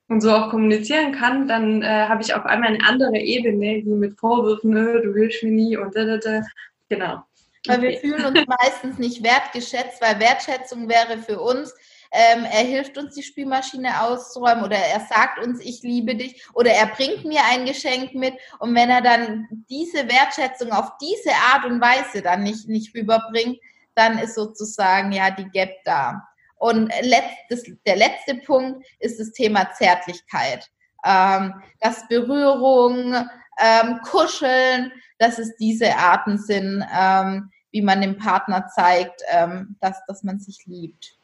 und 0.08 0.22
so 0.22 0.32
auch 0.32 0.50
kommunizieren 0.50 1.12
kann, 1.12 1.48
dann 1.48 1.82
äh, 1.82 2.08
habe 2.08 2.22
ich 2.22 2.34
auf 2.34 2.46
einmal 2.46 2.70
eine 2.70 2.86
andere 2.88 3.18
Ebene, 3.18 3.84
wie 3.84 3.90
mit 3.90 4.18
Vorwürfen, 4.20 4.72
du 4.72 5.14
hilfst 5.14 5.44
mir 5.44 5.52
nie 5.52 5.78
und 5.78 5.96
da, 5.96 6.06
da, 6.06 6.18
da. 6.18 6.42
Genau. 6.90 7.24
Weil 7.68 7.82
wir 7.82 8.00
fühlen 8.00 8.26
uns 8.26 8.40
meistens 8.62 8.98
nicht 8.98 9.24
wertgeschätzt, 9.24 10.02
weil 10.02 10.20
Wertschätzung 10.20 10.90
wäre 10.90 11.18
für 11.18 11.40
uns, 11.40 11.74
ähm, 12.16 12.46
er 12.46 12.64
hilft 12.64 12.96
uns, 13.00 13.16
die 13.16 13.24
Spülmaschine 13.24 14.04
auszuräumen 14.04 14.64
oder 14.64 14.78
er 14.78 15.00
sagt 15.00 15.44
uns, 15.44 15.60
ich 15.60 15.82
liebe 15.82 16.16
dich 16.16 16.46
oder 16.54 16.70
er 16.70 16.86
bringt 16.86 17.26
mir 17.26 17.42
ein 17.52 17.66
Geschenk 17.66 18.14
mit. 18.14 18.36
Und 18.60 18.76
wenn 18.76 18.92
er 18.92 19.02
dann 19.02 19.48
diese 19.68 20.08
Wertschätzung 20.08 20.72
auf 20.72 20.92
diese 21.02 21.32
Art 21.52 21.66
und 21.66 21.82
Weise 21.82 22.22
dann 22.22 22.44
nicht, 22.44 22.68
nicht 22.68 22.96
rüberbringt, 22.96 23.58
dann 23.96 24.20
ist 24.20 24.36
sozusagen 24.36 25.12
ja 25.12 25.32
die 25.32 25.50
Gap 25.50 25.72
da. 25.86 26.22
Und 26.58 26.94
letztes, 27.02 27.76
der 27.86 27.96
letzte 27.96 28.36
Punkt 28.36 28.86
ist 29.00 29.20
das 29.20 29.32
Thema 29.32 29.72
Zärtlichkeit. 29.72 30.70
Ähm, 31.04 31.62
dass 31.82 32.08
Berührung, 32.08 33.28
ähm, 33.58 34.00
Kuscheln, 34.06 34.92
dass 35.18 35.40
es 35.40 35.56
diese 35.58 35.98
Arten 35.98 36.38
sind, 36.38 36.86
ähm, 36.96 37.52
wie 37.74 37.82
man 37.82 38.00
dem 38.00 38.18
Partner 38.18 38.68
zeigt, 38.74 39.22
ähm, 39.30 39.76
dass, 39.82 40.06
dass 40.06 40.24
man 40.24 40.40
sich 40.40 40.66
liebt. 40.66 41.18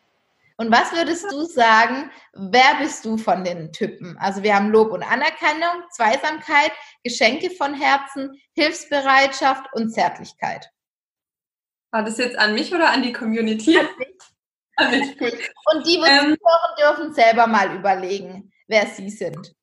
Und 0.57 0.71
was 0.71 0.91
würdest 0.91 1.31
du 1.31 1.45
sagen, 1.45 2.11
wer 2.33 2.75
bist 2.81 3.05
du 3.05 3.17
von 3.17 3.45
den 3.45 3.71
Typen? 3.71 4.17
Also 4.17 4.43
wir 4.43 4.53
haben 4.55 4.71
Lob 4.71 4.91
und 4.91 5.03
Anerkennung, 5.03 5.83
Zweisamkeit, 5.91 6.73
Geschenke 7.01 7.49
von 7.51 7.73
Herzen, 7.73 8.41
Hilfsbereitschaft 8.55 9.67
und 9.71 9.91
Zärtlichkeit. 9.91 10.69
War 11.91 12.03
das 12.03 12.17
jetzt 12.17 12.37
an 12.37 12.55
mich 12.55 12.75
oder 12.75 12.91
an 12.91 13.03
die 13.03 13.13
Community? 13.13 13.79
An 13.79 13.87
mich. 13.97 14.07
An 14.75 14.91
mich. 14.91 15.49
Und 15.73 15.87
die, 15.87 15.91
die 15.91 15.97
ähm, 15.97 16.35
hören, 16.43 16.75
dürfen 16.77 17.13
selber 17.13 17.47
mal 17.47 17.73
überlegen, 17.73 18.51
wer 18.67 18.85
sie 18.87 19.09
sind. 19.09 19.55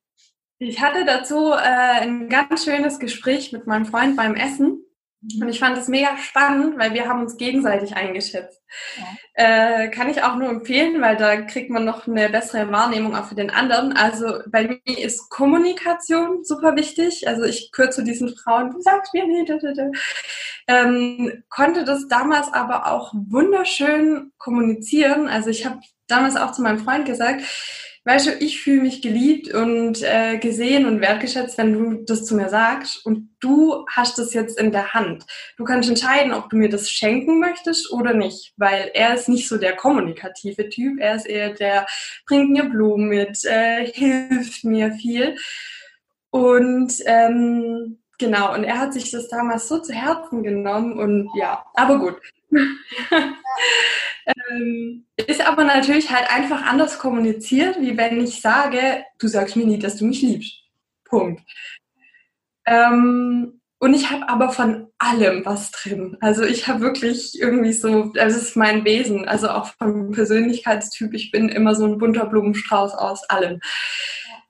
Ich 0.59 0.80
hatte 0.80 1.05
dazu 1.05 1.53
äh, 1.53 1.57
ein 1.57 2.30
ganz 2.30 2.64
schönes 2.64 2.99
Gespräch 2.99 3.53
mit 3.53 3.66
meinem 3.66 3.84
Freund 3.84 4.16
beim 4.16 4.34
Essen. 4.34 4.86
Und 5.23 5.49
ich 5.49 5.59
fand 5.59 5.77
es 5.79 5.89
mega 5.89 6.17
spannend, 6.19 6.79
weil 6.79 6.95
wir 6.95 7.09
haben 7.09 7.23
uns 7.23 7.37
gegenseitig 7.37 7.97
eingeschätzt. 7.97 8.62
Ja. 8.97 9.05
Äh, 9.85 9.89
kann 9.91 10.09
ich 10.09 10.23
auch 10.23 10.37
nur 10.37 10.49
empfehlen, 10.49 11.01
weil 11.01 11.17
da 11.17 11.43
kriegt 11.43 11.71
man 11.71 11.85
noch 11.85 12.07
eine 12.07 12.29
bessere 12.29 12.71
Wahrnehmung 12.71 13.17
auch 13.17 13.27
für 13.27 13.35
den 13.35 13.51
anderen. 13.51 13.93
Also 13.93 14.41
bei 14.47 14.81
mir 14.85 14.99
ist 14.99 15.29
Kommunikation 15.31 16.45
super 16.45 16.77
wichtig. 16.77 17.27
Also 17.27 17.45
ich 17.45 17.73
gehöre 17.73 17.91
zu 17.91 18.05
diesen 18.05 18.37
Frauen, 18.37 18.71
du 18.71 18.81
sagst 18.81 19.14
mir 19.14 19.27
nicht. 19.27 19.51
Ähm, 20.69 21.45
konnte 21.49 21.85
das 21.85 22.09
damals 22.09 22.53
aber 22.53 22.87
auch 22.93 23.12
wunderschön 23.14 24.33
kommunizieren. 24.39 25.29
Also 25.29 25.51
ich 25.51 25.64
habe 25.64 25.81
damals 26.07 26.37
auch 26.37 26.53
zu 26.53 26.62
meinem 26.62 26.79
Freund 26.79 27.07
gesagt, 27.07 27.43
weißt 28.07 28.29
du, 28.29 28.31
ich 28.39 28.63
fühle 28.63 28.83
mich 28.83 29.03
geliebt 29.03 29.53
und 29.53 30.01
äh, 30.03 30.39
gesehen 30.39 30.87
und 30.87 31.01
wertgeschätzt, 31.01 31.59
wenn 31.59 31.73
du 31.73 32.05
das 32.05 32.25
zu 32.25 32.37
mir 32.37 32.49
sagst 32.49 33.05
und 33.05 33.31
du 33.41 33.85
hast 33.91 34.17
das 34.19 34.33
jetzt 34.33 34.61
in 34.61 34.71
der 34.71 34.95
Hand. 34.95 35.27
Du 35.57 35.65
kannst 35.65 35.89
entscheiden, 35.89 36.33
ob 36.33 36.49
du 36.49 36.57
mir 36.57 36.69
das 36.69 36.89
schenken 36.89 37.41
möchtest 37.41 37.91
oder 37.91 38.15
nicht, 38.15 38.55
weil 38.57 38.93
er 38.95 39.15
ist 39.15 39.29
nicht 39.29 39.49
so 39.49 39.59
der 39.59 39.75
kommunikative 39.75 40.69
Typ, 40.69 41.01
er 41.01 41.17
ist 41.17 41.27
eher 41.27 41.51
der, 41.51 41.87
bringt 42.27 42.51
mir 42.51 42.65
Blumen 42.65 43.09
mit, 43.09 43.45
äh, 43.45 43.85
hilft 43.87 44.63
mir 44.63 44.93
viel 44.93 45.37
und 46.31 46.93
ähm, 47.07 47.99
genau, 48.19 48.55
und 48.55 48.63
er 48.63 48.79
hat 48.79 48.93
sich 48.93 49.11
das 49.11 49.27
damals 49.29 49.67
so 49.67 49.81
zu 49.81 49.93
Herzen 49.93 50.45
genommen 50.45 50.97
und 50.97 51.29
ja, 51.37 51.65
aber 51.75 51.99
gut. 51.99 52.21
ähm, 54.27 55.07
ist 55.16 55.47
aber 55.47 55.64
natürlich 55.64 56.11
halt 56.11 56.31
einfach 56.31 56.62
anders 56.66 56.99
kommuniziert, 56.99 57.81
wie 57.81 57.97
wenn 57.97 58.20
ich 58.20 58.41
sage, 58.41 59.05
du 59.18 59.29
sagst 59.29 59.57
mir 59.57 59.66
nie, 59.66 59.79
dass 59.79 59.97
du 59.97 60.05
mich 60.05 60.22
liebst. 60.22 60.62
Punkt. 61.05 61.43
Ähm, 62.66 63.61
und 63.79 63.95
ich 63.95 64.11
habe 64.11 64.29
aber 64.29 64.51
von 64.51 64.89
allem 64.99 65.45
was 65.45 65.70
drin. 65.70 66.16
Also 66.20 66.43
ich 66.43 66.66
habe 66.66 66.81
wirklich 66.81 67.39
irgendwie 67.39 67.72
so, 67.72 68.11
das 68.14 68.35
ist 68.35 68.57
mein 68.57 68.85
Wesen, 68.85 69.29
also 69.29 69.49
auch 69.49 69.66
vom 69.79 70.12
Persönlichkeitstyp, 70.12 71.12
ich 71.14 71.31
bin 71.31 71.49
immer 71.49 71.74
so 71.74 71.85
ein 71.85 71.99
bunter 71.99 72.27
Blumenstrauß 72.27 72.95
aus 72.95 73.24
allem. 73.29 73.61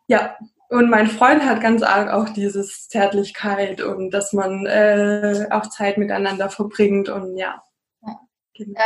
Ja, 0.06 0.36
und 0.68 0.90
mein 0.90 1.08
Freund 1.08 1.44
hat 1.44 1.60
ganz 1.60 1.82
arg 1.82 2.10
auch 2.12 2.28
dieses 2.30 2.88
Zärtlichkeit 2.88 3.82
und 3.82 4.10
dass 4.10 4.32
man 4.32 4.66
äh, 4.66 5.46
auch 5.50 5.68
Zeit 5.68 5.98
miteinander 5.98 6.48
verbringt 6.48 7.08
und 7.08 7.36
ja. 7.36 7.62
Genau. 8.56 8.80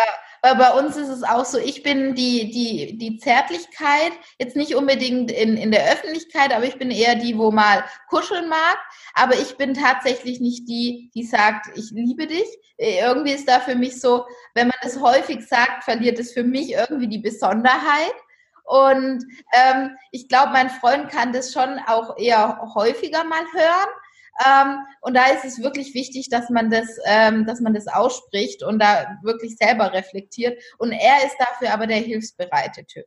Ja, 0.45 0.55
bei 0.55 0.73
uns 0.73 0.97
ist 0.97 1.09
es 1.09 1.23
auch 1.23 1.45
so, 1.45 1.59
ich 1.59 1.83
bin 1.83 2.14
die, 2.14 2.51
die, 2.51 2.99
die 2.99 3.18
Zärtlichkeit, 3.18 4.12
jetzt 4.39 4.57
nicht 4.57 4.75
unbedingt 4.75 5.31
in, 5.31 5.57
in 5.57 5.71
der 5.71 5.93
Öffentlichkeit, 5.93 6.53
aber 6.55 6.64
ich 6.64 6.79
bin 6.79 6.91
eher 6.91 7.14
die, 7.14 7.37
wo 7.39 7.51
mal 7.51 7.85
kuscheln 8.09 8.49
mag. 8.49 8.79
Aber 9.14 9.35
ich 9.35 9.57
bin 9.57 9.75
tatsächlich 9.75 10.41
nicht 10.41 10.68
die, 10.68 11.11
die 11.14 11.25
sagt, 11.25 11.66
ich 11.77 11.91
liebe 11.91 12.27
dich. 12.27 12.49
Äh, 12.79 13.01
irgendwie 13.01 13.33
ist 13.33 13.49
da 13.49 13.61
für 13.61 13.75
mich 13.75 14.01
so, 14.01 14.27
wenn 14.55 14.68
man 14.68 14.79
es 14.83 15.01
häufig 15.01 15.47
sagt, 15.47 15.85
verliert 15.85 16.18
es 16.18 16.33
für 16.33 16.45
mich 16.45 16.73
irgendwie 16.73 17.09
die 17.09 17.18
Besonderheit. 17.18 18.14
Und 18.64 19.25
ähm, 19.53 19.97
ich 20.12 20.29
glaube, 20.29 20.53
mein 20.53 20.71
Freund 20.71 21.11
kann 21.11 21.33
das 21.33 21.53
schon 21.53 21.79
auch 21.87 22.16
eher 22.16 22.61
häufiger 22.75 23.25
mal 23.25 23.45
hören. 23.53 23.89
Ähm, 24.45 24.78
und 25.01 25.14
da 25.14 25.26
ist 25.26 25.45
es 25.45 25.62
wirklich 25.62 25.95
wichtig, 25.95 26.28
dass 26.31 26.51
man 26.51 26.70
das, 26.70 26.89
ähm, 27.07 27.47
dass 27.47 27.61
man 27.61 27.74
das 27.74 27.89
ausspricht 27.89 28.62
und 28.62 28.78
da 28.78 29.18
wirklich 29.22 29.57
selber 29.57 29.93
reflektiert. 29.93 30.61
Und 30.78 30.93
er 30.93 31.24
ist 31.26 31.37
dafür 31.39 31.72
aber 31.72 31.87
der 31.87 31.99
hilfsbereite 31.99 32.85
Typ. 32.87 33.07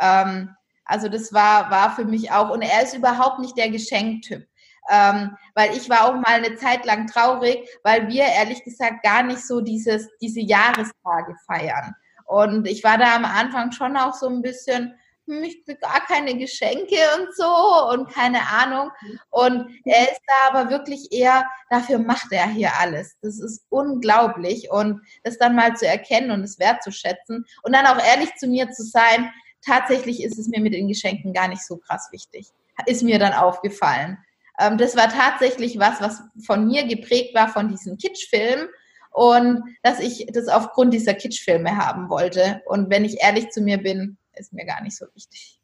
Ähm, 0.00 0.54
also 0.84 1.08
das 1.08 1.32
war, 1.32 1.70
war 1.70 1.94
für 1.94 2.04
mich 2.04 2.32
auch. 2.32 2.50
Und 2.50 2.62
er 2.62 2.82
ist 2.82 2.94
überhaupt 2.94 3.38
nicht 3.38 3.56
der 3.56 3.70
Geschenktyp. 3.70 4.46
Ähm, 4.90 5.36
weil 5.54 5.76
ich 5.76 5.88
war 5.88 6.06
auch 6.06 6.14
mal 6.14 6.24
eine 6.44 6.56
Zeit 6.56 6.84
lang 6.84 7.06
traurig, 7.06 7.68
weil 7.84 8.08
wir 8.08 8.24
ehrlich 8.24 8.64
gesagt 8.64 9.04
gar 9.04 9.22
nicht 9.22 9.46
so 9.46 9.60
dieses, 9.60 10.08
diese 10.20 10.40
Jahrestage 10.40 11.36
feiern. 11.46 11.94
Und 12.24 12.66
ich 12.66 12.82
war 12.82 12.98
da 12.98 13.14
am 13.14 13.24
Anfang 13.24 13.70
schon 13.70 13.96
auch 13.96 14.14
so 14.14 14.26
ein 14.28 14.42
bisschen, 14.42 14.94
ich 15.42 15.64
gar 15.80 16.04
keine 16.06 16.36
Geschenke 16.36 16.96
und 17.18 17.34
so 17.34 17.90
und 17.90 18.12
keine 18.12 18.40
Ahnung. 18.48 18.90
Und 19.30 19.80
er 19.84 20.10
ist 20.10 20.20
da 20.26 20.56
aber 20.56 20.70
wirklich 20.70 21.12
eher, 21.12 21.46
dafür 21.70 21.98
macht 21.98 22.32
er 22.32 22.46
hier 22.48 22.70
alles. 22.78 23.16
Das 23.22 23.40
ist 23.40 23.64
unglaublich. 23.68 24.70
Und 24.70 25.00
das 25.24 25.38
dann 25.38 25.56
mal 25.56 25.74
zu 25.76 25.86
erkennen 25.86 26.30
und 26.30 26.42
es 26.42 26.58
wertzuschätzen 26.58 27.44
und 27.62 27.74
dann 27.74 27.86
auch 27.86 27.98
ehrlich 27.98 28.34
zu 28.36 28.46
mir 28.46 28.70
zu 28.70 28.82
sein, 28.84 29.30
tatsächlich 29.64 30.22
ist 30.22 30.38
es 30.38 30.48
mir 30.48 30.60
mit 30.60 30.74
den 30.74 30.88
Geschenken 30.88 31.32
gar 31.32 31.48
nicht 31.48 31.64
so 31.64 31.76
krass 31.76 32.08
wichtig. 32.12 32.48
Ist 32.86 33.02
mir 33.02 33.18
dann 33.18 33.32
aufgefallen. 33.32 34.18
Ähm, 34.58 34.78
das 34.78 34.96
war 34.96 35.08
tatsächlich 35.08 35.78
was, 35.78 36.00
was 36.00 36.22
von 36.44 36.66
mir 36.66 36.84
geprägt 36.86 37.34
war 37.34 37.48
von 37.48 37.68
diesem 37.68 37.98
Kitschfilm 37.98 38.68
und 39.12 39.62
dass 39.82 40.00
ich 40.00 40.26
das 40.32 40.48
aufgrund 40.48 40.94
dieser 40.94 41.14
Kitschfilme 41.14 41.76
haben 41.76 42.08
wollte. 42.08 42.62
Und 42.66 42.90
wenn 42.90 43.04
ich 43.04 43.22
ehrlich 43.22 43.50
zu 43.50 43.60
mir 43.60 43.78
bin, 43.78 44.16
ist 44.36 44.52
mir 44.52 44.64
gar 44.64 44.82
nicht 44.82 44.96
so 44.96 45.06
wichtig. 45.14 45.58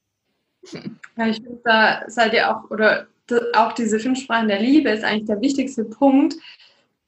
Ja, 1.17 1.27
ich 1.27 1.37
finde, 1.37 1.61
da 1.65 2.03
seid 2.09 2.33
ihr 2.35 2.51
auch, 2.51 2.71
oder 2.71 3.07
auch 3.55 3.73
diese 3.73 4.01
fünf 4.01 4.21
Sprachen 4.21 4.49
der 4.49 4.61
Liebe 4.61 4.91
ist 4.91 5.05
eigentlich 5.05 5.27
der 5.27 5.41
wichtigste 5.41 5.85
Punkt 5.85 6.35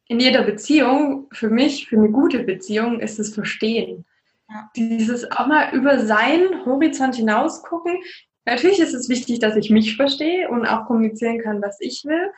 in 0.06 0.20
jeder 0.20 0.42
Beziehung. 0.42 1.28
Für 1.32 1.48
mich, 1.48 1.88
für 1.88 1.96
eine 1.96 2.10
gute 2.10 2.40
Beziehung, 2.40 3.00
ist 3.00 3.18
das 3.18 3.34
Verstehen. 3.34 4.04
Ja. 4.48 4.70
Dieses 4.76 5.30
auch 5.30 5.46
mal 5.46 5.74
über 5.74 5.98
seinen 6.00 6.64
Horizont 6.66 7.14
hinaus 7.14 7.62
gucken. 7.62 7.98
Natürlich 8.44 8.80
ist 8.80 8.94
es 8.94 9.08
wichtig, 9.08 9.38
dass 9.38 9.56
ich 9.56 9.70
mich 9.70 9.96
verstehe 9.96 10.48
und 10.48 10.66
auch 10.66 10.86
kommunizieren 10.86 11.40
kann, 11.40 11.62
was 11.62 11.80
ich 11.80 12.04
will, 12.04 12.32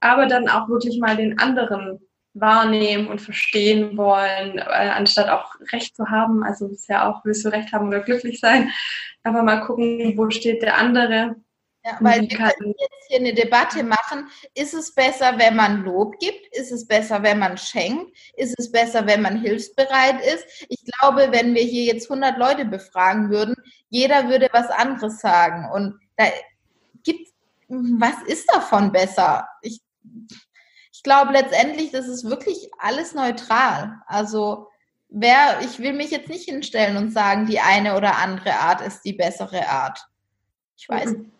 aber 0.00 0.26
dann 0.26 0.48
auch 0.48 0.68
wirklich 0.68 0.98
mal 1.00 1.16
den 1.16 1.38
anderen 1.38 1.98
wahrnehmen 2.40 3.08
und 3.08 3.20
verstehen 3.20 3.96
wollen, 3.96 4.58
äh, 4.58 4.62
anstatt 4.62 5.28
auch 5.28 5.54
Recht 5.72 5.96
zu 5.96 6.10
haben. 6.10 6.42
Also 6.42 6.68
ist 6.68 6.88
ja 6.88 7.08
auch, 7.08 7.24
willst 7.24 7.44
du 7.44 7.48
Recht 7.48 7.72
haben 7.72 7.88
oder 7.88 8.00
glücklich 8.00 8.40
sein. 8.40 8.70
Aber 9.22 9.42
mal 9.42 9.60
gucken, 9.60 10.16
wo 10.16 10.30
steht 10.30 10.62
der 10.62 10.76
andere. 10.76 11.36
Ja, 11.84 11.96
weil 12.00 12.22
wir 12.22 12.28
können 12.28 12.74
jetzt 12.78 13.06
hier 13.08 13.20
eine 13.20 13.32
Debatte 13.32 13.84
machen. 13.84 14.28
Ist 14.54 14.74
es 14.74 14.92
besser, 14.92 15.38
wenn 15.38 15.54
man 15.54 15.84
Lob 15.84 16.18
gibt? 16.18 16.48
Ist 16.56 16.72
es 16.72 16.86
besser, 16.86 17.22
wenn 17.22 17.38
man 17.38 17.56
schenkt? 17.56 18.10
Ist 18.36 18.56
es 18.58 18.72
besser, 18.72 19.06
wenn 19.06 19.22
man 19.22 19.40
hilfsbereit 19.40 20.20
ist? 20.20 20.66
Ich 20.68 20.80
glaube, 20.84 21.28
wenn 21.30 21.54
wir 21.54 21.62
hier 21.62 21.84
jetzt 21.84 22.10
100 22.10 22.38
Leute 22.38 22.64
befragen 22.64 23.30
würden, 23.30 23.54
jeder 23.88 24.28
würde 24.28 24.48
was 24.52 24.68
anderes 24.68 25.20
sagen. 25.20 25.70
Und 25.72 26.00
da 26.16 26.24
gibt, 27.04 27.30
was 27.68 28.20
ist 28.26 28.52
davon 28.52 28.90
besser? 28.90 29.46
Ich, 29.62 29.80
ich 30.02 30.45
glaube 31.06 31.32
letztendlich, 31.32 31.92
das 31.92 32.08
ist 32.08 32.28
wirklich 32.28 32.68
alles 32.78 33.14
neutral. 33.14 34.02
Also 34.06 34.66
wer, 35.08 35.60
ich 35.62 35.78
will 35.78 35.92
mich 35.92 36.10
jetzt 36.10 36.28
nicht 36.28 36.48
hinstellen 36.48 36.96
und 36.96 37.12
sagen, 37.12 37.46
die 37.46 37.60
eine 37.60 37.96
oder 37.96 38.18
andere 38.18 38.52
Art 38.54 38.80
ist 38.80 39.02
die 39.02 39.12
bessere 39.12 39.68
Art. 39.68 40.04
Ich 40.76 40.88
weiß 40.88 41.12
nicht. 41.12 41.30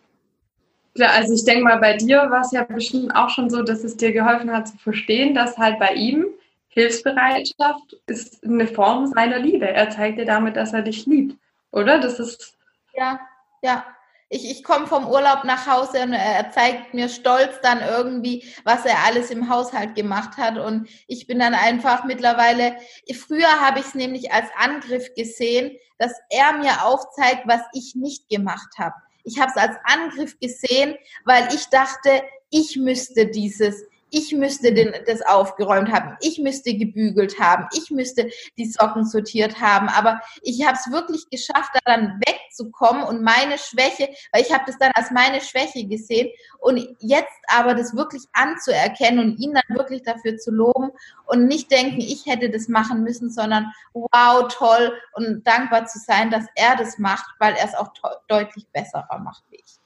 Klar, 0.95 1.11
also 1.11 1.33
ich 1.33 1.43
denke 1.43 1.65
mal, 1.65 1.77
bei 1.79 1.97
dir 1.97 2.17
war 2.31 2.41
es 2.41 2.51
ja 2.51 2.63
bestimmt 2.63 3.13
auch 3.13 3.29
schon 3.29 3.49
so, 3.49 3.61
dass 3.61 3.83
es 3.83 3.97
dir 3.97 4.13
geholfen 4.13 4.51
hat 4.51 4.69
zu 4.69 4.77
verstehen, 4.77 5.35
dass 5.35 5.57
halt 5.57 5.77
bei 5.79 5.93
ihm 5.93 6.25
Hilfsbereitschaft 6.69 7.97
ist 8.07 8.43
eine 8.45 8.67
Form 8.67 9.07
seiner 9.07 9.37
Liebe. 9.37 9.67
Er 9.67 9.89
zeigt 9.89 10.17
dir 10.17 10.25
damit, 10.25 10.55
dass 10.55 10.73
er 10.73 10.81
dich 10.81 11.05
liebt, 11.05 11.37
oder? 11.71 11.99
Das 11.99 12.19
ist 12.19 12.57
ja, 12.95 13.19
ja, 13.61 13.85
Ich, 14.29 14.49
ich 14.49 14.63
komme 14.63 14.87
vom 14.87 15.07
Urlaub 15.07 15.45
nach 15.45 15.67
Hause 15.67 16.03
und 16.03 16.13
er 16.13 16.51
zeigt 16.51 16.93
mir 16.93 17.07
stolz 17.07 17.61
dann 17.61 17.81
irgendwie, 17.81 18.43
was 18.65 18.85
er 18.85 19.05
alles 19.05 19.31
im 19.31 19.49
Haushalt 19.49 19.95
gemacht 19.95 20.37
hat. 20.37 20.57
Und 20.57 20.89
ich 21.07 21.27
bin 21.27 21.39
dann 21.39 21.53
einfach 21.53 22.03
mittlerweile, 22.03 22.75
früher 23.13 23.61
habe 23.61 23.79
ich 23.79 23.85
es 23.85 23.95
nämlich 23.95 24.33
als 24.33 24.49
Angriff 24.57 25.13
gesehen, 25.15 25.77
dass 25.97 26.13
er 26.29 26.53
mir 26.57 26.83
aufzeigt, 26.83 27.43
was 27.45 27.61
ich 27.73 27.95
nicht 27.95 28.27
gemacht 28.29 28.77
habe. 28.77 28.95
Ich 29.23 29.39
habe 29.39 29.51
es 29.55 29.57
als 29.57 29.75
Angriff 29.83 30.39
gesehen, 30.39 30.95
weil 31.25 31.47
ich 31.53 31.67
dachte, 31.67 32.23
ich 32.49 32.77
müsste 32.77 33.27
dieses, 33.27 33.83
ich 34.09 34.33
müsste 34.33 34.73
den, 34.73 34.93
das 35.05 35.21
aufgeräumt 35.21 35.91
haben, 35.91 36.17
ich 36.21 36.39
müsste 36.39 36.73
gebügelt 36.75 37.39
haben, 37.39 37.67
ich 37.73 37.91
müsste 37.91 38.29
die 38.57 38.65
Socken 38.65 39.05
sortiert 39.05 39.59
haben. 39.59 39.89
Aber 39.89 40.21
ich 40.41 40.65
habe 40.65 40.77
es 40.77 40.91
wirklich 40.91 41.29
geschafft, 41.29 41.71
da 41.73 41.79
dann 41.85 42.19
wegzukommen 42.25 43.03
und 43.03 43.21
meine 43.21 43.57
Schwäche, 43.57 44.09
weil 44.31 44.41
ich 44.41 44.53
habe 44.53 44.63
das 44.65 44.77
dann 44.77 44.91
als 44.95 45.11
meine 45.11 45.41
Schwäche 45.41 45.85
gesehen 45.85 46.29
und 46.59 46.95
jetzt 46.99 47.27
aber 47.47 47.75
das 47.75 47.95
wirklich 47.95 48.23
anzuerkennen 48.33 49.19
und 49.19 49.39
ihn 49.39 49.53
dann 49.53 49.77
wirklich 49.77 50.03
dafür 50.03 50.37
zu 50.37 50.51
loben 50.51 50.91
und 51.25 51.45
nicht 51.45 51.71
denken, 51.71 51.99
ich 51.99 52.25
hätte 52.25 52.49
das 52.49 52.67
machen 52.67 53.03
müssen, 53.03 53.29
sondern 53.29 53.71
wow, 53.93 54.47
toll 54.49 54.93
und 55.13 55.45
dankbar 55.45 55.85
zu 55.85 55.99
sein, 55.99 56.31
dass 56.31 56.45
er 56.55 56.75
das 56.75 56.97
macht, 56.97 57.25
weil 57.39 57.53
er 57.55 57.65
es 57.65 57.75
auch 57.75 57.89
deutlich 58.27 58.67
besserer 58.71 59.19
macht 59.19 59.43
wie 59.49 59.57
ich. 59.57 59.76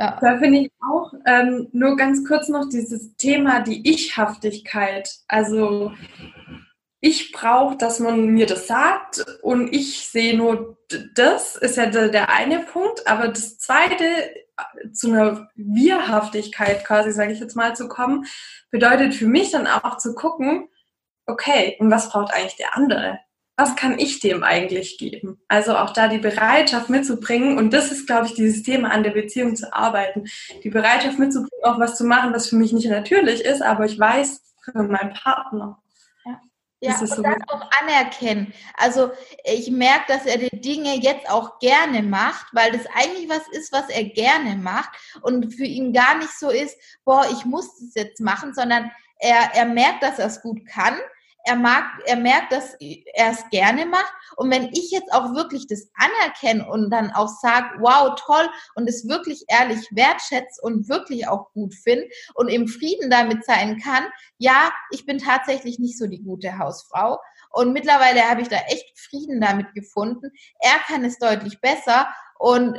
Ja. 0.00 0.16
Da 0.18 0.38
finde 0.38 0.60
ich 0.60 0.72
auch 0.80 1.12
ähm, 1.26 1.68
nur 1.72 1.94
ganz 1.94 2.26
kurz 2.26 2.48
noch 2.48 2.70
dieses 2.70 3.16
Thema, 3.16 3.60
die 3.60 3.86
Ich-Haftigkeit. 3.86 5.14
Also 5.28 5.92
ich 7.00 7.32
brauche, 7.32 7.76
dass 7.76 8.00
man 8.00 8.28
mir 8.28 8.46
das 8.46 8.66
sagt 8.66 9.22
und 9.42 9.74
ich 9.74 10.08
sehe 10.08 10.34
nur 10.34 10.78
das, 11.14 11.54
ist 11.54 11.76
ja 11.76 11.84
der, 11.84 12.08
der 12.08 12.30
eine 12.30 12.60
Punkt. 12.60 13.06
Aber 13.06 13.28
das 13.28 13.58
zweite, 13.58 14.04
äh, 14.04 14.90
zu 14.90 15.08
einer 15.08 15.50
Wirhaftigkeit 15.54 16.82
quasi, 16.86 17.12
sage 17.12 17.32
ich 17.32 17.40
jetzt 17.40 17.54
mal, 17.54 17.76
zu 17.76 17.86
kommen, 17.86 18.24
bedeutet 18.70 19.12
für 19.14 19.26
mich 19.26 19.50
dann 19.50 19.66
auch 19.66 19.98
zu 19.98 20.14
gucken, 20.14 20.70
okay, 21.26 21.76
und 21.78 21.90
was 21.90 22.08
braucht 22.08 22.32
eigentlich 22.32 22.56
der 22.56 22.74
andere? 22.74 23.18
Was 23.60 23.76
kann 23.76 23.98
ich 23.98 24.20
dem 24.20 24.42
eigentlich 24.42 24.96
geben? 24.96 25.38
Also 25.46 25.76
auch 25.76 25.90
da 25.90 26.08
die 26.08 26.18
Bereitschaft 26.18 26.88
mitzubringen. 26.88 27.58
Und 27.58 27.74
das 27.74 27.92
ist, 27.92 28.06
glaube 28.06 28.26
ich, 28.26 28.34
dieses 28.34 28.62
Thema 28.62 28.90
an 28.90 29.02
der 29.02 29.10
Beziehung 29.10 29.54
zu 29.54 29.72
arbeiten. 29.72 30.24
Die 30.64 30.70
Bereitschaft 30.70 31.18
mitzubringen, 31.18 31.64
auch 31.64 31.78
was 31.78 31.96
zu 31.96 32.04
machen, 32.04 32.32
was 32.32 32.48
für 32.48 32.56
mich 32.56 32.72
nicht 32.72 32.88
natürlich 32.88 33.44
ist, 33.44 33.60
aber 33.62 33.84
ich 33.84 33.98
weiß 33.98 34.42
für 34.64 34.82
meinen 34.82 35.12
Partner. 35.12 35.82
Ja, 36.24 36.40
ja 36.80 36.98
und 36.98 37.06
so 37.06 37.22
das 37.22 37.36
auch 37.48 37.70
anerkennen. 37.82 38.54
Also 38.78 39.10
ich 39.44 39.70
merke, 39.70 40.04
dass 40.08 40.24
er 40.24 40.38
die 40.38 40.60
Dinge 40.60 40.96
jetzt 40.96 41.28
auch 41.28 41.58
gerne 41.58 42.02
macht, 42.02 42.46
weil 42.52 42.72
das 42.72 42.86
eigentlich 42.94 43.28
was 43.28 43.46
ist, 43.52 43.72
was 43.72 43.90
er 43.90 44.04
gerne 44.04 44.56
macht 44.56 44.90
und 45.20 45.54
für 45.54 45.64
ihn 45.64 45.92
gar 45.92 46.16
nicht 46.16 46.32
so 46.32 46.48
ist, 46.48 46.78
boah, 47.04 47.26
ich 47.30 47.44
muss 47.44 47.66
das 47.78 47.94
jetzt 47.94 48.20
machen, 48.20 48.54
sondern 48.54 48.90
er, 49.18 49.50
er 49.54 49.66
merkt, 49.66 50.02
dass 50.02 50.18
er 50.18 50.28
es 50.28 50.40
gut 50.40 50.64
kann 50.64 50.96
er 51.44 51.56
mag, 51.56 51.84
er 52.06 52.16
merkt, 52.16 52.52
dass 52.52 52.74
er 52.74 53.30
es 53.30 53.48
gerne 53.50 53.86
macht. 53.86 54.12
Und 54.36 54.50
wenn 54.50 54.70
ich 54.72 54.90
jetzt 54.90 55.12
auch 55.12 55.34
wirklich 55.34 55.66
das 55.66 55.88
anerkenne 55.94 56.68
und 56.68 56.90
dann 56.90 57.10
auch 57.12 57.28
sage, 57.28 57.68
wow, 57.80 58.14
toll, 58.16 58.48
und 58.74 58.88
es 58.88 59.08
wirklich 59.08 59.44
ehrlich 59.48 59.88
wertschätze 59.92 60.60
und 60.62 60.88
wirklich 60.88 61.28
auch 61.28 61.52
gut 61.52 61.74
finde 61.74 62.08
und 62.34 62.48
im 62.48 62.68
Frieden 62.68 63.10
damit 63.10 63.44
sein 63.44 63.80
kann, 63.80 64.04
ja, 64.38 64.70
ich 64.90 65.06
bin 65.06 65.18
tatsächlich 65.18 65.78
nicht 65.78 65.98
so 65.98 66.06
die 66.06 66.22
gute 66.22 66.58
Hausfrau. 66.58 67.18
Und 67.50 67.72
mittlerweile 67.72 68.28
habe 68.28 68.42
ich 68.42 68.48
da 68.48 68.56
echt 68.68 68.98
Frieden 68.98 69.40
damit 69.40 69.74
gefunden. 69.74 70.30
Er 70.60 70.78
kann 70.86 71.04
es 71.04 71.18
deutlich 71.18 71.60
besser. 71.60 72.08
Und 72.38 72.78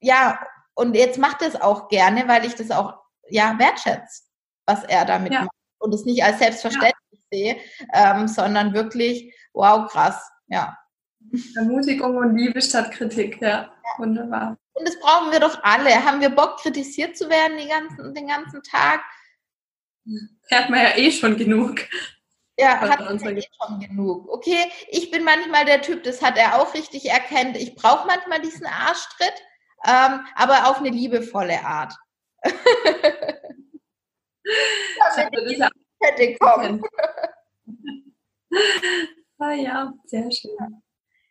ja, 0.00 0.40
und 0.74 0.94
jetzt 0.94 1.18
macht 1.18 1.42
er 1.42 1.48
es 1.48 1.60
auch 1.60 1.88
gerne, 1.88 2.28
weil 2.28 2.44
ich 2.44 2.54
das 2.54 2.70
auch 2.70 2.94
ja 3.28 3.58
wertschätze, 3.58 4.24
was 4.66 4.84
er 4.84 5.04
damit 5.04 5.32
ja. 5.32 5.40
macht. 5.40 5.50
Und 5.78 5.94
es 5.94 6.04
nicht 6.04 6.24
als 6.24 6.38
selbstverständlich 6.38 6.94
sehe, 7.30 7.56
ähm, 7.92 8.28
sondern 8.28 8.72
wirklich, 8.72 9.34
wow, 9.52 9.90
krass, 9.90 10.30
ja. 10.48 10.76
Ermutigung 11.56 12.16
und 12.16 12.36
Liebe 12.36 12.62
statt 12.62 12.92
Kritik, 12.92 13.40
ja, 13.40 13.72
wunderbar. 13.98 14.56
Und 14.74 14.86
das 14.86 14.98
brauchen 15.00 15.32
wir 15.32 15.40
doch 15.40 15.58
alle. 15.62 16.04
Haben 16.04 16.20
wir 16.20 16.30
Bock, 16.30 16.58
kritisiert 16.58 17.16
zu 17.16 17.28
werden 17.28 17.56
den 17.56 17.68
ganzen, 17.68 18.14
den 18.14 18.28
ganzen 18.28 18.62
Tag? 18.62 19.00
Hat 20.52 20.70
man 20.70 20.80
ja 20.80 20.96
eh 20.96 21.10
schon 21.10 21.36
genug. 21.36 21.80
Ja, 22.58 22.78
hat 22.80 23.00
man 23.00 23.18
ja 23.18 23.30
eh 23.30 23.42
schon 23.42 23.80
genug. 23.80 24.28
Okay, 24.28 24.70
ich 24.88 25.10
bin 25.10 25.24
manchmal 25.24 25.64
der 25.64 25.82
Typ, 25.82 26.04
das 26.04 26.22
hat 26.22 26.38
er 26.38 26.60
auch 26.60 26.74
richtig 26.74 27.06
erkannt. 27.10 27.56
Ich 27.56 27.74
brauche 27.74 28.06
manchmal 28.06 28.40
diesen 28.40 28.66
Arschtritt, 28.66 29.34
ähm, 29.84 30.20
aber 30.34 30.70
auf 30.70 30.78
eine 30.78 30.90
liebevolle 30.90 31.64
Art. 31.64 31.94
Ich 34.48 36.08
hätte 36.08 36.36
kommen. 36.38 36.82
ah 39.38 39.52
ja, 39.52 39.92
sehr 40.06 40.30
schön. 40.30 40.82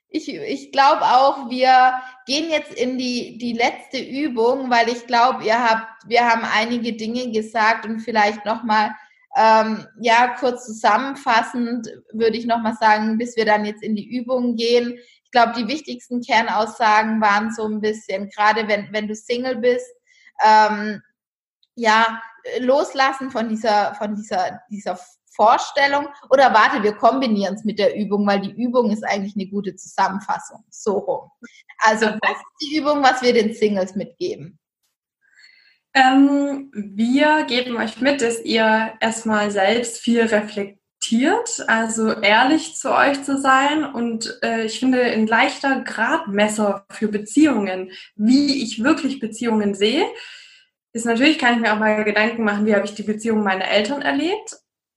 Ich, 0.09 0.29
ich 0.29 0.71
glaube 0.71 1.01
auch, 1.01 1.49
wir 1.49 2.01
gehen 2.25 2.49
jetzt 2.49 2.73
in 2.73 2.97
die, 2.97 3.37
die 3.37 3.53
letzte 3.53 3.99
Übung, 3.99 4.69
weil 4.69 4.87
ich 4.87 5.07
glaube, 5.07 5.43
ihr 5.43 5.61
habt, 5.61 6.07
wir 6.07 6.25
haben 6.25 6.43
einige 6.45 6.93
Dinge 6.93 7.31
gesagt 7.31 7.85
und 7.85 7.99
vielleicht 7.99 8.45
nochmal, 8.45 8.95
ähm, 9.35 9.85
ja, 9.99 10.35
kurz 10.39 10.65
zusammenfassend 10.65 11.89
würde 12.13 12.37
ich 12.37 12.45
nochmal 12.45 12.75
sagen, 12.79 13.17
bis 13.17 13.35
wir 13.35 13.45
dann 13.45 13.65
jetzt 13.65 13.83
in 13.83 13.95
die 13.95 14.07
Übung 14.07 14.55
gehen. 14.55 14.97
Ich 15.25 15.31
glaube, 15.31 15.51
die 15.57 15.67
wichtigsten 15.67 16.21
Kernaussagen 16.21 17.19
waren 17.19 17.53
so 17.53 17.65
ein 17.65 17.81
bisschen, 17.81 18.29
gerade 18.29 18.69
wenn, 18.69 18.87
wenn 18.93 19.09
du 19.09 19.15
Single 19.15 19.57
bist, 19.57 19.91
ähm, 20.41 21.01
ja, 21.75 22.21
loslassen 22.59 23.31
von 23.31 23.49
dieser, 23.49 23.95
von 23.95 24.15
dieser, 24.15 24.61
dieser 24.69 24.97
Vorstellung 25.35 26.07
oder 26.29 26.53
warte, 26.53 26.83
wir 26.83 26.93
kombinieren 26.93 27.55
es 27.55 27.63
mit 27.63 27.79
der 27.79 27.95
Übung, 27.95 28.25
weil 28.25 28.41
die 28.41 28.51
Übung 28.51 28.91
ist 28.91 29.03
eigentlich 29.03 29.35
eine 29.35 29.47
gute 29.47 29.75
Zusammenfassung. 29.75 30.63
So 30.69 30.97
rum. 30.97 31.31
Also, 31.79 32.07
was 32.07 32.37
ist 32.37 32.61
die 32.61 32.77
Übung, 32.77 33.03
was 33.03 33.21
wir 33.21 33.33
den 33.33 33.53
Singles 33.53 33.95
mitgeben? 33.95 34.59
Ähm, 35.93 36.71
wir 36.73 37.45
geben 37.45 37.77
euch 37.77 38.01
mit, 38.01 38.21
dass 38.21 38.43
ihr 38.43 38.93
erstmal 38.99 39.49
selbst 39.49 39.99
viel 39.99 40.21
reflektiert, 40.23 41.63
also 41.67 42.11
ehrlich 42.11 42.75
zu 42.75 42.93
euch 42.93 43.23
zu 43.23 43.39
sein 43.39 43.85
und 43.85 44.39
äh, 44.43 44.65
ich 44.65 44.79
finde 44.79 45.01
ein 45.03 45.25
leichter 45.25 45.81
Gradmesser 45.81 46.85
für 46.91 47.07
Beziehungen, 47.07 47.91
wie 48.15 48.61
ich 48.61 48.83
wirklich 48.83 49.19
Beziehungen 49.19 49.73
sehe, 49.73 50.05
ist 50.95 51.05
natürlich, 51.05 51.39
kann 51.39 51.55
ich 51.55 51.59
mir 51.61 51.73
auch 51.73 51.79
mal 51.79 52.03
Gedanken 52.03 52.43
machen, 52.43 52.65
wie 52.65 52.73
habe 52.73 52.85
ich 52.85 52.95
die 52.95 53.03
Beziehung 53.03 53.43
meiner 53.43 53.67
Eltern 53.67 54.01
erlebt. 54.01 54.55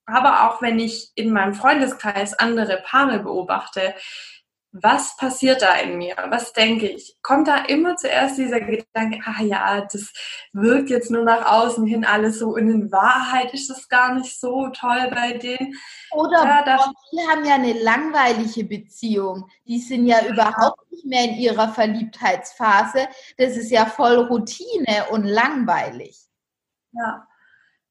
Aber 0.09 0.48
auch 0.48 0.62
wenn 0.62 0.78
ich 0.78 1.11
in 1.14 1.32
meinem 1.32 1.54
Freundeskreis 1.54 2.34
andere 2.34 2.82
Paare 2.84 3.20
beobachte, 3.20 3.94
was 4.72 5.16
passiert 5.16 5.62
da 5.62 5.74
in 5.74 5.96
mir? 5.96 6.14
Was 6.28 6.52
denke 6.52 6.88
ich? 6.88 7.16
Kommt 7.22 7.48
da 7.48 7.64
immer 7.64 7.96
zuerst 7.96 8.36
dieser 8.36 8.61
Gedanke, 8.61 9.20
ah 9.24 9.42
ja, 9.42 9.80
das 9.80 10.12
wirkt 10.52 10.90
jetzt 10.90 11.11
nur 11.11 11.24
nach 11.24 11.46
außen 11.50 11.86
hin 11.86 12.04
alles 12.04 12.38
so 12.38 12.50
und 12.50 12.68
in 12.68 12.92
Wahrheit 12.92 13.54
ist 13.54 13.70
das 13.70 13.88
gar 13.88 14.14
nicht 14.14 14.38
so 14.38 14.68
toll 14.68 15.11
bei 15.14 15.34
denen. 15.38 15.74
Oder 16.12 16.44
ja, 16.44 16.62
boah, 16.76 16.92
die 17.12 17.28
haben 17.28 17.44
ja 17.44 17.54
eine 17.54 17.72
langweilige 17.82 18.64
Beziehung. 18.64 19.48
Die 19.66 19.78
sind 19.78 20.06
ja 20.06 20.26
überhaupt 20.26 20.90
nicht 20.90 21.06
mehr 21.06 21.24
in 21.24 21.36
ihrer 21.36 21.68
Verliebtheitsphase. 21.68 23.09
Das 23.36 23.56
ist 23.56 23.70
ja 23.70 23.86
voll 23.86 24.16
Routine 24.16 25.06
und 25.11 25.24
langweilig. 25.24 26.18
Ja. 26.92 27.28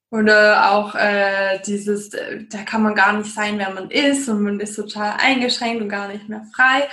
Oder 0.10 0.72
auch 0.72 0.96
äh, 0.96 1.60
dieses, 1.66 2.14
äh, 2.14 2.46
da 2.50 2.60
kann 2.64 2.82
man 2.82 2.96
gar 2.96 3.14
nicht 3.14 3.34
sein, 3.34 3.58
wer 3.60 3.72
man 3.72 3.90
ist 3.90 4.30
und 4.30 4.42
man 4.42 4.60
ist 4.60 4.76
total 4.76 5.18
eingeschränkt 5.20 5.82
und 5.82 5.90
gar 5.90 6.08
nicht 6.08 6.30
mehr 6.30 6.46
frei. 6.56 6.88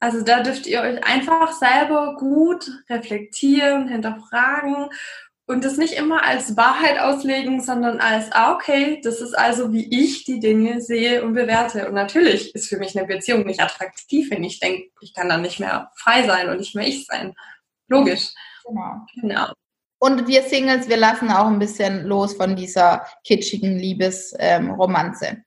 Also 0.00 0.22
da 0.22 0.42
dürft 0.42 0.66
ihr 0.66 0.80
euch 0.80 1.04
einfach 1.04 1.52
selber 1.52 2.16
gut 2.16 2.68
reflektieren, 2.88 3.86
hinterfragen 3.86 4.88
und 5.50 5.64
das 5.64 5.76
nicht 5.76 5.94
immer 5.94 6.24
als 6.24 6.56
Wahrheit 6.56 6.98
auslegen, 7.00 7.60
sondern 7.60 8.00
als, 8.00 8.32
ah, 8.32 8.54
okay, 8.54 9.00
das 9.02 9.20
ist 9.20 9.36
also, 9.36 9.72
wie 9.72 9.88
ich 9.90 10.24
die 10.24 10.40
Dinge 10.40 10.80
sehe 10.80 11.24
und 11.24 11.34
bewerte. 11.34 11.88
Und 11.88 11.94
natürlich 11.94 12.54
ist 12.54 12.68
für 12.68 12.78
mich 12.78 12.96
eine 12.96 13.06
Beziehung 13.06 13.44
nicht 13.44 13.60
attraktiv, 13.60 14.30
wenn 14.30 14.44
ich 14.44 14.60
denke, 14.60 14.90
ich 15.00 15.12
kann 15.12 15.28
dann 15.28 15.42
nicht 15.42 15.60
mehr 15.60 15.90
frei 15.96 16.24
sein 16.24 16.48
und 16.48 16.58
nicht 16.58 16.74
mehr 16.74 16.86
ich 16.86 17.04
sein. 17.04 17.34
Logisch. 17.88 18.28
Genau. 18.64 19.06
genau. 19.20 19.52
Und 20.02 20.26
wir 20.26 20.42
Singles, 20.42 20.88
wir 20.88 20.96
lassen 20.96 21.30
auch 21.30 21.46
ein 21.46 21.58
bisschen 21.58 22.06
los 22.06 22.32
von 22.32 22.56
dieser 22.56 23.06
kitschigen 23.22 23.78
Liebesromanze. 23.78 25.26
Ähm, 25.26 25.44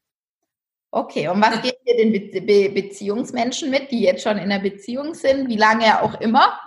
okay, 0.92 1.28
und 1.28 1.42
was 1.42 1.60
geht 1.64 1.80
ihr 1.86 1.98
den 1.98 2.12
Be 2.12 2.40
Be 2.42 2.70
Beziehungsmenschen 2.70 3.72
mit, 3.72 3.90
die 3.90 4.04
jetzt 4.04 4.22
schon 4.22 4.38
in 4.38 4.52
einer 4.52 4.60
Beziehung 4.60 5.16
sind, 5.16 5.50
wie 5.50 5.58
lange 5.58 6.04
auch 6.04 6.22
immer? 6.22 6.60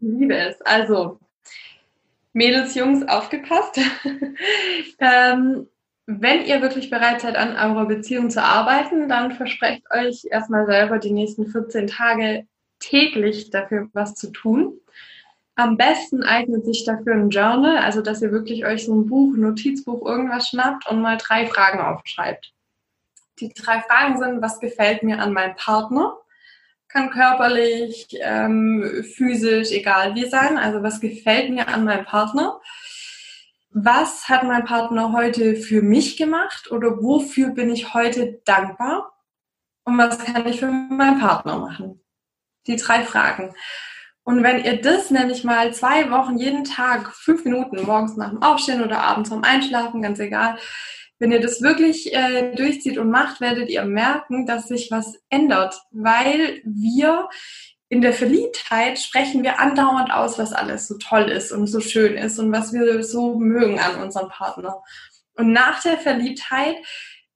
Liebe 0.00 0.36
es. 0.36 0.60
Also, 0.60 1.20
Mädels, 2.34 2.74
Jungs, 2.74 3.08
aufgepasst. 3.08 3.80
ähm, 4.98 5.68
wenn 6.04 6.44
ihr 6.44 6.60
wirklich 6.60 6.90
bereit 6.90 7.22
seid, 7.22 7.36
an 7.36 7.56
eurer 7.56 7.86
Beziehung 7.86 8.28
zu 8.28 8.42
arbeiten, 8.42 9.08
dann 9.08 9.32
versprecht 9.32 9.84
euch 9.90 10.26
erstmal 10.30 10.66
selber 10.66 10.98
die 10.98 11.12
nächsten 11.12 11.46
14 11.46 11.86
Tage 11.86 12.46
täglich 12.78 13.48
dafür 13.48 13.88
was 13.94 14.14
zu 14.14 14.30
tun. 14.30 14.80
Am 15.56 15.76
besten 15.76 16.24
eignet 16.24 16.64
sich 16.64 16.84
dafür 16.84 17.14
ein 17.14 17.30
Journal, 17.30 17.78
also 17.78 18.02
dass 18.02 18.22
ihr 18.22 18.32
wirklich 18.32 18.66
euch 18.66 18.86
so 18.86 18.94
ein 18.94 19.06
Buch, 19.06 19.36
Notizbuch, 19.36 20.04
irgendwas 20.04 20.48
schnappt 20.48 20.88
und 20.88 21.00
mal 21.00 21.16
drei 21.16 21.46
Fragen 21.46 21.80
aufschreibt. 21.80 22.52
Die 23.38 23.52
drei 23.52 23.80
Fragen 23.82 24.18
sind, 24.18 24.42
was 24.42 24.58
gefällt 24.58 25.02
mir 25.02 25.20
an 25.20 25.32
meinem 25.32 25.54
Partner? 25.54 26.16
Kann 26.88 27.10
körperlich, 27.10 28.08
ähm, 28.20 29.04
physisch, 29.16 29.70
egal 29.70 30.14
wie 30.14 30.28
sein. 30.28 30.58
Also 30.58 30.82
was 30.82 31.00
gefällt 31.00 31.50
mir 31.50 31.68
an 31.68 31.84
meinem 31.84 32.04
Partner? 32.04 32.60
Was 33.70 34.28
hat 34.28 34.44
mein 34.44 34.64
Partner 34.64 35.12
heute 35.12 35.56
für 35.56 35.82
mich 35.82 36.16
gemacht 36.16 36.70
oder 36.70 37.02
wofür 37.02 37.50
bin 37.50 37.70
ich 37.70 37.94
heute 37.94 38.40
dankbar? 38.44 39.12
Und 39.84 39.98
was 39.98 40.18
kann 40.18 40.46
ich 40.46 40.60
für 40.60 40.70
meinen 40.70 41.20
Partner 41.20 41.58
machen? 41.58 42.00
Die 42.66 42.76
drei 42.76 43.02
Fragen. 43.02 43.52
Und 44.24 44.42
wenn 44.42 44.64
ihr 44.64 44.80
das 44.80 45.10
nämlich 45.10 45.44
mal 45.44 45.72
zwei 45.74 46.10
Wochen 46.10 46.38
jeden 46.38 46.64
Tag, 46.64 47.14
fünf 47.14 47.44
Minuten 47.44 47.82
morgens 47.82 48.16
nach 48.16 48.30
dem 48.30 48.42
Aufstehen 48.42 48.82
oder 48.82 49.00
abends 49.00 49.28
zum 49.28 49.44
Einschlafen, 49.44 50.00
ganz 50.00 50.18
egal, 50.18 50.58
wenn 51.18 51.30
ihr 51.30 51.40
das 51.40 51.62
wirklich 51.62 52.12
äh, 52.14 52.54
durchzieht 52.54 52.98
und 52.98 53.10
macht, 53.10 53.40
werdet 53.40 53.68
ihr 53.68 53.84
merken, 53.84 54.46
dass 54.46 54.68
sich 54.68 54.90
was 54.90 55.14
ändert, 55.28 55.80
weil 55.90 56.60
wir 56.64 57.28
in 57.88 58.00
der 58.00 58.12
Verliebtheit 58.12 58.98
sprechen 58.98 59.42
wir 59.42 59.60
andauernd 59.60 60.10
aus, 60.10 60.38
was 60.38 60.52
alles 60.52 60.88
so 60.88 60.96
toll 60.98 61.30
ist 61.30 61.52
und 61.52 61.66
so 61.66 61.80
schön 61.80 62.16
ist 62.16 62.38
und 62.38 62.50
was 62.50 62.72
wir 62.72 63.04
so 63.04 63.38
mögen 63.38 63.78
an 63.78 64.02
unserem 64.02 64.30
Partner. 64.30 64.82
Und 65.36 65.52
nach 65.52 65.82
der 65.82 65.98
Verliebtheit 65.98 66.76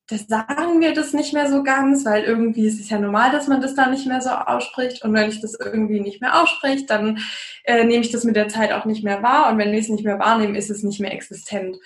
das 0.08 0.26
sagen 0.26 0.80
wir 0.80 0.94
das 0.94 1.12
nicht 1.12 1.34
mehr 1.34 1.50
so 1.50 1.62
ganz, 1.62 2.06
weil 2.06 2.24
irgendwie 2.24 2.66
ist 2.66 2.80
es 2.80 2.88
ja 2.88 2.98
normal, 2.98 3.30
dass 3.30 3.46
man 3.46 3.60
das 3.60 3.74
da 3.74 3.88
nicht 3.88 4.06
mehr 4.06 4.22
so 4.22 4.30
ausspricht. 4.30 5.04
Und 5.04 5.12
wenn 5.12 5.28
ich 5.28 5.42
das 5.42 5.54
irgendwie 5.54 6.00
nicht 6.00 6.22
mehr 6.22 6.40
ausspreche, 6.40 6.86
dann 6.86 7.18
äh, 7.64 7.84
nehme 7.84 8.02
ich 8.02 8.10
das 8.10 8.24
mit 8.24 8.34
der 8.34 8.48
Zeit 8.48 8.72
auch 8.72 8.86
nicht 8.86 9.04
mehr 9.04 9.22
wahr. 9.22 9.52
Und 9.52 9.58
wenn 9.58 9.72
ich 9.74 9.80
es 9.80 9.88
nicht 9.90 10.04
mehr 10.04 10.18
wahrnehme, 10.18 10.56
ist 10.56 10.70
es 10.70 10.82
nicht 10.82 10.98
mehr 10.98 11.12
existent. 11.12 11.76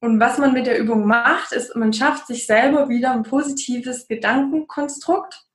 Und 0.00 0.20
was 0.20 0.36
man 0.36 0.52
mit 0.52 0.66
der 0.66 0.78
Übung 0.78 1.06
macht, 1.06 1.52
ist, 1.52 1.74
man 1.74 1.94
schafft 1.94 2.26
sich 2.26 2.44
selber 2.44 2.90
wieder 2.90 3.12
ein 3.12 3.22
positives 3.22 4.08
Gedankenkonstrukt. 4.08 5.46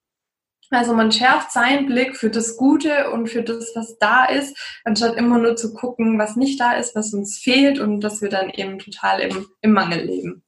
Also 0.72 0.96
man 0.96 1.12
schärft 1.12 1.52
seinen 1.52 1.86
Blick 1.86 2.18
für 2.18 2.32
das 2.32 2.58
Gute 2.58 3.12
und 3.12 3.28
für 3.28 3.44
das, 3.44 3.72
was 3.76 4.00
da 4.00 4.26
ist, 4.26 4.58
anstatt 4.84 5.16
immer 5.16 5.38
nur 5.38 5.56
zu 5.56 5.74
gucken, 5.74 6.18
was 6.18 6.36
nicht 6.36 6.60
da 6.60 6.74
ist, 6.74 6.96
was 6.96 7.14
uns 7.14 7.38
fehlt 7.38 7.80
und 7.80 8.02
dass 8.02 8.22
wir 8.22 8.30
dann 8.30 8.50
eben 8.50 8.80
total 8.80 9.20
im, 9.20 9.46
im 9.62 9.74
Mangel 9.74 10.04
leben. 10.04 10.44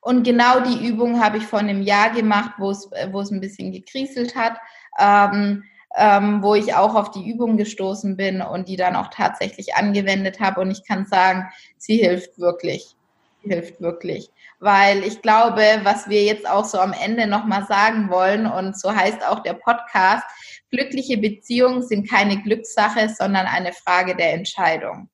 Und 0.00 0.22
genau 0.22 0.60
die 0.60 0.86
Übung 0.86 1.22
habe 1.22 1.38
ich 1.38 1.46
vor 1.46 1.58
einem 1.58 1.82
Jahr 1.82 2.10
gemacht, 2.10 2.52
wo 2.58 2.70
es, 2.70 2.90
äh, 2.92 3.08
wo 3.12 3.20
es 3.20 3.30
ein 3.30 3.40
bisschen 3.40 3.72
gekriselt 3.72 4.34
hat, 4.34 4.56
ähm, 4.98 5.64
ähm, 5.96 6.42
wo 6.42 6.54
ich 6.54 6.74
auch 6.74 6.94
auf 6.94 7.10
die 7.10 7.28
Übung 7.28 7.56
gestoßen 7.56 8.16
bin 8.16 8.40
und 8.40 8.68
die 8.68 8.76
dann 8.76 8.96
auch 8.96 9.08
tatsächlich 9.08 9.74
angewendet 9.74 10.40
habe. 10.40 10.60
Und 10.60 10.70
ich 10.70 10.86
kann 10.86 11.06
sagen, 11.06 11.48
sie 11.76 11.98
hilft 11.98 12.38
wirklich. 12.38 12.96
Sie 13.42 13.50
hilft 13.50 13.80
wirklich. 13.80 14.30
Weil 14.60 15.02
ich 15.04 15.22
glaube, 15.22 15.62
was 15.82 16.08
wir 16.08 16.22
jetzt 16.22 16.48
auch 16.48 16.64
so 16.64 16.78
am 16.78 16.92
Ende 16.92 17.26
nochmal 17.26 17.66
sagen 17.66 18.10
wollen, 18.10 18.46
und 18.46 18.78
so 18.78 18.94
heißt 18.94 19.26
auch 19.26 19.40
der 19.40 19.54
Podcast, 19.54 20.24
glückliche 20.70 21.18
Beziehungen 21.18 21.82
sind 21.82 22.08
keine 22.08 22.40
Glückssache, 22.42 23.08
sondern 23.08 23.46
eine 23.46 23.72
Frage 23.72 24.14
der 24.14 24.34
Entscheidung. 24.34 25.08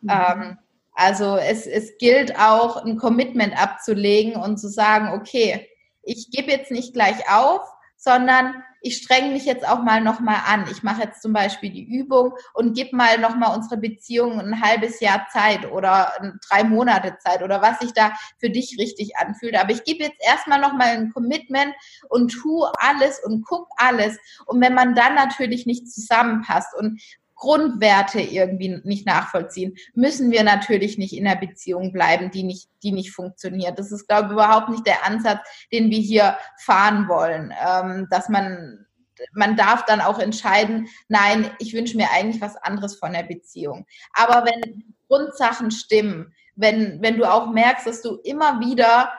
Mhm. 0.00 0.10
Ähm, 0.10 0.58
also 0.96 1.36
es, 1.36 1.66
es 1.66 1.98
gilt 1.98 2.38
auch, 2.38 2.84
ein 2.84 2.96
Commitment 2.96 3.56
abzulegen 3.60 4.34
und 4.36 4.58
zu 4.58 4.68
sagen, 4.68 5.18
okay, 5.18 5.68
ich 6.02 6.30
gebe 6.30 6.50
jetzt 6.50 6.70
nicht 6.70 6.94
gleich 6.94 7.30
auf, 7.30 7.60
sondern 7.96 8.62
ich 8.80 8.98
strenge 8.98 9.32
mich 9.32 9.44
jetzt 9.44 9.66
auch 9.68 9.82
mal 9.82 10.00
nochmal 10.00 10.40
an. 10.46 10.66
Ich 10.70 10.82
mache 10.82 11.02
jetzt 11.02 11.20
zum 11.20 11.32
Beispiel 11.32 11.70
die 11.70 11.84
Übung 11.84 12.32
und 12.54 12.74
gebe 12.74 12.96
mal 12.96 13.18
nochmal 13.18 13.56
unsere 13.56 13.78
Beziehung 13.78 14.40
ein 14.40 14.62
halbes 14.62 15.00
Jahr 15.00 15.26
Zeit 15.30 15.70
oder 15.70 16.12
drei 16.48 16.64
Monate 16.64 17.18
Zeit 17.18 17.42
oder 17.42 17.60
was 17.60 17.80
sich 17.80 17.92
da 17.92 18.12
für 18.38 18.48
dich 18.48 18.76
richtig 18.78 19.16
anfühlt. 19.16 19.56
Aber 19.56 19.72
ich 19.72 19.84
gebe 19.84 20.04
jetzt 20.04 20.22
erstmal 20.24 20.60
nochmal 20.60 20.88
ein 20.88 21.12
Commitment 21.12 21.74
und 22.08 22.28
tu 22.28 22.64
alles 22.78 23.20
und 23.24 23.44
guck 23.44 23.68
alles. 23.76 24.16
Und 24.46 24.60
wenn 24.60 24.74
man 24.74 24.94
dann 24.94 25.14
natürlich 25.14 25.66
nicht 25.66 25.90
zusammenpasst 25.90 26.74
und 26.78 27.00
Grundwerte 27.36 28.20
irgendwie 28.20 28.80
nicht 28.84 29.06
nachvollziehen, 29.06 29.76
müssen 29.94 30.30
wir 30.30 30.42
natürlich 30.42 30.98
nicht 30.98 31.14
in 31.14 31.26
einer 31.26 31.38
Beziehung 31.38 31.92
bleiben, 31.92 32.30
die 32.30 32.42
nicht, 32.42 32.68
die 32.82 32.92
nicht 32.92 33.12
funktioniert. 33.12 33.78
Das 33.78 33.92
ist, 33.92 34.08
glaube 34.08 34.28
ich, 34.28 34.32
überhaupt 34.32 34.70
nicht 34.70 34.86
der 34.86 35.04
Ansatz, 35.04 35.40
den 35.70 35.90
wir 35.90 36.00
hier 36.00 36.36
fahren 36.58 37.08
wollen, 37.08 37.52
ähm, 37.64 38.08
dass 38.10 38.28
man 38.28 38.86
man 39.32 39.56
darf 39.56 39.86
dann 39.86 40.02
auch 40.02 40.18
entscheiden, 40.18 40.88
nein, 41.08 41.50
ich 41.58 41.72
wünsche 41.72 41.96
mir 41.96 42.10
eigentlich 42.10 42.42
was 42.42 42.56
anderes 42.56 42.98
von 42.98 43.14
der 43.14 43.22
Beziehung. 43.22 43.86
Aber 44.12 44.44
wenn 44.44 44.94
Grundsachen 45.08 45.70
stimmen, 45.70 46.34
wenn, 46.54 47.00
wenn 47.00 47.16
du 47.16 47.24
auch 47.24 47.50
merkst, 47.50 47.86
dass 47.86 48.02
du 48.02 48.16
immer 48.24 48.60
wieder, 48.60 49.10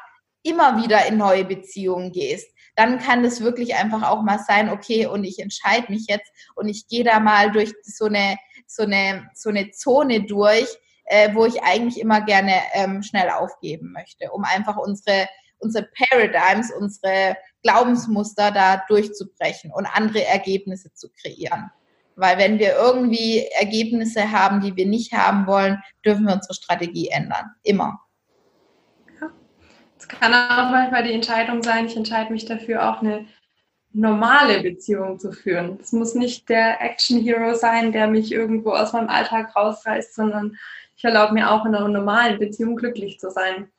immer 0.43 0.83
wieder 0.83 1.07
in 1.07 1.17
neue 1.17 1.45
Beziehungen 1.45 2.11
gehst, 2.11 2.51
dann 2.77 2.99
kann 2.99 3.25
es 3.25 3.41
wirklich 3.41 3.75
einfach 3.75 4.03
auch 4.03 4.21
mal 4.21 4.37
sein, 4.37 4.69
okay, 4.69 5.07
und 5.07 5.23
ich 5.23 5.39
entscheide 5.39 5.91
mich 5.91 6.05
jetzt 6.07 6.31
und 6.55 6.69
ich 6.69 6.87
gehe 6.87 7.03
da 7.03 7.19
mal 7.19 7.51
durch 7.51 7.73
so 7.81 8.05
eine, 8.05 8.37
so 8.67 8.83
eine, 8.83 9.27
so 9.33 9.49
eine 9.49 9.71
Zone 9.71 10.23
durch, 10.25 10.67
äh, 11.05 11.33
wo 11.33 11.45
ich 11.45 11.63
eigentlich 11.63 11.99
immer 11.99 12.21
gerne 12.21 12.53
ähm, 12.73 13.01
schnell 13.01 13.31
aufgeben 13.31 13.91
möchte, 13.93 14.31
um 14.31 14.43
einfach 14.43 14.77
unsere, 14.77 15.27
unsere 15.57 15.89
Paradigms, 15.97 16.71
unsere 16.71 17.35
Glaubensmuster 17.63 18.51
da 18.51 18.83
durchzubrechen 18.87 19.71
und 19.73 19.87
andere 19.87 20.23
Ergebnisse 20.23 20.93
zu 20.93 21.09
kreieren. 21.19 21.71
Weil 22.15 22.37
wenn 22.37 22.59
wir 22.59 22.75
irgendwie 22.75 23.47
Ergebnisse 23.59 24.31
haben, 24.31 24.61
die 24.61 24.75
wir 24.75 24.85
nicht 24.85 25.13
haben 25.13 25.47
wollen, 25.47 25.81
dürfen 26.05 26.25
wir 26.25 26.35
unsere 26.35 26.53
Strategie 26.53 27.09
ändern. 27.09 27.51
Immer. 27.63 27.99
Es 29.97 30.07
kann 30.07 30.33
auch 30.33 30.69
manchmal 30.69 31.03
die 31.03 31.13
Entscheidung 31.13 31.63
sein, 31.63 31.87
ich 31.87 31.97
entscheide 31.97 32.31
mich 32.31 32.45
dafür, 32.45 32.89
auch 32.89 33.01
eine 33.01 33.25
normale 33.93 34.61
Beziehung 34.61 35.19
zu 35.19 35.31
führen. 35.31 35.79
Es 35.81 35.91
muss 35.91 36.13
nicht 36.13 36.49
der 36.49 36.81
Action 36.81 37.19
Hero 37.21 37.55
sein, 37.55 37.91
der 37.91 38.07
mich 38.07 38.31
irgendwo 38.31 38.71
aus 38.71 38.93
meinem 38.93 39.09
Alltag 39.09 39.55
rausreißt, 39.55 40.13
sondern 40.13 40.57
ich 40.95 41.03
erlaube 41.03 41.33
mir 41.33 41.51
auch 41.51 41.65
in 41.65 41.75
einer 41.75 41.87
normalen 41.87 42.39
Beziehung 42.39 42.75
glücklich 42.75 43.19
zu 43.19 43.31
sein. 43.31 43.71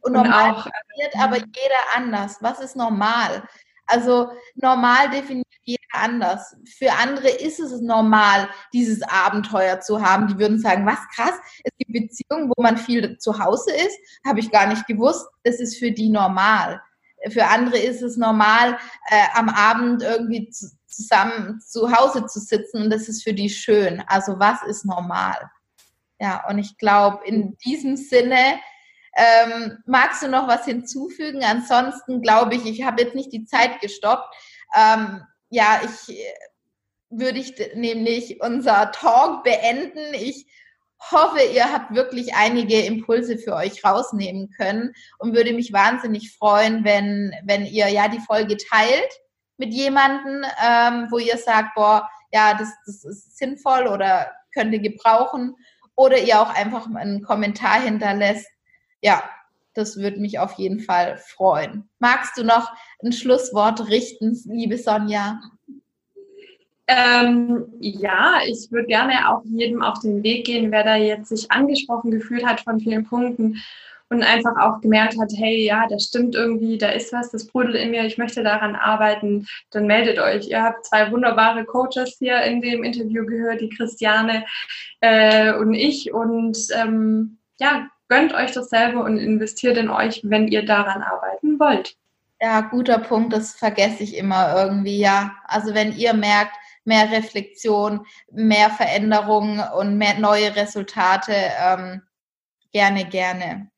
Und 0.00 0.12
normal 0.12 0.50
und 0.50 0.56
auch, 0.56 0.64
definiert 0.64 1.16
aber 1.18 1.36
jeder 1.36 1.96
anders. 1.96 2.38
Was 2.40 2.60
ist 2.60 2.76
normal? 2.76 3.42
Also 3.86 4.30
normal 4.54 5.10
definiert 5.10 5.43
jeder 5.64 5.80
anders. 5.92 6.56
Für 6.78 6.92
andere 6.92 7.28
ist 7.28 7.60
es 7.60 7.80
normal, 7.80 8.48
dieses 8.72 9.02
Abenteuer 9.02 9.80
zu 9.80 10.02
haben. 10.02 10.28
Die 10.28 10.38
würden 10.38 10.58
sagen, 10.58 10.86
was 10.86 10.98
krass, 11.14 11.34
es 11.62 11.72
gibt 11.78 11.92
Beziehungen, 11.92 12.50
wo 12.54 12.62
man 12.62 12.76
viel 12.76 13.18
zu 13.18 13.38
Hause 13.38 13.72
ist, 13.72 13.98
habe 14.26 14.40
ich 14.40 14.50
gar 14.50 14.66
nicht 14.66 14.86
gewusst. 14.86 15.26
Das 15.42 15.60
ist 15.60 15.78
für 15.78 15.92
die 15.92 16.08
normal. 16.08 16.80
Für 17.30 17.46
andere 17.46 17.78
ist 17.78 18.02
es 18.02 18.16
normal, 18.16 18.78
äh, 19.08 19.24
am 19.34 19.48
Abend 19.48 20.02
irgendwie 20.02 20.50
zu, 20.50 20.70
zusammen 20.86 21.60
zu 21.60 21.90
Hause 21.90 22.26
zu 22.26 22.38
sitzen 22.38 22.82
und 22.82 22.90
das 22.90 23.08
ist 23.08 23.24
für 23.24 23.32
die 23.32 23.48
schön. 23.48 24.02
Also 24.06 24.38
was 24.38 24.62
ist 24.62 24.84
normal? 24.84 25.50
Ja, 26.20 26.44
und 26.48 26.58
ich 26.58 26.78
glaube, 26.78 27.24
in 27.26 27.56
diesem 27.58 27.96
Sinne 27.96 28.60
ähm, 29.16 29.78
magst 29.86 30.22
du 30.22 30.28
noch 30.28 30.48
was 30.48 30.64
hinzufügen? 30.64 31.44
Ansonsten 31.44 32.22
glaube 32.22 32.54
ich, 32.54 32.66
ich 32.66 32.84
habe 32.84 33.02
jetzt 33.02 33.14
nicht 33.14 33.32
die 33.32 33.44
Zeit 33.44 33.80
gestoppt. 33.80 34.34
Ähm, 34.76 35.22
ja, 35.50 35.80
ich 35.84 36.18
äh, 36.18 36.34
würde 37.10 37.38
ich 37.38 37.54
nämlich 37.74 38.40
unser 38.40 38.90
Talk 38.92 39.44
beenden. 39.44 40.14
Ich 40.14 40.46
hoffe, 41.10 41.40
ihr 41.42 41.72
habt 41.72 41.94
wirklich 41.94 42.34
einige 42.34 42.80
Impulse 42.80 43.38
für 43.38 43.54
euch 43.54 43.84
rausnehmen 43.84 44.50
können 44.56 44.92
und 45.18 45.34
würde 45.34 45.52
mich 45.52 45.72
wahnsinnig 45.72 46.36
freuen, 46.36 46.84
wenn, 46.84 47.32
wenn 47.44 47.66
ihr 47.66 47.88
ja 47.88 48.08
die 48.08 48.20
Folge 48.20 48.56
teilt 48.56 49.20
mit 49.56 49.72
jemandem, 49.72 50.44
ähm, 50.64 51.08
wo 51.10 51.18
ihr 51.18 51.36
sagt, 51.36 51.74
boah, 51.74 52.08
ja, 52.32 52.54
das, 52.54 52.68
das 52.86 53.04
ist 53.04 53.36
sinnvoll 53.38 53.86
oder 53.86 54.32
könnt 54.52 54.72
ihr 54.72 54.80
gebrauchen 54.80 55.54
oder 55.94 56.18
ihr 56.18 56.40
auch 56.40 56.52
einfach 56.52 56.88
einen 56.92 57.22
Kommentar 57.22 57.80
hinterlässt. 57.80 58.48
Ja, 59.00 59.22
das 59.74 59.96
würde 59.96 60.20
mich 60.20 60.38
auf 60.38 60.54
jeden 60.54 60.80
Fall 60.80 61.16
freuen. 61.18 61.88
Magst 61.98 62.38
du 62.38 62.44
noch 62.44 62.72
ein 63.02 63.12
Schlusswort 63.12 63.88
richten, 63.88 64.40
liebe 64.46 64.78
Sonja? 64.78 65.40
Ähm, 66.86 67.66
ja, 67.80 68.40
ich 68.46 68.70
würde 68.70 68.86
gerne 68.86 69.30
auch 69.30 69.42
jedem 69.44 69.82
auf 69.82 70.00
den 70.00 70.22
Weg 70.22 70.44
gehen, 70.44 70.70
wer 70.70 70.84
da 70.84 70.96
jetzt 70.96 71.30
sich 71.30 71.50
angesprochen 71.50 72.10
gefühlt 72.10 72.44
hat 72.44 72.60
von 72.60 72.78
vielen 72.78 73.04
Punkten 73.04 73.62
und 74.10 74.22
einfach 74.22 74.56
auch 74.60 74.80
gemerkt 74.82 75.18
hat, 75.18 75.32
hey, 75.34 75.64
ja, 75.64 75.86
das 75.88 76.04
stimmt 76.04 76.34
irgendwie, 76.34 76.76
da 76.76 76.90
ist 76.90 77.12
was, 77.12 77.30
das 77.30 77.46
brodelt 77.46 77.76
in 77.76 77.90
mir, 77.90 78.04
ich 78.04 78.18
möchte 78.18 78.42
daran 78.42 78.76
arbeiten, 78.76 79.46
dann 79.70 79.86
meldet 79.86 80.18
euch. 80.18 80.48
Ihr 80.48 80.62
habt 80.62 80.84
zwei 80.84 81.10
wunderbare 81.10 81.64
Coaches 81.64 82.16
hier 82.18 82.42
in 82.42 82.60
dem 82.60 82.84
Interview 82.84 83.24
gehört, 83.24 83.62
die 83.62 83.70
Christiane 83.70 84.44
äh, 85.00 85.54
und 85.54 85.72
ich 85.72 86.12
und 86.12 86.58
ähm, 86.74 87.38
ja, 87.58 87.88
gönnt 88.14 88.32
euch 88.32 88.52
das 88.52 88.68
selber 88.68 89.02
und 89.02 89.18
investiert 89.18 89.76
in 89.76 89.90
euch, 89.90 90.20
wenn 90.22 90.46
ihr 90.46 90.64
daran 90.64 91.02
arbeiten 91.02 91.58
wollt. 91.58 91.96
Ja, 92.40 92.60
guter 92.60 92.98
Punkt, 92.98 93.32
das 93.32 93.54
vergesse 93.54 94.04
ich 94.04 94.16
immer 94.16 94.54
irgendwie, 94.54 94.98
ja. 94.98 95.34
Also 95.46 95.74
wenn 95.74 95.96
ihr 95.96 96.14
merkt, 96.14 96.54
mehr 96.84 97.10
Reflexion, 97.10 98.06
mehr 98.30 98.70
Veränderung 98.70 99.60
und 99.76 99.98
mehr 99.98 100.16
neue 100.18 100.54
Resultate, 100.54 101.34
ähm, 101.60 102.02
gerne, 102.72 103.04
gerne. 103.04 103.68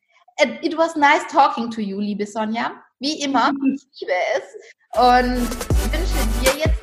It 0.61 0.77
was 0.77 0.97
nice 0.97 1.27
talking 1.33 1.71
to 1.71 1.81
you, 1.81 1.99
liebe 1.99 2.27
Sonja. 2.27 2.73
Wie 2.99 3.23
immer. 3.23 3.53
Ich 3.73 4.01
liebe 4.01 4.13
es. 4.37 4.99
Und 4.99 5.49
wünsche 5.93 6.27
dir 6.43 6.59
jetzt 6.63 6.76